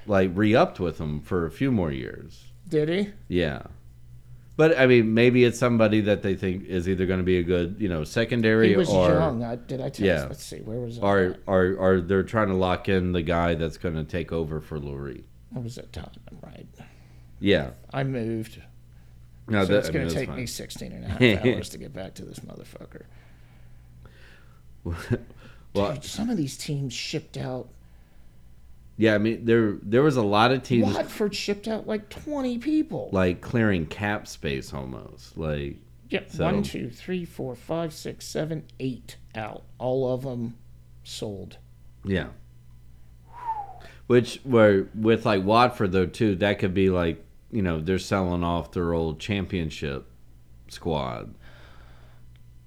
like 0.07 0.31
re-upped 0.33 0.79
with 0.79 0.99
him 0.99 1.19
for 1.21 1.45
a 1.45 1.51
few 1.51 1.71
more 1.71 1.91
years. 1.91 2.45
Did 2.69 2.89
he? 2.89 3.09
Yeah. 3.27 3.63
But 4.57 4.77
I 4.79 4.87
mean, 4.87 5.13
maybe 5.13 5.43
it's 5.43 5.59
somebody 5.59 5.99
that 6.01 6.21
they 6.23 6.35
think 6.35 6.65
is 6.65 6.87
either 6.87 7.05
going 7.05 7.19
to 7.19 7.25
be 7.25 7.37
a 7.39 7.43
good, 7.43 7.75
you 7.77 7.89
know, 7.89 8.03
secondary 8.03 8.69
He 8.69 8.75
was 8.77 8.89
or 8.89 9.09
young. 9.09 9.43
I, 9.43 9.57
did 9.57 9.81
I 9.81 9.89
tell 9.89 10.07
Yeah. 10.07 10.23
Let's 10.29 10.43
see. 10.45 10.59
Where 10.59 10.79
was 10.79 10.97
I? 10.97 11.01
or 11.01 11.35
or 11.45 11.75
or 11.77 12.01
they're 12.01 12.23
trying 12.23 12.47
to 12.47 12.55
lock 12.55 12.87
in 12.87 13.11
the 13.11 13.21
guy 13.21 13.55
that's 13.55 13.77
going 13.77 13.95
to 13.95 14.03
take 14.05 14.31
over 14.31 14.61
for 14.61 14.79
Lloris. 14.79 15.23
I 15.55 15.59
was 15.59 15.77
at 15.77 15.93
Tottenham, 15.93 16.37
right? 16.41 16.67
Yeah. 17.39 17.71
I 17.93 18.03
moved. 18.03 18.61
No, 19.47 19.63
so 19.63 19.71
that, 19.73 19.77
it's 19.79 19.89
I 19.89 19.91
going 19.91 20.05
mean, 20.05 20.13
to 20.13 20.19
take 20.19 20.29
fine. 20.29 20.37
me 20.37 20.45
16 20.45 20.91
and 20.91 21.05
a 21.05 21.07
half 21.37 21.45
hours 21.45 21.69
to 21.69 21.77
get 21.77 21.93
back 21.93 22.15
to 22.15 22.25
this 22.25 22.39
motherfucker. 22.39 23.03
well, 25.73 25.93
Dude, 25.93 26.03
some 26.03 26.29
of 26.29 26.37
these 26.37 26.57
teams 26.57 26.93
shipped 26.93 27.37
out. 27.37 27.69
yeah. 28.97 29.15
I 29.15 29.17
mean, 29.17 29.45
there 29.45 29.77
there 29.81 30.03
was 30.03 30.17
a 30.17 30.21
lot 30.23 30.51
of 30.51 30.63
teams 30.63 30.93
Watford 30.93 31.35
shipped 31.35 31.67
out 31.67 31.87
like 31.87 32.09
20 32.09 32.57
people. 32.59 33.09
like 33.11 33.41
clearing 33.41 33.85
cap 33.85 34.27
space 34.27 34.73
almost. 34.73 35.37
Like 35.37 35.77
yeah, 36.09 36.21
so- 36.27 36.45
one, 36.45 36.63
two, 36.63 36.89
three, 36.89 37.25
four, 37.25 37.55
five, 37.55 37.93
six, 37.93 38.27
seven, 38.27 38.63
eight 38.79 39.17
out. 39.35 39.63
All 39.79 40.13
of 40.13 40.21
them 40.23 40.55
sold. 41.03 41.57
yeah. 42.03 42.27
Which 44.07 44.39
were 44.45 44.87
with 44.93 45.25
like 45.25 45.43
Watford 45.43 45.91
though 45.91 46.05
too. 46.05 46.35
That 46.35 46.59
could 46.59 46.73
be 46.73 46.89
like 46.89 47.23
you 47.51 47.61
know 47.61 47.79
they're 47.79 47.97
selling 47.99 48.43
off 48.43 48.71
their 48.71 48.93
old 48.93 49.19
championship 49.19 50.07
squad 50.67 51.33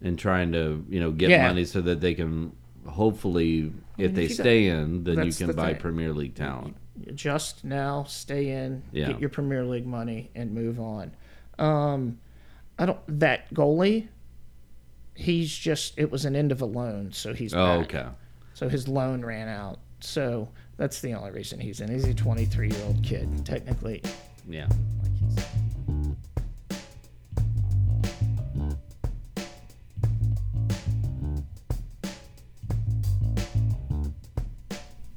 and 0.01 0.19
trying 0.19 0.53
to 0.53 0.85
you 0.89 1.01
know 1.01 1.11
get 1.11 1.31
Yeah. 1.31 1.47
money 1.49 1.65
so 1.65 1.81
that 1.83 2.01
they 2.01 2.15
can 2.15 2.53
hopefully 2.87 3.73
if 3.99 4.07
mean, 4.07 4.15
they 4.15 4.25
if 4.25 4.31
got- 4.31 4.43
stay 4.45 4.67
in 4.69 5.05
then 5.05 5.25
you 5.27 5.33
can 5.33 5.49
the 5.49 5.53
buy 5.53 5.73
thing. 5.73 5.81
Premier 5.81 6.13
League 6.13 6.35
talent. 6.35 6.77
just 7.15 7.65
now 7.65 8.05
stay 8.05 8.51
in 8.51 8.83
Yeah. 8.93 9.09
get 9.09 9.21
your 9.21 9.29
premier 9.31 9.65
league 9.65 9.87
money 9.87 10.31
and 10.35 10.53
move 10.53 10.81
on 10.81 11.13
um 11.59 12.19
i 12.79 12.87
don't 12.87 12.99
that 13.21 13.53
goalie 13.53 14.09
he's 15.15 15.55
just 15.57 15.99
it 15.99 16.11
was 16.11 16.25
an 16.25 16.35
end 16.37 16.51
of 16.53 16.61
a 16.63 16.65
loan 16.65 17.13
so 17.13 17.35
he's 17.35 17.53
Oh, 17.53 17.81
back. 17.81 17.95
okay. 17.95 18.09
so 18.55 18.69
his 18.69 18.89
loan 18.89 19.25
ran 19.25 19.49
out 19.49 19.81
so 20.01 20.49
that's 20.79 21.03
the 21.03 21.13
only 21.13 21.31
reason 21.31 21.61
he's 21.61 21.81
in 21.83 21.91
he's 21.91 22.05
a 22.05 22.15
23 22.15 22.71
year 22.71 22.85
old 22.87 23.03
kid 23.05 23.45
technically 23.45 24.03
Yeah. 24.49 24.69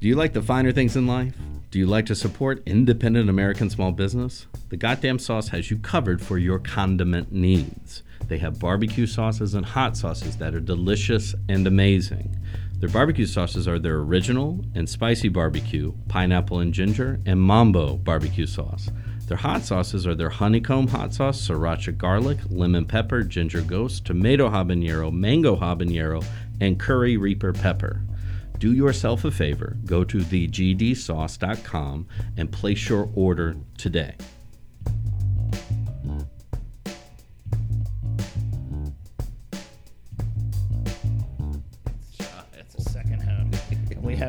Do 0.02 0.08
you 0.08 0.16
like 0.16 0.32
the 0.32 0.42
finer 0.42 0.72
things 0.72 0.96
in 0.96 1.06
life? 1.06 1.32
Do 1.70 1.78
you 1.78 1.86
like 1.86 2.06
to 2.06 2.16
support 2.16 2.60
independent 2.66 3.30
American 3.30 3.70
small 3.70 3.92
business? 3.92 4.48
The 4.68 4.76
Goddamn 4.76 5.20
Sauce 5.20 5.46
has 5.50 5.70
you 5.70 5.78
covered 5.78 6.20
for 6.20 6.38
your 6.38 6.58
condiment 6.58 7.30
needs. 7.30 8.02
They 8.26 8.38
have 8.38 8.58
barbecue 8.58 9.06
sauces 9.06 9.54
and 9.54 9.64
hot 9.64 9.96
sauces 9.96 10.38
that 10.38 10.56
are 10.56 10.60
delicious 10.60 11.36
and 11.48 11.68
amazing. 11.68 12.36
Their 12.82 12.90
barbecue 12.90 13.26
sauces 13.26 13.68
are 13.68 13.78
their 13.78 13.98
original 13.98 14.64
and 14.74 14.88
spicy 14.88 15.28
barbecue, 15.28 15.92
pineapple 16.08 16.58
and 16.58 16.74
ginger, 16.74 17.20
and 17.24 17.40
mambo 17.40 17.96
barbecue 17.96 18.44
sauce. 18.44 18.90
Their 19.28 19.36
hot 19.36 19.62
sauces 19.62 20.04
are 20.04 20.16
their 20.16 20.30
honeycomb 20.30 20.88
hot 20.88 21.14
sauce, 21.14 21.46
sriracha 21.46 21.96
garlic, 21.96 22.38
lemon 22.50 22.86
pepper, 22.86 23.22
ginger 23.22 23.60
ghost, 23.60 24.04
tomato 24.04 24.50
habanero, 24.50 25.12
mango 25.12 25.54
habanero, 25.54 26.24
and 26.60 26.76
curry 26.76 27.16
reaper 27.16 27.52
pepper. 27.52 28.02
Do 28.58 28.72
yourself 28.72 29.24
a 29.24 29.30
favor, 29.30 29.76
go 29.84 30.02
to 30.02 30.18
thegdsauce.com 30.18 32.08
and 32.36 32.50
place 32.50 32.88
your 32.88 33.08
order 33.14 33.54
today. 33.78 34.16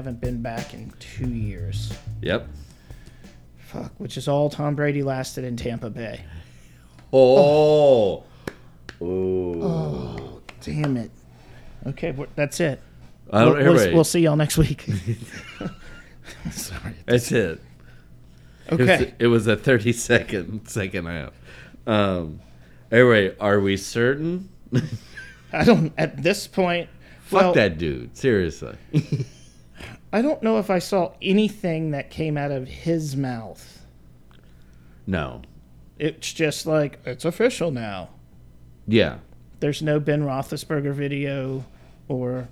Haven't 0.04 0.20
been 0.20 0.42
back 0.42 0.74
in 0.74 0.92
two 1.00 1.30
years 1.30 1.94
Yep. 2.24 2.46
fuck 3.58 3.90
which 4.00 4.18
is 4.18 4.28
all 4.28 4.50
tom 4.50 4.76
brady 4.76 5.02
lasted 5.02 5.46
in 5.46 5.56
tampa 5.56 5.90
bay 5.90 6.20
Oh. 7.14 8.26
Oh. 9.02 10.42
damn 10.60 10.98
it 10.98 11.10
okay 11.88 12.14
that's 12.36 12.60
it 12.60 12.82
I 13.32 13.46
we'll, 13.46 13.54
don't, 13.54 13.64
we'll- 13.64 13.76
wait. 13.78 13.94
we'll 13.94 14.04
see 14.04 14.20
y'all 14.20 14.36
next 14.36 14.58
week 14.58 14.86
sorry 16.52 16.96
That's 17.06 17.32
it. 17.32 17.62
It 18.70 18.80
was, 18.80 18.90
okay 18.90 19.14
it 19.20 19.28
was 19.28 19.48
a 19.48 19.56
30 19.56 19.94
second 19.94 20.68
second 20.68 21.06
half. 21.06 21.32
Um, 21.88 22.40
anyway, 22.92 23.36
are 23.40 23.60
we 23.60 23.76
certain? 23.78 24.50
I 25.54 25.64
don't 25.66 25.92
at 25.98 26.24
this 26.24 26.48
point. 26.48 26.90
Fuck 27.26 27.42
well, 27.42 27.54
that 27.54 27.78
dude. 27.78 28.16
Seriously. 28.18 28.76
I 30.14 30.22
don't 30.22 30.42
know 30.44 30.60
if 30.60 30.70
I 30.70 30.80
saw 30.80 31.12
anything 31.22 31.92
that 31.92 32.10
came 32.12 32.38
out 32.38 32.52
of 32.52 32.68
his 32.68 33.16
mouth. 33.18 33.82
no. 35.06 35.42
It's 36.00 36.34
just 36.34 36.66
like 36.66 37.00
it's 37.06 37.24
official 37.24 37.70
now. 37.72 38.10
Yeah. 38.88 39.20
There's 39.60 39.82
no 39.82 40.00
Ben 40.00 40.24
Roethlisberger 40.24 40.92
video 40.94 41.64
or 42.08 42.48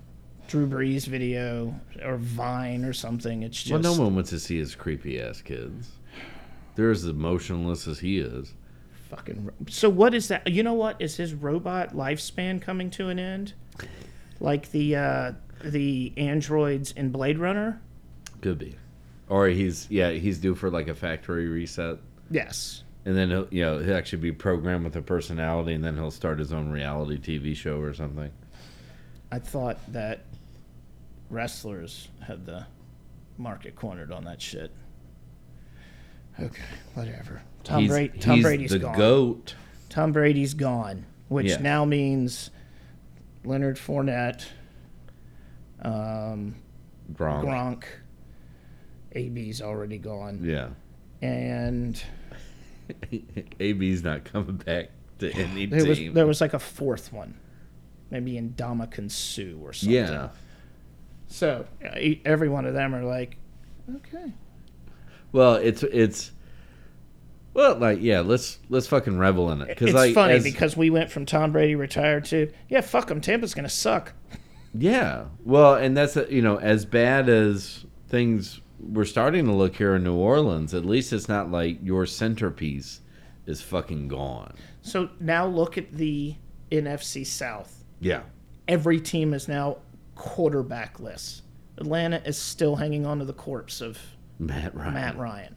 Drew 0.48 0.66
Brees 0.66 1.06
video 1.06 1.74
or 2.04 2.16
Vine 2.18 2.84
or 2.84 2.92
something. 2.92 3.42
It's 3.42 3.58
just 3.62 3.72
Well, 3.72 3.82
no 3.82 4.00
one 4.00 4.14
wants 4.14 4.30
to 4.30 4.38
see 4.38 4.58
his 4.58 4.74
creepy 4.76 5.20
ass 5.20 5.42
kids. 5.42 5.90
They're 6.76 6.90
as 6.92 7.04
emotionless 7.04 7.86
as 7.88 7.98
he 7.98 8.18
is. 8.18 8.54
fucking. 9.10 9.46
ro- 9.46 9.52
So 9.68 9.90
what 9.90 10.14
is 10.14 10.28
that? 10.28 10.46
You 10.46 10.62
know 10.62 10.74
what 10.74 10.96
is 11.02 11.16
his 11.16 11.34
robot 11.34 11.94
lifespan 11.94 12.62
coming 12.62 12.90
to 12.90 13.08
an 13.08 13.18
end? 13.18 13.54
Like 14.40 14.70
the 14.70 14.96
uh, 14.96 15.32
the 15.64 16.12
androids 16.16 16.92
in 16.92 17.10
Blade 17.10 17.38
Runner. 17.38 17.80
Could 18.40 18.58
be. 18.58 18.76
Or 19.28 19.46
he's 19.48 19.86
yeah 19.90 20.10
he's 20.10 20.38
due 20.38 20.54
for 20.54 20.70
like 20.70 20.88
a 20.88 20.94
factory 20.94 21.46
reset, 21.48 21.98
Yes. 22.30 22.82
and 23.04 23.16
then 23.16 23.30
he'll 23.30 23.48
you 23.50 23.62
know 23.62 23.78
he'll 23.78 23.96
actually 23.96 24.20
be 24.20 24.32
programmed 24.32 24.84
with 24.84 24.96
a 24.96 25.02
personality, 25.02 25.72
and 25.74 25.82
then 25.84 25.94
he'll 25.96 26.10
start 26.10 26.38
his 26.38 26.52
own 26.52 26.70
reality 26.70 27.18
TV 27.18 27.56
show 27.56 27.78
or 27.80 27.94
something. 27.94 28.30
I 29.30 29.38
thought 29.38 29.78
that 29.92 30.24
wrestlers 31.30 32.08
had 32.20 32.44
the 32.44 32.66
market 33.38 33.74
cornered 33.76 34.12
on 34.12 34.24
that 34.24 34.42
shit. 34.42 34.70
Okay, 36.40 36.62
whatever. 36.94 37.42
Tom, 37.64 37.82
he's, 37.82 37.90
Brady, 37.90 38.18
Tom 38.18 38.34
he's 38.36 38.44
Brady's 38.44 38.70
the 38.70 38.78
gone. 38.80 38.96
goat. 38.98 39.54
Tom 39.88 40.12
Brady's 40.12 40.54
gone, 40.54 41.04
which 41.28 41.46
Yeah. 41.46 41.58
now 41.60 41.84
means 41.84 42.50
Leonard 43.44 43.76
Fournette, 43.76 44.44
um, 45.82 46.54
Gronk. 47.12 47.44
Gronk, 47.44 47.84
AB's 49.14 49.60
already 49.60 49.98
gone, 49.98 50.40
Yeah. 50.42 50.68
and 51.20 52.02
AB's 53.60 54.02
not 54.02 54.24
coming 54.24 54.56
back 54.56 54.90
to 55.18 55.30
any 55.34 55.66
there 55.66 55.84
was 55.86 55.98
team. 55.98 56.14
there 56.14 56.26
was 56.26 56.40
like 56.40 56.54
a 56.54 56.58
fourth 56.58 57.12
one, 57.12 57.34
maybe 58.10 58.34
Indama 58.34 59.10
Sue 59.10 59.58
or 59.62 59.72
something. 59.72 59.94
yeah. 59.96 60.28
So 61.28 61.66
every 62.24 62.48
one 62.48 62.66
of 62.66 62.74
them 62.74 62.94
are 62.94 63.04
like, 63.04 63.36
okay. 63.96 64.32
Well, 65.32 65.54
it's 65.54 65.82
it's 65.82 66.30
well, 67.54 67.76
like 67.76 68.00
yeah, 68.02 68.20
let's 68.20 68.58
let's 68.68 68.86
fucking 68.86 69.18
revel 69.18 69.50
in 69.50 69.62
it 69.62 69.68
because 69.68 69.88
It's 69.88 69.94
like 69.96 70.14
funny 70.14 70.34
as- 70.34 70.44
because 70.44 70.76
we 70.76 70.90
went 70.90 71.10
from 71.10 71.24
Tom 71.26 71.52
Brady 71.52 71.74
retired 71.74 72.26
to 72.26 72.52
yeah, 72.68 72.82
fuck 72.82 73.10
him. 73.10 73.20
Tampa's 73.20 73.54
gonna 73.54 73.68
suck. 73.68 74.12
yeah, 74.74 75.24
well, 75.44 75.74
and 75.74 75.96
that's 75.96 76.16
uh, 76.16 76.26
you 76.28 76.42
know 76.42 76.58
as 76.58 76.84
bad 76.84 77.28
as 77.28 77.84
things 78.08 78.60
were 78.80 79.04
starting 79.04 79.46
to 79.46 79.52
look 79.52 79.76
here 79.76 79.94
in 79.94 80.04
New 80.04 80.16
Orleans. 80.16 80.74
At 80.74 80.84
least 80.84 81.12
it's 81.12 81.28
not 81.28 81.50
like 81.50 81.78
your 81.82 82.06
centerpiece 82.06 83.00
is 83.46 83.60
fucking 83.62 84.08
gone. 84.08 84.54
So 84.82 85.10
now 85.20 85.46
look 85.46 85.78
at 85.78 85.92
the 85.92 86.34
NFC 86.70 87.26
South. 87.26 87.84
Yeah, 88.00 88.22
Every 88.68 89.00
team 89.00 89.34
is 89.34 89.48
now 89.48 89.78
quarterbackless. 90.16 91.42
Atlanta 91.78 92.22
is 92.24 92.38
still 92.38 92.76
hanging 92.76 93.06
on 93.06 93.18
to 93.18 93.24
the 93.24 93.32
corpse 93.32 93.80
of 93.80 93.98
Matt 94.38 94.74
Ryan. 94.74 94.94
Matt 94.94 95.18
Ryan. 95.18 95.56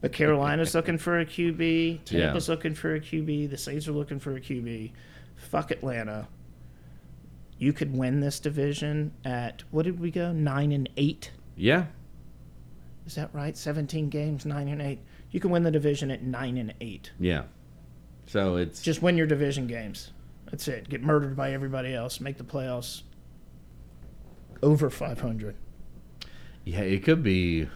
But 0.00 0.12
Carolina's 0.12 0.74
looking 0.76 0.98
for 0.98 1.20
a 1.20 1.26
QB. 1.26 2.00
Yeah. 2.10 2.26
Tampa's 2.26 2.48
looking 2.48 2.74
for 2.74 2.94
a 2.94 3.00
QB. 3.00 3.50
The 3.50 3.56
Saints 3.58 3.86
are 3.86 3.92
looking 3.92 4.18
for 4.18 4.36
a 4.36 4.40
QB. 4.40 4.92
Fuck 5.36 5.70
Atlanta. 5.70 6.28
You 7.60 7.72
could 7.74 7.94
win 7.96 8.18
this 8.20 8.40
division 8.40 9.12
at 9.24 9.62
what 9.70 9.84
did 9.84 10.00
we 10.00 10.10
go? 10.10 10.32
Nine 10.32 10.72
and 10.72 10.88
eight. 10.96 11.30
Yeah, 11.56 11.84
Is 13.06 13.14
that 13.16 13.28
right? 13.34 13.54
17 13.56 14.08
games, 14.08 14.46
9 14.46 14.66
and 14.68 14.80
8. 14.80 14.98
You 15.30 15.40
can 15.40 15.50
win 15.50 15.62
the 15.62 15.70
division 15.70 16.10
at 16.10 16.22
9 16.22 16.56
and 16.56 16.72
8. 16.80 17.12
yeah. 17.20 17.42
So 18.26 18.56
it's 18.56 18.80
Just 18.80 19.02
win 19.02 19.18
your 19.18 19.26
division 19.26 19.66
games. 19.66 20.12
That's 20.50 20.66
it. 20.68 20.88
Get 20.88 21.02
murdered 21.02 21.36
by 21.36 21.52
everybody 21.52 21.92
else. 21.94 22.18
Make 22.20 22.38
the 22.38 22.44
playoffs 22.44 23.02
over 24.62 24.88
500. 24.88 25.54
yeah, 26.64 26.80
it 26.80 27.02
could 27.04 27.22
be. 27.22 27.68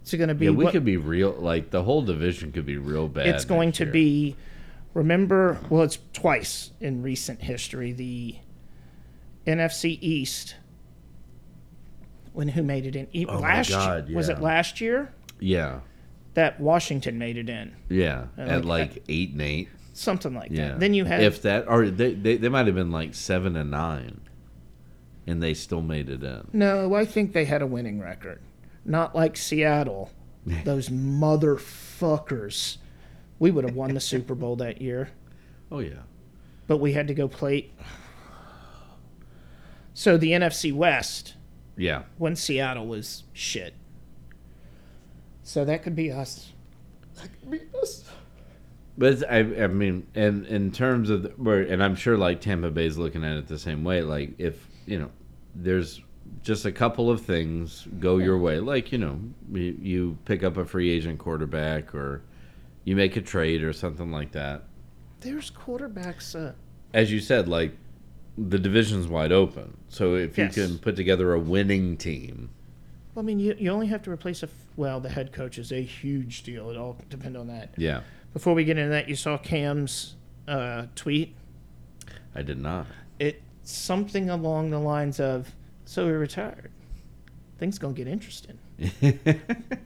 It's 0.00 0.12
going 0.14 0.28
to 0.28 0.34
be 0.34 0.46
Yeah, 0.46 0.50
we 0.52 0.64
what- 0.64 0.72
could 0.72 0.84
be 0.84 0.96
real. 0.96 1.32
Like 1.32 1.70
the 1.70 1.84
whole 1.84 2.02
division 2.02 2.50
could 2.50 2.66
be 2.66 2.78
real 2.78 3.06
bad. 3.08 3.26
it's 3.28 3.44
going 3.44 3.70
to 3.72 3.84
year. 3.84 3.92
be 3.92 4.36
remember, 4.94 5.58
well 5.70 5.82
it's 5.82 5.98
twice 6.12 6.70
in 6.80 7.02
recent 7.02 7.42
history 7.42 7.92
the 7.92 8.36
NFC 9.46 9.98
East 10.00 10.56
when 12.32 12.48
who 12.48 12.62
made 12.62 12.86
it 12.86 12.96
in 12.96 13.08
Oh 13.28 13.34
my 13.34 13.40
last 13.40 13.70
God, 13.70 14.10
was 14.10 14.28
it 14.28 14.40
last 14.40 14.80
year 14.80 15.12
Yeah, 15.40 15.80
that 16.34 16.60
Washington 16.60 17.18
made 17.18 17.36
it 17.36 17.48
in 17.48 17.74
yeah. 17.88 18.26
Uh, 18.38 18.42
At 18.42 18.64
like- 18.64 18.94
like 18.94 19.02
eight 19.08 19.32
and 19.32 19.42
eight. 19.42 19.68
something 19.92 20.34
like 20.34 20.50
Yeah. 20.50 20.68
that 20.68 20.80
then 20.80 20.94
you 20.94 21.04
had 21.04 21.22
if 21.22 21.42
that, 21.42 21.68
or 21.68 21.90
they 21.90 22.14
they, 22.14 22.36
they 22.36 22.48
might 22.48 22.66
have 22.66 22.74
been 22.74 22.90
like 22.92 23.14
seven 23.14 23.56
and 23.56 23.70
nine, 23.70 24.20
and 25.26 25.42
they 25.42 25.52
still 25.54 25.82
made 25.82 26.08
it 26.08 26.22
in. 26.22 26.48
No, 26.52 26.94
I 26.94 27.04
think 27.04 27.32
they 27.32 27.44
had 27.44 27.60
a 27.62 27.66
winning 27.66 28.00
record. 28.00 28.40
Not 28.84 29.14
like 29.14 29.36
Seattle. 29.36 30.10
Those 30.64 30.88
motherfuckers. 30.88 32.78
We 33.38 33.50
would 33.50 33.64
have 33.64 33.74
won 33.76 33.94
the 33.94 34.00
Super 34.00 34.34
Bowl 34.34 34.56
that 34.56 34.80
year, 34.80 35.10
Oh 35.70 35.80
yeah. 35.80 36.02
but 36.66 36.78
we 36.78 36.92
had 36.92 37.08
to 37.08 37.14
go 37.14 37.28
play. 37.28 37.70
So 39.94 40.16
the 40.16 40.30
NFC 40.32 40.72
West, 40.72 41.34
Yeah. 41.76 42.02
when 42.18 42.34
Seattle 42.36 42.86
was 42.86 43.24
shit. 43.32 43.74
So 45.42 45.64
that 45.64 45.82
could 45.82 45.96
be 45.96 46.10
us. 46.12 46.52
But 48.98 49.12
it's, 49.14 49.22
I, 49.22 49.38
I 49.38 49.66
mean, 49.68 50.06
and 50.14 50.46
in 50.46 50.70
terms 50.70 51.08
of, 51.10 51.32
where, 51.38 51.62
and 51.62 51.82
I'm 51.82 51.94
sure 51.94 52.16
like 52.18 52.40
Tampa 52.40 52.70
Bay's 52.70 52.98
looking 52.98 53.24
at 53.24 53.36
it 53.36 53.46
the 53.48 53.58
same 53.58 53.84
way. 53.84 54.02
Like 54.02 54.34
if 54.38 54.68
you 54.86 54.98
know, 54.98 55.10
there's 55.54 56.02
just 56.42 56.64
a 56.66 56.72
couple 56.72 57.10
of 57.10 57.22
things 57.22 57.86
go 58.00 58.18
your 58.18 58.38
way, 58.38 58.58
like 58.60 58.92
you 58.92 58.98
know, 58.98 59.18
you, 59.50 59.76
you 59.80 60.18
pick 60.26 60.42
up 60.44 60.56
a 60.58 60.64
free 60.64 60.90
agent 60.90 61.18
quarterback 61.18 61.94
or 61.94 62.22
you 62.84 62.94
make 62.94 63.16
a 63.16 63.22
trade 63.22 63.62
or 63.62 63.72
something 63.72 64.10
like 64.12 64.32
that. 64.32 64.64
There's 65.20 65.50
quarterbacks. 65.50 66.34
Uh, 66.34 66.52
As 66.92 67.10
you 67.10 67.20
said, 67.20 67.48
like 67.48 67.74
the 68.38 68.58
division's 68.58 69.06
wide 69.06 69.32
open. 69.32 69.76
So 69.88 70.14
if 70.14 70.36
Yes. 70.38 70.56
you 70.56 70.66
can 70.66 70.78
put 70.78 70.96
together 70.96 71.32
a 71.34 71.38
winning 71.38 71.96
team, 71.96 72.50
well, 73.14 73.22
I 73.22 73.26
mean, 73.26 73.38
you, 73.40 73.54
you 73.58 73.70
only 73.70 73.88
have 73.88 74.02
to 74.04 74.10
replace 74.10 74.42
a. 74.42 74.46
f- 74.46 74.52
Well, 74.76 74.98
the 75.00 75.10
head 75.10 75.32
coach 75.32 75.58
is 75.58 75.70
a 75.70 75.82
huge 75.82 76.42
deal. 76.44 76.70
It 76.70 76.76
all 76.78 76.96
depends 77.10 77.36
on 77.38 77.46
that. 77.48 77.74
yeah, 77.76 78.00
Before 78.32 78.54
we 78.54 78.64
get 78.64 78.78
into 78.78 78.88
that, 78.90 79.06
you 79.08 79.16
saw 79.16 79.36
Cam's 79.36 80.14
uh, 80.48 80.86
tweet. 80.94 81.34
I 82.34 82.40
did 82.42 82.58
not. 82.58 82.86
It's 83.18 83.38
something 83.64 84.30
along 84.30 84.70
the 84.70 84.78
lines 84.78 85.20
of, 85.20 85.54
"So 85.84 86.06
he 86.06 86.12
retired. 86.12 86.70
Things 87.58 87.78
gonna 87.78 87.92
get 87.92 88.08
interesting." 88.08 88.58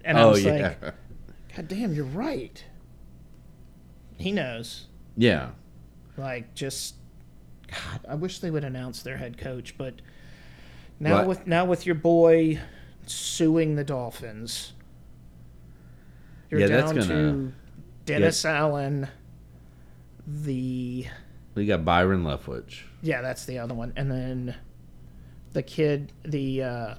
And 0.05 0.17
I 0.17 0.23
oh 0.23 0.31
was 0.31 0.45
yeah, 0.45 0.75
like, 0.81 0.95
God 1.57 1.67
damn, 1.69 1.93
you're 1.93 2.05
right. 2.05 2.63
He 4.19 4.31
knows. 4.33 4.87
yeah. 5.17 5.51
Like, 6.17 6.55
just 6.55 6.95
God, 7.69 8.01
I 8.09 8.15
wish 8.15 8.39
they 8.41 8.51
would 8.51 8.65
announce 8.65 9.03
their 9.03 9.17
head 9.17 9.39
coach, 9.39 9.77
but 9.77 9.95
now 11.01 11.17
What? 11.19 11.27
with 11.27 11.47
now 11.47 11.65
with 11.65 11.85
your 11.87 11.95
boy 11.97 12.61
suing 13.07 13.75
the 13.77 13.85
Dolphins, 13.85 14.73
you're 16.51 16.61
Yeah, 16.61 16.67
that's 16.69 16.93
down 16.93 17.01
gonna- 17.01 17.33
to 17.33 17.53
Dennis 18.05 18.45
Allen. 18.45 19.09
The 20.27 21.07
We 21.55 21.67
got 21.67 21.85
Byron 21.85 22.25
Leftwich. 22.25 22.83
yeah, 23.03 23.23
that's 23.23 23.45
the 23.45 23.59
other 23.59 23.75
one, 23.75 23.93
and 23.97 24.11
then 24.11 24.55
the 25.53 25.63
kid, 25.63 26.13
the 26.25 26.63
uh, 26.63 26.95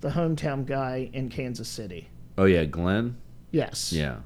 the 0.00 0.10
hometown 0.10 0.66
guy 0.66 1.08
in 1.12 1.28
Kansas 1.28 1.68
City. 1.68 2.08
Oh 2.36 2.44
yeah, 2.44 2.64
Glenn. 2.64 3.16
Yes. 3.52 3.92
Yeah. 3.92 4.16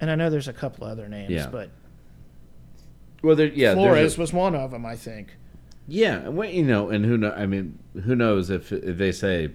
And 0.00 0.10
I 0.10 0.14
know 0.14 0.30
there's 0.30 0.48
a 0.48 0.52
couple 0.52 0.86
other 0.86 1.08
names, 1.08 1.30
Yeah. 1.30 1.48
but 1.48 1.70
Well, 3.22 3.36
there, 3.36 3.48
yeah, 3.48 3.74
Flores 3.74 4.16
a- 4.16 4.20
was 4.20 4.32
one 4.32 4.54
of 4.54 4.70
them, 4.70 4.84
I 4.86 4.96
think. 4.96 5.36
yeah, 5.88 6.18
and 6.26 6.44
you 6.50 6.64
know, 6.64 6.90
and 6.90 7.04
who 7.04 7.16
know? 7.18 7.32
I 7.32 7.46
mean, 7.46 7.78
who 8.04 8.14
knows 8.16 8.50
if 8.50 8.72
if 8.72 8.98
they 8.98 9.12
say 9.12 9.50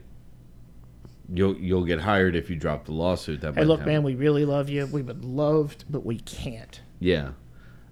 you'll 1.33 1.55
you'll 1.57 1.85
get 1.85 2.01
hired 2.01 2.35
if 2.35 2.49
you 2.49 2.55
drop 2.55 2.85
the 2.85 2.91
lawsuit? 2.93 3.41
That 3.41 3.55
Hey, 3.55 3.63
look, 3.65 3.79
happen. 3.79 3.93
man, 3.93 4.03
we 4.03 4.15
really 4.15 4.45
love 4.45 4.69
you. 4.69 4.85
We 4.87 5.01
would 5.01 5.23
love, 5.23 5.77
to, 5.79 5.85
but 5.89 6.05
we 6.05 6.17
can't 6.19 6.81
Yeah. 6.99 7.31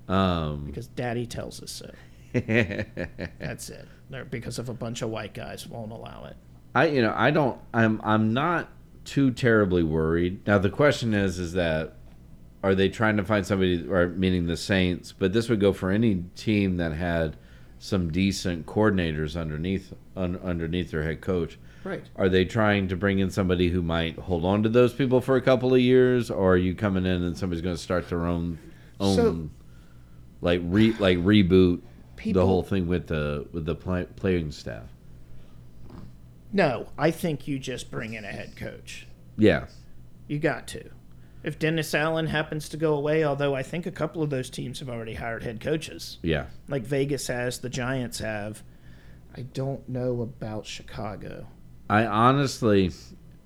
Um, 0.07 0.65
because 0.65 0.87
Daddy 0.87 1.25
tells 1.27 1.61
us 1.61 1.71
so. 1.71 1.91
That's 2.33 3.69
it. 3.69 3.87
They're, 4.09 4.25
because 4.25 4.57
of 4.59 4.69
a 4.69 4.73
bunch 4.73 5.01
of 5.03 5.09
white 5.09 5.33
guys 5.33 5.67
won't 5.67 5.91
allow 5.91 6.25
it. 6.25 6.35
I 6.75 6.87
you 6.87 7.01
know 7.01 7.13
I 7.15 7.31
don't 7.31 7.59
I'm 7.73 8.01
I'm 8.03 8.33
not 8.33 8.69
too 9.05 9.31
terribly 9.31 9.83
worried. 9.83 10.45
Now 10.47 10.57
the 10.57 10.69
question 10.69 11.13
is 11.13 11.37
is 11.39 11.53
that 11.53 11.95
are 12.63 12.75
they 12.75 12.89
trying 12.89 13.17
to 13.17 13.23
find 13.23 13.45
somebody 13.45 13.87
or 13.87 14.07
meaning 14.09 14.45
the 14.47 14.57
Saints, 14.57 15.13
but 15.17 15.31
this 15.33 15.47
would 15.49 15.59
go 15.59 15.71
for 15.73 15.91
any 15.91 16.23
team 16.35 16.77
that 16.77 16.91
had 16.93 17.37
some 17.79 18.11
decent 18.11 18.65
coordinators 18.65 19.39
underneath 19.39 19.93
un, 20.17 20.37
underneath 20.43 20.91
their 20.91 21.03
head 21.03 21.21
coach. 21.21 21.57
Right. 21.85 22.03
Are 22.17 22.27
they 22.27 22.43
trying 22.43 22.89
to 22.89 22.97
bring 22.97 23.19
in 23.19 23.29
somebody 23.29 23.69
who 23.69 23.81
might 23.81 24.17
hold 24.19 24.43
on 24.43 24.63
to 24.63 24.69
those 24.69 24.93
people 24.93 25.21
for 25.21 25.37
a 25.37 25.41
couple 25.41 25.73
of 25.73 25.79
years, 25.79 26.29
or 26.29 26.53
are 26.53 26.57
you 26.57 26.75
coming 26.75 27.05
in 27.05 27.23
and 27.23 27.37
somebody's 27.37 27.61
going 27.61 27.75
to 27.77 27.81
start 27.81 28.09
their 28.09 28.25
own 28.25 28.59
own 28.99 29.15
So- 29.15 29.49
like 30.41 30.59
re 30.65 30.91
like 30.99 31.17
reboot 31.19 31.79
People- 32.17 32.41
the 32.41 32.45
whole 32.45 32.63
thing 32.63 32.87
with 32.87 33.07
the 33.07 33.47
with 33.53 33.65
the 33.65 33.75
play, 33.75 34.05
playing 34.17 34.51
staff? 34.51 34.83
No, 36.51 36.87
I 36.97 37.11
think 37.11 37.47
you 37.47 37.59
just 37.59 37.91
bring 37.91 38.13
in 38.13 38.25
a 38.25 38.29
head 38.29 38.55
coach. 38.57 39.07
Yeah, 39.37 39.67
You 40.27 40.37
got 40.39 40.67
to. 40.69 40.89
If 41.43 41.57
Dennis 41.57 41.93
Allen 41.95 42.27
happens 42.27 42.67
to 42.69 42.77
go 42.77 42.93
away, 42.95 43.23
although 43.23 43.55
I 43.55 43.63
think 43.63 43.85
a 43.85 43.91
couple 43.91 44.21
of 44.21 44.29
those 44.29 44.49
teams 44.49 44.79
have 44.79 44.89
already 44.89 45.13
hired 45.13 45.43
head 45.43 45.61
coaches, 45.61 46.17
yeah. 46.21 46.47
like 46.67 46.83
Vegas 46.83 47.27
has, 47.27 47.59
the 47.59 47.69
Giants 47.69 48.19
have. 48.19 48.61
I 49.35 49.43
don't 49.43 49.87
know 49.87 50.21
about 50.21 50.65
Chicago. 50.65 51.47
I 51.89 52.05
honestly, 52.05 52.91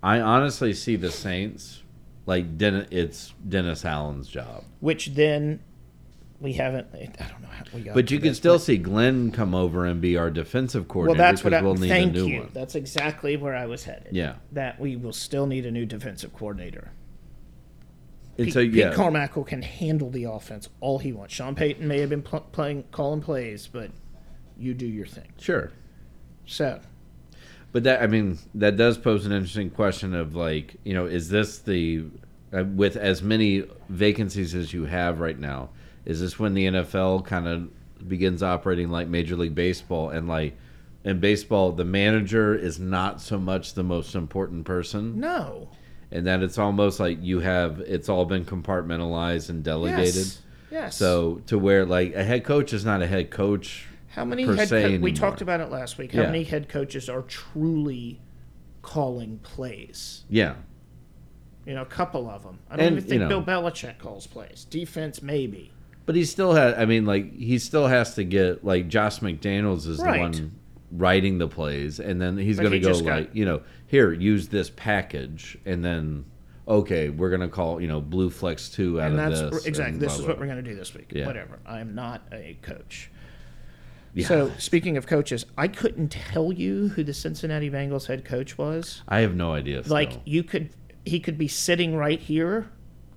I 0.01 0.19
honestly 0.21 0.73
see 0.73 0.95
the 0.95 1.11
Saints 1.11 1.83
like 2.25 2.57
Den- 2.57 2.87
it's 2.89 3.33
Dennis 3.47 3.85
Allen's 3.85 4.27
job, 4.27 4.63
Which 4.79 5.07
then 5.13 5.59
we 6.39 6.53
haven't. 6.53 6.87
I 6.93 7.27
don't 7.29 7.41
know 7.41 7.47
how 7.49 7.63
we 7.73 7.81
got. 7.81 7.93
but 7.93 8.09
you 8.09 8.17
can 8.19 8.29
this, 8.29 8.37
still 8.37 8.55
but- 8.55 8.61
see 8.63 8.77
Glenn 8.77 9.31
come 9.31 9.53
over 9.53 9.85
and 9.85 10.01
be 10.01 10.17
our 10.17 10.31
defensive 10.31 10.87
coordinator. 10.87 11.19
Well, 11.21 11.31
that's 11.31 11.43
what 11.43 11.53
I. 11.53 11.61
we'll 11.61 11.75
need 11.75 11.89
thank 11.89 12.09
a 12.09 12.13
new 12.17 12.27
you. 12.27 12.39
one. 12.39 12.49
That's 12.53 12.75
exactly 12.75 13.37
where 13.37 13.55
I 13.55 13.65
was 13.67 13.83
headed. 13.83 14.15
Yeah, 14.15 14.35
That 14.53 14.79
we 14.79 14.95
will 14.95 15.13
still 15.13 15.45
need 15.45 15.65
a 15.65 15.71
new 15.71 15.85
defensive 15.85 16.33
coordinator. 16.33 16.91
Pete, 18.37 18.53
so 18.53 18.59
yeah, 18.59 18.89
Pete 18.89 18.95
Carmichael 18.95 19.43
can 19.43 19.61
handle 19.61 20.09
the 20.09 20.23
offense 20.23 20.69
all 20.79 20.99
he 20.99 21.13
wants. 21.13 21.33
Sean 21.33 21.55
Payton 21.55 21.87
may 21.87 21.99
have 21.99 22.09
been 22.09 22.23
pl- 22.23 22.41
playing 22.51 22.83
calling 22.91 23.21
plays, 23.21 23.67
but 23.67 23.91
you 24.57 24.73
do 24.73 24.85
your 24.87 25.05
thing. 25.05 25.31
sure. 25.37 25.71
So 26.45 26.81
But 27.71 27.83
that 27.83 28.01
I 28.01 28.07
mean 28.07 28.37
that 28.55 28.75
does 28.75 28.97
pose 28.97 29.25
an 29.25 29.31
interesting 29.31 29.69
question 29.69 30.13
of 30.13 30.35
like 30.35 30.75
you 30.83 30.93
know 30.93 31.05
is 31.05 31.29
this 31.29 31.59
the 31.59 32.05
uh, 32.51 32.63
with 32.63 32.95
as 32.95 33.21
many 33.21 33.63
vacancies 33.89 34.53
as 34.53 34.73
you 34.73 34.85
have 34.85 35.19
right 35.19 35.39
now 35.39 35.69
is 36.05 36.19
this 36.19 36.37
when 36.37 36.53
the 36.53 36.65
NFL 36.65 37.25
kind 37.25 37.47
of 37.47 38.07
begins 38.07 38.43
operating 38.43 38.89
like 38.89 39.07
Major 39.07 39.35
League 39.37 39.55
Baseball 39.55 40.09
and 40.09 40.27
like 40.27 40.57
in 41.05 41.19
baseball 41.19 41.71
the 41.71 41.85
manager 41.85 42.53
is 42.53 42.79
not 42.79 43.21
so 43.21 43.37
much 43.37 43.73
the 43.73 43.83
most 43.83 44.15
important 44.15 44.65
person 44.65 45.19
no, 45.19 45.69
and 46.13 46.27
that 46.27 46.41
it's 46.43 46.57
almost 46.57 46.99
like 47.01 47.17
you 47.21 47.39
have 47.41 47.79
it's 47.81 48.07
all 48.07 48.23
been 48.23 48.45
compartmentalized 48.45 49.49
and 49.49 49.63
delegated 49.63 50.15
yes, 50.15 50.41
yes. 50.71 50.95
so 50.95 51.41
to 51.47 51.57
where 51.59 51.85
like 51.85 52.13
a 52.13 52.23
head 52.23 52.45
coach 52.45 52.71
is 52.71 52.85
not 52.85 53.01
a 53.01 53.07
head 53.07 53.29
coach 53.31 53.87
how 54.09 54.23
many 54.23 54.43
head 54.45 54.69
co- 54.69 54.97
we 54.99 55.11
talked 55.11 55.41
about 55.41 55.59
it 55.59 55.71
last 55.71 55.97
week? 55.97 56.13
How 56.13 56.21
Yeah. 56.21 56.27
many 56.27 56.43
head 56.43 56.69
coaches 56.69 57.09
are 57.09 57.23
truly 57.23 58.21
calling 58.83 59.39
plays? 59.39 60.23
yeah 60.29 60.53
You 61.65 61.73
know, 61.73 61.81
a 61.81 61.85
couple 61.85 62.29
of 62.29 62.43
them. 62.43 62.59
I 62.69 62.75
don't 62.75 62.85
And, 62.87 62.97
even 62.97 63.09
think 63.09 63.13
you 63.13 63.27
know- 63.27 63.41
Bill 63.41 63.43
Belichick 63.43 63.97
calls 63.97 64.27
plays. 64.27 64.67
Defense, 64.69 65.21
maybe. 65.23 65.71
But 66.05 66.15
he 66.15 66.25
still 66.25 66.53
has. 66.53 66.75
I 66.77 66.83
mean, 66.85 67.05
like 67.05 67.33
he 67.35 67.57
still 67.57 67.87
has 67.87 68.15
to 68.15 68.23
get 68.25 68.63
like 68.65 68.87
Josh 68.89 69.19
McDaniels 69.21 69.87
is 69.87 69.97
Right. 69.99 70.13
the 70.15 70.19
one 70.41 70.51
writing 70.91 71.37
the 71.39 71.47
plays, 71.47 71.99
and 72.01 72.21
then 72.21 72.37
he's 72.37 72.59
going 72.59 72.73
to 72.73 72.79
go 72.79 72.89
just 72.89 73.03
got- 73.05 73.17
like 73.19 73.29
you 73.33 73.45
know 73.45 73.61
here 73.93 74.11
use 74.11 74.47
this 74.47 74.71
package, 74.71 75.55
and 75.65 75.85
then 75.85 76.25
okay 76.67 77.09
we're 77.09 77.29
going 77.29 77.41
to 77.41 77.47
call 77.47 77.79
you 77.79 77.87
know 77.87 78.01
Blue 78.01 78.29
Flex 78.31 78.69
two 78.69 78.99
out 78.99 79.11
and 79.11 79.19
of 79.19 79.29
that's 79.31 79.51
this. 79.57 79.65
exactly 79.65 79.99
this 79.99 80.13
blah, 80.13 80.21
is 80.23 80.27
what 80.27 80.39
we're 80.39 80.47
going 80.47 80.63
to 80.63 80.67
do 80.67 80.75
this 80.75 80.95
week. 80.95 81.11
Yeah. 81.13 81.27
Whatever. 81.27 81.59
I 81.65 81.79
am 81.79 81.93
not 81.93 82.23
a 82.31 82.57
coach. 82.63 83.11
Yeah. 84.15 84.27
So 84.27 84.51
speaking 84.57 84.97
of 84.97 85.05
coaches, 85.05 85.45
I 85.57 85.67
couldn't 85.67 86.09
tell 86.09 86.51
you 86.51 86.87
who 86.89 87.03
the 87.03 87.13
Cincinnati 87.13 87.69
Bengals 87.69 88.07
head 88.07 88.25
coach 88.25 88.57
was. 88.57 89.03
I 89.07 89.19
have 89.19 89.35
no 89.35 89.53
idea. 89.53 89.83
Like 89.85 90.11
still. 90.11 90.21
you 90.25 90.43
could, 90.43 90.69
he 91.05 91.19
could 91.19 91.37
be 91.37 91.47
sitting 91.47 91.95
right 91.95 92.19
here, 92.19 92.69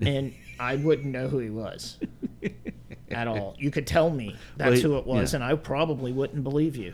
and 0.02 0.34
I 0.60 0.76
wouldn't 0.76 1.06
know 1.08 1.28
who 1.28 1.38
he 1.38 1.50
was 1.50 1.98
at 3.10 3.28
all. 3.28 3.54
You 3.58 3.70
could 3.70 3.86
tell 3.86 4.10
me 4.10 4.36
that's 4.58 4.68
Well, 4.68 4.76
he- 4.76 4.82
who 4.82 4.96
it 4.98 5.06
was, 5.06 5.32
yeah. 5.32 5.36
and 5.36 5.44
I 5.44 5.54
probably 5.56 6.12
wouldn't 6.12 6.42
believe 6.44 6.76
you. 6.76 6.92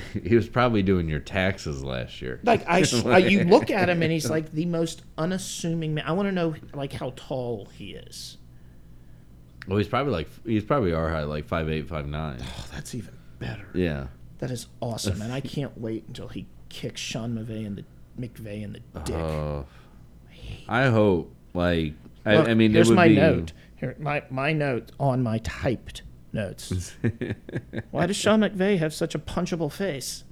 he 0.24 0.34
was 0.34 0.48
probably 0.48 0.82
doing 0.82 1.08
your 1.08 1.20
taxes 1.20 1.82
last 1.82 2.20
year. 2.22 2.40
Like 2.42 2.64
I, 2.68 2.78
you 3.18 3.44
look 3.44 3.70
at 3.70 3.88
him, 3.88 4.02
and 4.02 4.12
he's 4.12 4.30
like 4.30 4.52
the 4.52 4.66
most 4.66 5.02
unassuming 5.18 5.94
man. 5.94 6.04
I 6.06 6.12
want 6.12 6.28
to 6.28 6.32
know 6.32 6.54
like 6.74 6.92
how 6.92 7.12
tall 7.16 7.68
he 7.74 7.94
is. 7.94 8.38
Well, 9.68 9.78
he's 9.78 9.88
probably 9.88 10.12
like 10.12 10.28
he's 10.44 10.64
probably 10.64 10.92
our 10.92 11.08
height, 11.08 11.24
like 11.24 11.46
five 11.46 11.68
eight, 11.68 11.88
five 11.88 12.06
nine. 12.06 12.38
Oh, 12.40 12.66
that's 12.72 12.94
even 12.94 13.14
better. 13.38 13.68
Yeah. 13.74 14.08
That 14.38 14.50
is 14.50 14.66
awesome, 14.80 15.22
and 15.22 15.32
I 15.32 15.40
can't 15.40 15.78
wait 15.78 16.04
until 16.08 16.26
he 16.26 16.46
kicks 16.68 17.00
Sean 17.00 17.36
McVay 17.36 17.64
in 17.64 17.74
the 17.76 17.84
McVay 18.18 18.64
in 18.64 18.72
the 18.72 19.00
dick. 19.00 19.14
Uh, 19.14 19.62
I 20.68 20.88
hope 20.88 21.32
like 21.54 21.94
I, 22.26 22.36
Look, 22.36 22.48
I 22.48 22.54
mean 22.54 22.72
here's 22.72 22.90
my 22.90 23.08
be, 23.08 23.16
note. 23.16 23.52
Here, 23.76 23.94
my 23.98 24.24
my 24.30 24.52
note 24.52 24.90
on 24.98 25.22
my 25.22 25.38
typed 25.38 26.02
notes. 26.32 26.94
Why 27.90 28.06
does 28.06 28.16
Sean 28.16 28.40
McVay 28.40 28.78
have 28.78 28.92
such 28.94 29.14
a 29.14 29.18
punchable 29.18 29.70
face? 29.70 30.24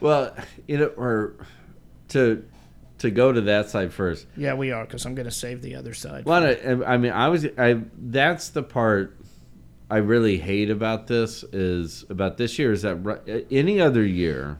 Well, 0.00 0.34
you 0.66 0.78
know, 0.78 0.86
or 0.96 1.34
to 2.08 2.44
to 2.98 3.10
go 3.10 3.32
to 3.32 3.40
that 3.42 3.70
side 3.70 3.92
first. 3.92 4.26
Yeah, 4.36 4.54
we 4.54 4.70
are 4.72 4.84
because 4.84 5.04
I'm 5.06 5.14
going 5.14 5.26
to 5.26 5.32
save 5.34 5.62
the 5.62 5.76
other 5.76 5.94
side. 5.94 6.24
Well, 6.24 6.44
I, 6.44 6.92
I 6.94 6.96
mean, 6.96 7.12
I 7.12 7.28
was 7.28 7.46
I 7.58 7.80
that's 7.98 8.50
the 8.50 8.62
part 8.62 9.16
I 9.90 9.98
really 9.98 10.38
hate 10.38 10.70
about 10.70 11.06
this 11.06 11.42
is 11.52 12.04
about 12.10 12.36
this 12.36 12.58
year 12.58 12.72
is 12.72 12.82
that 12.82 13.44
any 13.50 13.80
other 13.80 14.04
year, 14.04 14.58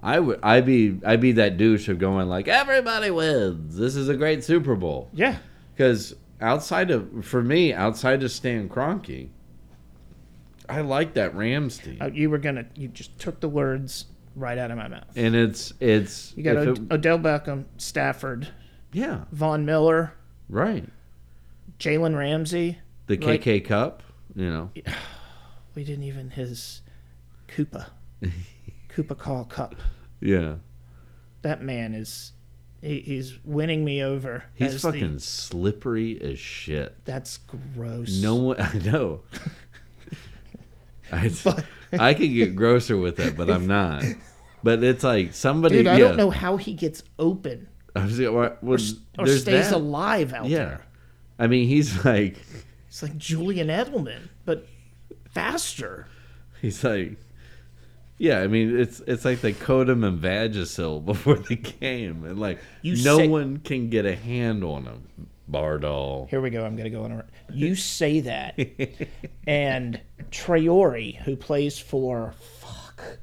I 0.00 0.20
would 0.20 0.40
I 0.42 0.60
be 0.60 1.00
I 1.04 1.16
be 1.16 1.32
that 1.32 1.56
douche 1.56 1.88
of 1.88 1.98
going 1.98 2.28
like 2.28 2.46
everybody 2.48 3.10
wins. 3.10 3.76
This 3.76 3.96
is 3.96 4.08
a 4.08 4.16
great 4.16 4.44
Super 4.44 4.76
Bowl 4.76 5.08
Yeah. 5.12 5.38
because 5.74 6.14
outside 6.40 6.90
of 6.90 7.24
for 7.24 7.42
me 7.42 7.72
outside 7.72 8.22
of 8.22 8.30
Stan 8.30 8.68
Kroenke, 8.68 9.28
I 10.68 10.80
like 10.82 11.14
that 11.14 11.34
Rams 11.34 11.78
team, 11.78 11.98
Uh, 12.00 12.06
you 12.12 12.28
were 12.30 12.38
gonna. 12.38 12.66
You 12.74 12.88
just 12.88 13.18
took 13.18 13.40
the 13.40 13.48
words 13.48 14.06
right 14.36 14.58
out 14.58 14.70
of 14.70 14.76
my 14.76 14.88
mouth. 14.88 15.04
and 15.16 15.34
it's 15.34 15.72
it's 15.80 16.32
You 16.36 16.42
got 16.44 16.56
Od- 16.58 16.78
it- 16.78 16.92
Odell 16.92 17.18
Beckham, 17.18 17.64
Stafford, 17.76 18.48
yeah 18.92 19.24
Von 19.32 19.64
Miller, 19.64 20.12
right 20.48 20.88
Jalen 21.80 22.16
Ramsey. 22.16 22.78
the 23.06 23.16
KK 23.16 23.64
Cup, 23.64 24.02
you 24.34 24.50
know 24.50 24.70
We 25.74 25.84
didn't 25.84 26.04
even 26.04 26.30
his 26.30 26.82
Koopa. 27.48 27.86
Koopa 28.90 29.16
Call 29.16 29.44
Cup. 29.44 29.74
yeah 30.20 30.56
That 31.42 31.62
man 31.62 31.94
is. 31.94 32.32
He, 32.80 33.00
he's 33.00 33.38
winning 33.44 33.84
me 33.84 34.02
over. 34.02 34.44
he's 34.54 34.74
as 34.74 34.82
the- 34.82 34.92
fucking 34.92 35.18
slippery 35.18 36.20
as 36.22 36.38
shit. 36.38 36.94
that's 37.04 37.38
gross. 37.74 38.20
No 38.22 38.36
one, 38.36 38.60
I 38.60 38.74
know. 38.78 39.20
I, 41.12 41.30
But- 41.44 41.64
I 41.98 42.12
could 42.14 42.32
get 42.32 42.54
grosser 42.54 42.96
with 42.98 43.18
it, 43.18 43.36
but 43.36 43.48
I'm 43.50 43.66
not. 43.66 44.04
But 44.62 44.84
it's 44.84 45.02
like 45.04 45.32
somebody. 45.34 45.78
Dude, 45.78 45.86
I 45.86 45.92
yeah, 45.94 45.98
don't 46.08 46.16
know 46.16 46.30
how 46.30 46.56
he 46.58 46.74
gets 46.74 47.02
open 47.18 47.66
I 47.96 48.04
was, 48.04 48.20
well, 48.20 48.34
or, 48.62 48.78
or 49.18 49.26
stays 49.28 49.44
that. 49.70 49.72
alive 49.72 50.32
out 50.34 50.46
Yeah. 50.46 50.58
there. 50.58 50.86
I 51.38 51.46
mean, 51.46 51.66
he's 51.66 52.04
like, 52.04 52.36
It's 52.88 53.02
like 53.02 53.16
Julian 53.16 53.68
Edelman, 53.68 54.28
but 54.44 54.66
faster. 55.30 56.06
he's 56.60 56.84
like, 56.84 57.16
yeah. 58.18 58.40
I 58.40 58.46
mean, 58.46 58.78
it's 58.78 59.00
it's 59.06 59.24
like 59.24 59.40
they 59.40 59.52
code 59.52 59.88
him 59.88 60.04
in 60.04 60.18
Vagisil 60.18 61.04
before 61.04 61.36
the 61.36 61.56
game, 61.56 62.24
and 62.24 62.38
like 62.38 62.58
You 62.82 63.02
no 63.02 63.18
say- 63.18 63.28
one 63.28 63.58
can 63.58 63.88
get 63.90 64.06
a 64.06 64.14
hand 64.14 64.64
on 64.64 64.84
him. 64.84 65.28
Bardall. 65.50 66.28
Here 66.28 66.40
we 66.40 66.50
go. 66.50 66.64
I'm 66.64 66.76
going 66.76 66.84
to 66.84 66.90
go 66.90 67.04
on. 67.04 67.12
A, 67.12 67.24
you 67.52 67.74
say 67.74 68.20
that, 68.20 68.58
and 69.46 69.98
Traore, 70.30 71.16
who 71.22 71.36
plays 71.36 71.78
for 71.78 72.34
fuck 72.60 73.18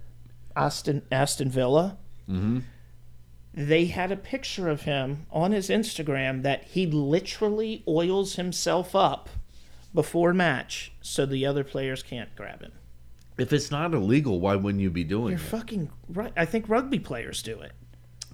Aston 0.55 1.03
Aston 1.11 1.49
Villa, 1.49 1.97
mm-hmm. 2.27 2.59
they 3.53 3.85
had 3.85 4.11
a 4.11 4.17
picture 4.17 4.69
of 4.69 4.81
him 4.81 5.27
on 5.31 5.51
his 5.51 5.69
Instagram 5.69 6.41
that 6.43 6.63
he 6.63 6.87
literally 6.87 7.83
oils 7.87 8.35
himself 8.35 8.95
up 8.95 9.29
before 9.93 10.33
match 10.33 10.93
so 11.01 11.25
the 11.25 11.45
other 11.45 11.63
players 11.63 12.01
can't 12.01 12.35
grab 12.35 12.61
him. 12.61 12.71
If 13.37 13.51
it's 13.51 13.69
not 13.71 13.93
illegal, 13.93 14.39
why 14.39 14.55
wouldn't 14.55 14.81
you 14.81 14.89
be 14.89 15.03
doing 15.03 15.29
You're 15.31 15.39
it? 15.39 15.41
fucking 15.43 15.89
right. 16.09 16.31
I 16.37 16.45
think 16.45 16.69
rugby 16.69 16.99
players 16.99 17.41
do 17.43 17.59
it. 17.59 17.71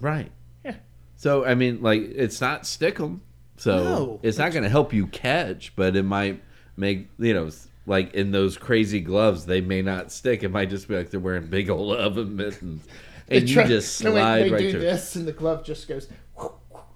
Right. 0.00 0.30
Yeah. 0.64 0.76
So 1.16 1.44
I 1.44 1.54
mean, 1.54 1.82
like, 1.82 2.02
it's 2.02 2.40
not 2.40 2.62
stickum. 2.62 3.20
So 3.56 3.76
No. 3.82 4.20
it's 4.22 4.38
not 4.38 4.52
going 4.52 4.62
to 4.64 4.68
help 4.70 4.92
you 4.92 5.06
catch, 5.08 5.74
but 5.76 5.94
it 5.96 6.04
might 6.04 6.42
make 6.76 7.08
you 7.18 7.34
know, 7.34 7.50
like 7.86 8.14
in 8.14 8.30
those 8.30 8.56
crazy 8.56 9.00
gloves, 9.00 9.46
they 9.46 9.60
may 9.60 9.82
not 9.82 10.12
stick. 10.12 10.42
It 10.42 10.50
might 10.50 10.70
just 10.70 10.86
be 10.88 10.96
like 10.96 11.10
they're 11.10 11.20
wearing 11.20 11.46
big 11.46 11.68
old 11.68 11.96
oven 11.96 12.36
mittens, 12.36 12.84
and 13.28 13.48
you 13.48 13.64
just 13.64 13.96
slide 13.96 14.50
right 14.52 14.70
through. 14.70 14.80
this, 14.80 15.16
and 15.16 15.26
the 15.26 15.32
glove 15.32 15.64
just 15.64 15.88
goes 15.88 16.08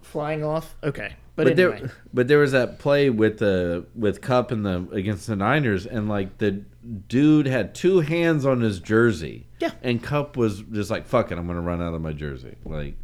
flying 0.03 0.45
off. 0.45 0.77
Okay, 0.83 1.15
but, 1.35 1.45
But 1.45 1.59
anyway, 1.59 1.81
there, 1.81 1.93
but 2.15 2.29
there 2.29 2.39
was 2.39 2.53
that 2.53 2.79
play 2.79 3.11
with 3.11 3.39
the 3.39 3.87
with 3.95 4.21
Kupp 4.23 4.51
and 4.51 4.65
the 4.65 4.89
against 4.93 5.27
the 5.27 5.37
Niners, 5.37 5.87
and 5.87 6.09
like 6.09 6.39
the 6.39 6.65
dude 7.09 7.47
had 7.47 7.75
two 7.75 8.01
hands 8.01 8.45
on 8.47 8.61
his 8.61 8.81
jersey. 8.81 9.47
Yeah. 9.61 9.73
And 9.83 10.03
Kupp 10.03 10.37
was 10.37 10.63
just 10.63 10.91
like, 10.91 11.07
"Fuck 11.07 11.33
it, 11.33 11.39
I'm 11.39 11.47
gonna 11.47 11.61
run 11.61 11.83
out 11.83 11.95
of 11.95 12.01
my 12.03 12.13
jersey." 12.13 12.57
Like, 12.65 12.97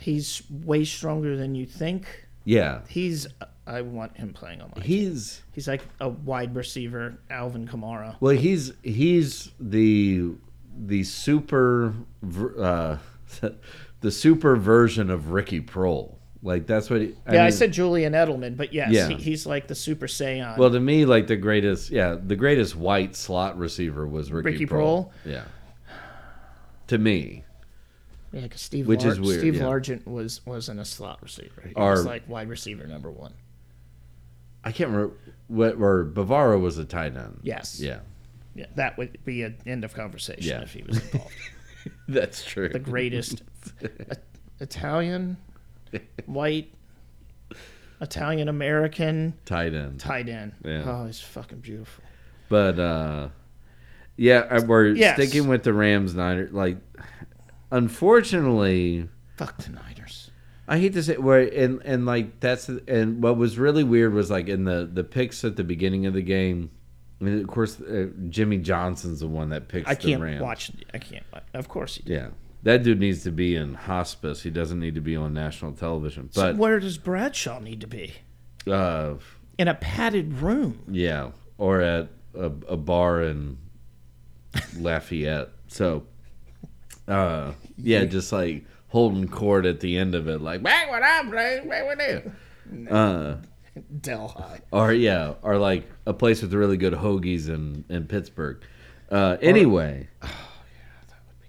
he's 0.00 0.42
way 0.50 0.84
stronger 0.84 1.36
than 1.36 1.54
you 1.54 1.66
think. 1.66 2.26
yeah, 2.44 2.80
He's. 2.88 3.26
I 3.66 3.82
want 3.82 4.16
him 4.16 4.32
playing 4.32 4.62
on 4.62 4.72
my. 4.74 4.82
he's 4.82 5.42
He's 5.52 5.68
like 5.68 5.82
a 6.00 6.08
wide 6.08 6.56
receiver, 6.56 7.18
Alvin 7.30 7.68
Kamara. 7.68 8.16
Well, 8.20 8.36
he's 8.36 8.72
he's 8.82 9.52
the 9.60 10.32
the 10.76 11.04
super 11.04 11.94
uh, 12.58 12.96
the 14.00 14.10
super 14.10 14.56
version 14.56 15.10
of 15.10 15.30
Ricky 15.30 15.60
Proehl. 15.60 16.16
Like 16.42 16.66
that's 16.66 16.88
what. 16.88 17.02
He, 17.02 17.14
yeah, 17.30 17.44
I 17.44 17.50
said 17.50 17.72
Julian 17.72 18.14
Edelman, 18.14 18.56
but 18.56 18.72
yes, 18.72 18.90
Yeah. 18.92 19.08
he, 19.08 19.14
he's 19.16 19.44
like 19.46 19.66
the 19.66 19.74
Super 19.74 20.06
Saiyan. 20.06 20.56
Well, 20.56 20.70
to 20.70 20.80
me, 20.80 21.04
like 21.04 21.26
the 21.26 21.36
greatest, 21.36 21.90
yeah, 21.90 22.16
the 22.20 22.36
greatest 22.36 22.74
white 22.76 23.14
slot 23.14 23.58
receiver 23.58 24.06
was 24.06 24.32
Ricky, 24.32 24.50
Ricky 24.52 24.66
Proehl. 24.66 25.10
Yeah. 25.26 25.44
To 26.86 26.96
me, 26.98 27.44
yeah, 28.32 28.40
because 28.40 28.62
Steve, 28.62 28.88
which 28.88 29.02
Lar- 29.04 29.12
is 29.12 29.20
weird, 29.20 29.40
Steve 29.40 29.56
yeah. 29.56 29.62
Largent 29.62 30.06
was 30.06 30.44
wasn't 30.46 30.80
a 30.80 30.84
slot 30.84 31.22
receiver. 31.22 31.62
He 31.68 31.74
Or- 31.74 31.90
was 31.92 32.06
like 32.06 32.26
wide 32.28 32.48
receiver 32.48 32.86
number 32.86 33.10
one. 33.10 33.34
I 34.64 34.72
can't 34.72 34.90
remember 34.90 35.14
what. 35.48 35.74
Or 35.80 36.04
Bavaro 36.06 36.58
was 36.60 36.78
a 36.78 36.84
tight 36.86 37.16
end. 37.16 37.40
Yes. 37.42 37.78
Yeah, 37.80 38.00
Yeah, 38.54 38.66
that 38.76 38.96
would 38.98 39.18
be 39.24 39.42
an 39.42 39.56
end 39.66 39.84
of 39.84 39.92
conversation 39.94 40.42
Yeah. 40.42 40.62
if 40.62 40.72
he 40.72 40.82
was 40.84 40.98
involved. 41.00 41.34
that's 42.08 42.44
true. 42.44 42.70
the 42.70 42.78
greatest 42.78 43.42
Italian, 44.60 45.36
white, 46.26 46.72
Italian 48.00 48.48
American 48.48 49.34
tight 49.44 49.74
end. 49.74 50.00
tight 50.00 50.28
end. 50.28 50.52
Yeah. 50.64 50.82
Oh, 50.86 51.06
he's 51.06 51.20
fucking 51.20 51.60
beautiful. 51.60 52.04
But 52.48 52.78
uh 52.78 53.28
yeah, 54.16 54.60
we're 54.64 54.88
Yes. 54.88 55.14
sticking 55.16 55.48
with 55.48 55.62
the 55.62 55.72
Rams 55.72 56.14
Niners. 56.14 56.52
Like, 56.52 56.76
unfortunately, 57.70 59.08
Fuck 59.36 59.56
the 59.58 59.70
Niners. 59.72 60.30
I 60.68 60.78
hate 60.78 60.92
to 60.92 61.02
say 61.02 61.16
where 61.16 61.40
and 61.52 61.80
and 61.84 62.06
like 62.06 62.38
that's 62.40 62.68
and 62.68 63.22
what 63.22 63.36
was 63.36 63.58
really 63.58 63.82
weird 63.82 64.12
was 64.12 64.30
like 64.30 64.48
in 64.48 64.64
the 64.64 64.88
the 64.92 65.02
picks 65.02 65.44
at 65.44 65.56
the 65.56 65.64
beginning 65.64 66.06
of 66.06 66.14
the 66.14 66.22
game. 66.22 66.70
I 67.20 67.24
mean, 67.24 67.40
of 67.40 67.48
course, 67.48 67.80
uh, 67.80 68.06
Jimmy 68.28 68.58
Johnson's 68.58 69.20
the 69.20 69.26
one 69.28 69.48
that 69.50 69.68
picks 69.68 69.88
I 69.88 69.94
can't 69.94 70.22
Rams. 70.22 70.40
watch. 70.40 70.70
I 70.94 70.98
can't. 70.98 71.24
Of 71.54 71.68
course 71.68 71.96
he 71.96 72.02
did. 72.04 72.12
Yeah, 72.12 72.28
that 72.62 72.82
dude 72.82 73.00
needs 73.00 73.22
to 73.24 73.30
be 73.32 73.56
in 73.56 73.74
hospice. 73.74 74.42
He 74.42 74.50
doesn't 74.50 74.78
need 74.80 74.94
to 74.94 75.00
be 75.00 75.16
on 75.16 75.32
national 75.34 75.72
television. 75.72 76.30
So 76.32 76.42
But 76.42 76.56
where 76.56 76.78
does 76.80 76.98
Bradshaw 76.98 77.58
need 77.60 77.80
to 77.80 77.86
be? 77.86 78.14
uh, 78.66 79.14
In 79.58 79.68
a 79.68 79.74
padded 79.74 80.34
room. 80.38 80.82
yeah, 80.88 81.30
or 81.58 81.80
at 81.80 82.08
a, 82.34 82.46
a 82.68 82.76
bar 82.76 83.22
in 83.22 83.58
Lafayette. 84.78 85.48
So, 85.68 86.04
uh, 87.08 87.52
yeah, 87.76 88.04
just 88.04 88.32
like 88.32 88.64
holding 88.88 89.28
court 89.28 89.66
at 89.66 89.80
the 89.80 89.96
end 89.96 90.14
of 90.14 90.28
it, 90.28 90.40
like 90.40 90.62
back 90.62 90.90
when 90.90 91.02
I'm 91.02 91.30
playing, 91.30 91.68
back 91.68 91.86
when 91.86 92.00
you. 92.00 92.88
Uh, 92.90 93.36
Delhi. 94.00 94.58
or 94.72 94.92
yeah, 94.92 95.34
or 95.42 95.56
like 95.56 95.88
a 96.06 96.12
place 96.12 96.42
with 96.42 96.52
really 96.52 96.76
good 96.76 96.92
hoagies 96.92 97.48
in 97.48 97.84
in 97.88 98.04
Pittsburgh. 98.06 98.62
Uh, 99.10 99.36
anyway, 99.40 100.08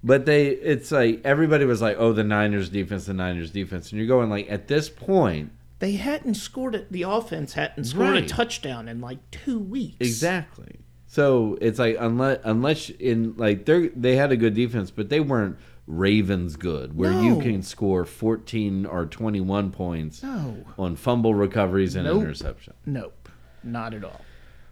but 0.03 0.25
they, 0.25 0.47
it's 0.47 0.91
like 0.91 1.21
everybody 1.23 1.65
was 1.65 1.81
like, 1.81 1.97
"Oh, 1.99 2.13
the 2.13 2.23
Niners 2.23 2.69
defense, 2.69 3.05
the 3.05 3.13
Niners 3.13 3.51
defense," 3.51 3.91
and 3.91 3.99
you're 3.99 4.07
going 4.07 4.29
like, 4.29 4.49
at 4.49 4.67
this 4.67 4.89
point, 4.89 5.51
They 5.79 5.93
hadn't 5.93 6.35
scored 6.35 6.75
it. 6.75 6.91
The 6.91 7.03
offense 7.03 7.53
hadn't 7.53 7.85
scored 7.85 8.11
Right. 8.13 8.23
a 8.23 8.27
touchdown 8.27 8.87
in 8.87 9.01
like 9.01 9.19
two 9.31 9.59
weeks. 9.59 9.97
exactly. 9.99 10.75
So 11.07 11.57
it's 11.59 11.77
like 11.79 11.97
unless 11.99 12.39
unless 12.43 12.89
in 12.89 13.35
like 13.37 13.65
they 13.65 13.89
they 13.89 14.15
had 14.15 14.31
a 14.31 14.37
good 14.37 14.53
defense, 14.53 14.91
but 14.91 15.09
they 15.09 15.19
weren't 15.19 15.57
Ravens 15.87 16.55
good, 16.55 16.95
where 16.95 17.11
you 17.11 17.31
No. 17.35 17.41
can 17.41 17.63
score 17.63 18.05
14 18.05 18.85
or 18.85 19.05
21 19.07 19.71
points 19.71 20.23
No. 20.23 20.63
on 20.77 20.95
fumble 20.95 21.33
recoveries 21.35 21.95
and 21.95 22.05
Nope. 22.05 22.21
interception. 22.21 22.73
Nope, 22.85 23.27
not 23.63 23.93
at 23.93 24.03
all. 24.05 24.21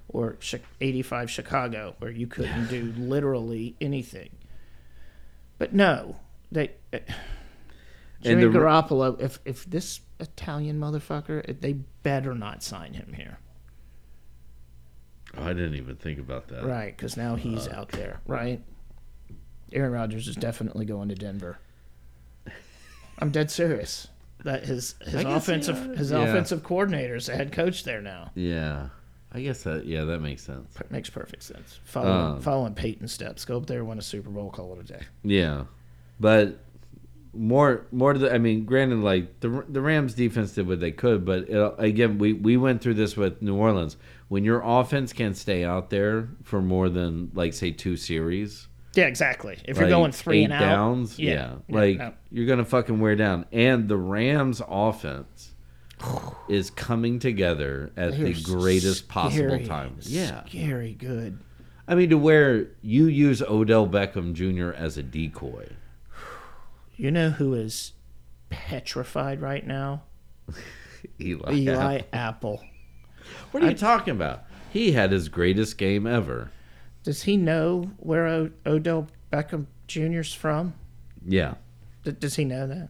Or 0.08 0.38
Chi- 0.40 0.62
85 0.80 1.30
Chicago, 1.30 1.96
where 2.00 2.12
you 2.12 2.26
couldn't 2.28 2.68
do 2.70 2.94
literally 2.98 3.76
anything. 3.82 4.30
But 5.60 5.74
no, 5.74 6.16
they. 6.52 6.72
Uh, 6.92 7.00
Jimmy 8.22 8.46
the- 8.46 8.58
Garoppolo, 8.58 9.22
if 9.22 9.40
if 9.46 9.66
this 9.66 10.02
Italian 10.20 10.80
motherfucker, 10.80 11.48
eh, 11.48 11.54
they 11.60 11.74
better 11.74 12.34
not 12.34 12.64
sign 12.64 12.94
him 12.94 13.14
here, 13.14 13.38
Oh, 15.38 15.44
I 15.44 15.54
didn't 15.54 15.76
even 15.76 15.96
think 15.96 16.20
about 16.20 16.48
that. 16.48 16.66
right? 16.66 16.96
Because 16.96 17.16
now 17.16 17.36
he's 17.36 17.68
out 17.68 17.90
there, 17.90 18.20
right? 18.26 18.62
Aaron 19.72 19.92
Rodgers 19.92 20.28
is 20.28 20.36
definitely 20.36 20.86
going 20.86 21.10
to 21.10 21.16
Denver. 21.16 21.60
I'm 23.20 23.32
dead 23.32 23.52
serious. 23.52 24.08
That 24.46 24.66
his 24.66 24.96
his 25.02 25.24
offensive 25.26 25.98
his 25.98 26.12
yeah. 26.12 26.22
offensive 26.24 26.64
coordinator's 26.64 27.28
a 27.30 27.36
head 27.36 27.52
coach 27.52 27.84
there 27.84 28.02
now. 28.02 28.32
Yeah, 28.36 28.90
I 29.32 29.42
guess 29.42 29.64
that 29.64 29.86
yeah 29.86 30.06
that 30.06 30.20
makes 30.22 30.42
sense. 30.44 30.76
It 30.80 30.90
makes 30.92 31.10
perfect 31.10 31.44
sense. 31.44 31.80
Following, 31.84 32.36
Um, 32.36 32.42
following 32.42 32.74
Peyton's 32.74 33.14
steps. 33.14 33.46
Go 33.46 33.58
up 33.58 33.68
there, 33.68 33.84
win 33.86 34.00
a 34.00 34.02
Super 34.02 34.30
Bowl, 34.30 34.50
call 34.50 34.74
it 34.74 34.80
a 34.80 34.84
day. 34.84 35.02
Yeah, 35.24 35.66
but 36.20 36.60
more 37.34 37.86
more 37.92 38.14
to 38.14 38.20
the. 38.20 38.34
I 38.34 38.40
mean, 38.40 38.66
granted, 38.66 39.00
like 39.00 39.40
the 39.40 39.64
the 39.70 39.82
Rams 39.82 40.14
defense 40.16 40.54
did 40.54 40.68
what 40.68 40.80
they 40.80 40.92
could, 40.92 41.26
but 41.26 41.48
it, 41.50 41.74
again, 41.78 42.18
we 42.18 42.34
we 42.34 42.58
went 42.58 42.82
through 42.82 42.96
this 42.96 43.16
with 43.16 43.42
New 43.42 43.56
Orleans. 43.56 43.98
When 44.30 44.44
your 44.44 44.62
offense 44.64 45.14
can't 45.14 45.38
stay 45.38 45.64
out 45.64 45.90
there 45.92 46.30
for 46.44 46.62
more 46.62 46.90
than 46.90 47.32
like 47.36 47.54
say 47.54 47.70
two 47.72 47.98
series, 47.98 48.68
Yeah, 48.96 49.06
exactly. 49.06 49.58
If 49.66 49.78
you're 49.78 49.90
going 49.90 50.12
three 50.12 50.44
and 50.44 50.54
out, 50.54 50.60
downs, 50.60 51.20
yeah, 51.20 51.34
yeah, 51.68 51.76
like 51.76 51.98
no. 52.00 52.14
you're 52.32 52.48
gonna 52.48 52.66
fucking 52.66 53.00
wear 53.00 53.16
down. 53.16 53.46
And 53.52 53.88
the 53.88 53.98
Rams' 53.98 54.62
offense 54.68 55.49
is 56.48 56.70
coming 56.72 57.20
together 57.20 57.92
at 57.98 58.18
the 58.18 58.34
greatest 58.44 59.08
possible 59.08 59.60
time. 59.66 59.98
Yeah, 60.02 60.46
scary 60.46 60.94
good. 60.94 61.40
I 61.88 61.96
mean, 61.96 62.10
to 62.12 62.18
where 62.18 62.68
you 62.82 63.06
use 63.08 63.42
Odell 63.42 63.88
Beckham 63.88 64.34
Jr. 64.34 64.72
as 64.72 64.98
a 64.98 65.04
decoy. 65.04 65.70
You 66.96 67.12
know 67.12 67.30
who 67.30 67.54
is 67.54 67.94
petrified 68.50 69.40
right 69.40 69.66
now? 69.66 70.04
Eli, 71.22 71.54
Eli 71.54 72.02
Apple. 72.12 72.62
What 73.52 73.64
are 73.64 73.70
you 73.70 73.76
talking 73.78 74.12
about? 74.12 74.44
He 74.72 74.92
had 74.92 75.12
his 75.14 75.30
greatest 75.30 75.78
game 75.78 76.06
ever. 76.06 76.52
Does 77.04 77.24
he 77.24 77.38
know 77.38 77.92
where 77.98 78.28
o- 78.28 78.52
Odell 78.66 79.08
Beckham 79.32 79.68
Jr.'s 79.88 80.34
from? 80.34 80.74
Yeah, 81.26 81.54
D- 82.04 82.12
does 82.12 82.36
he 82.36 82.44
know 82.44 82.68
that? 82.68 82.90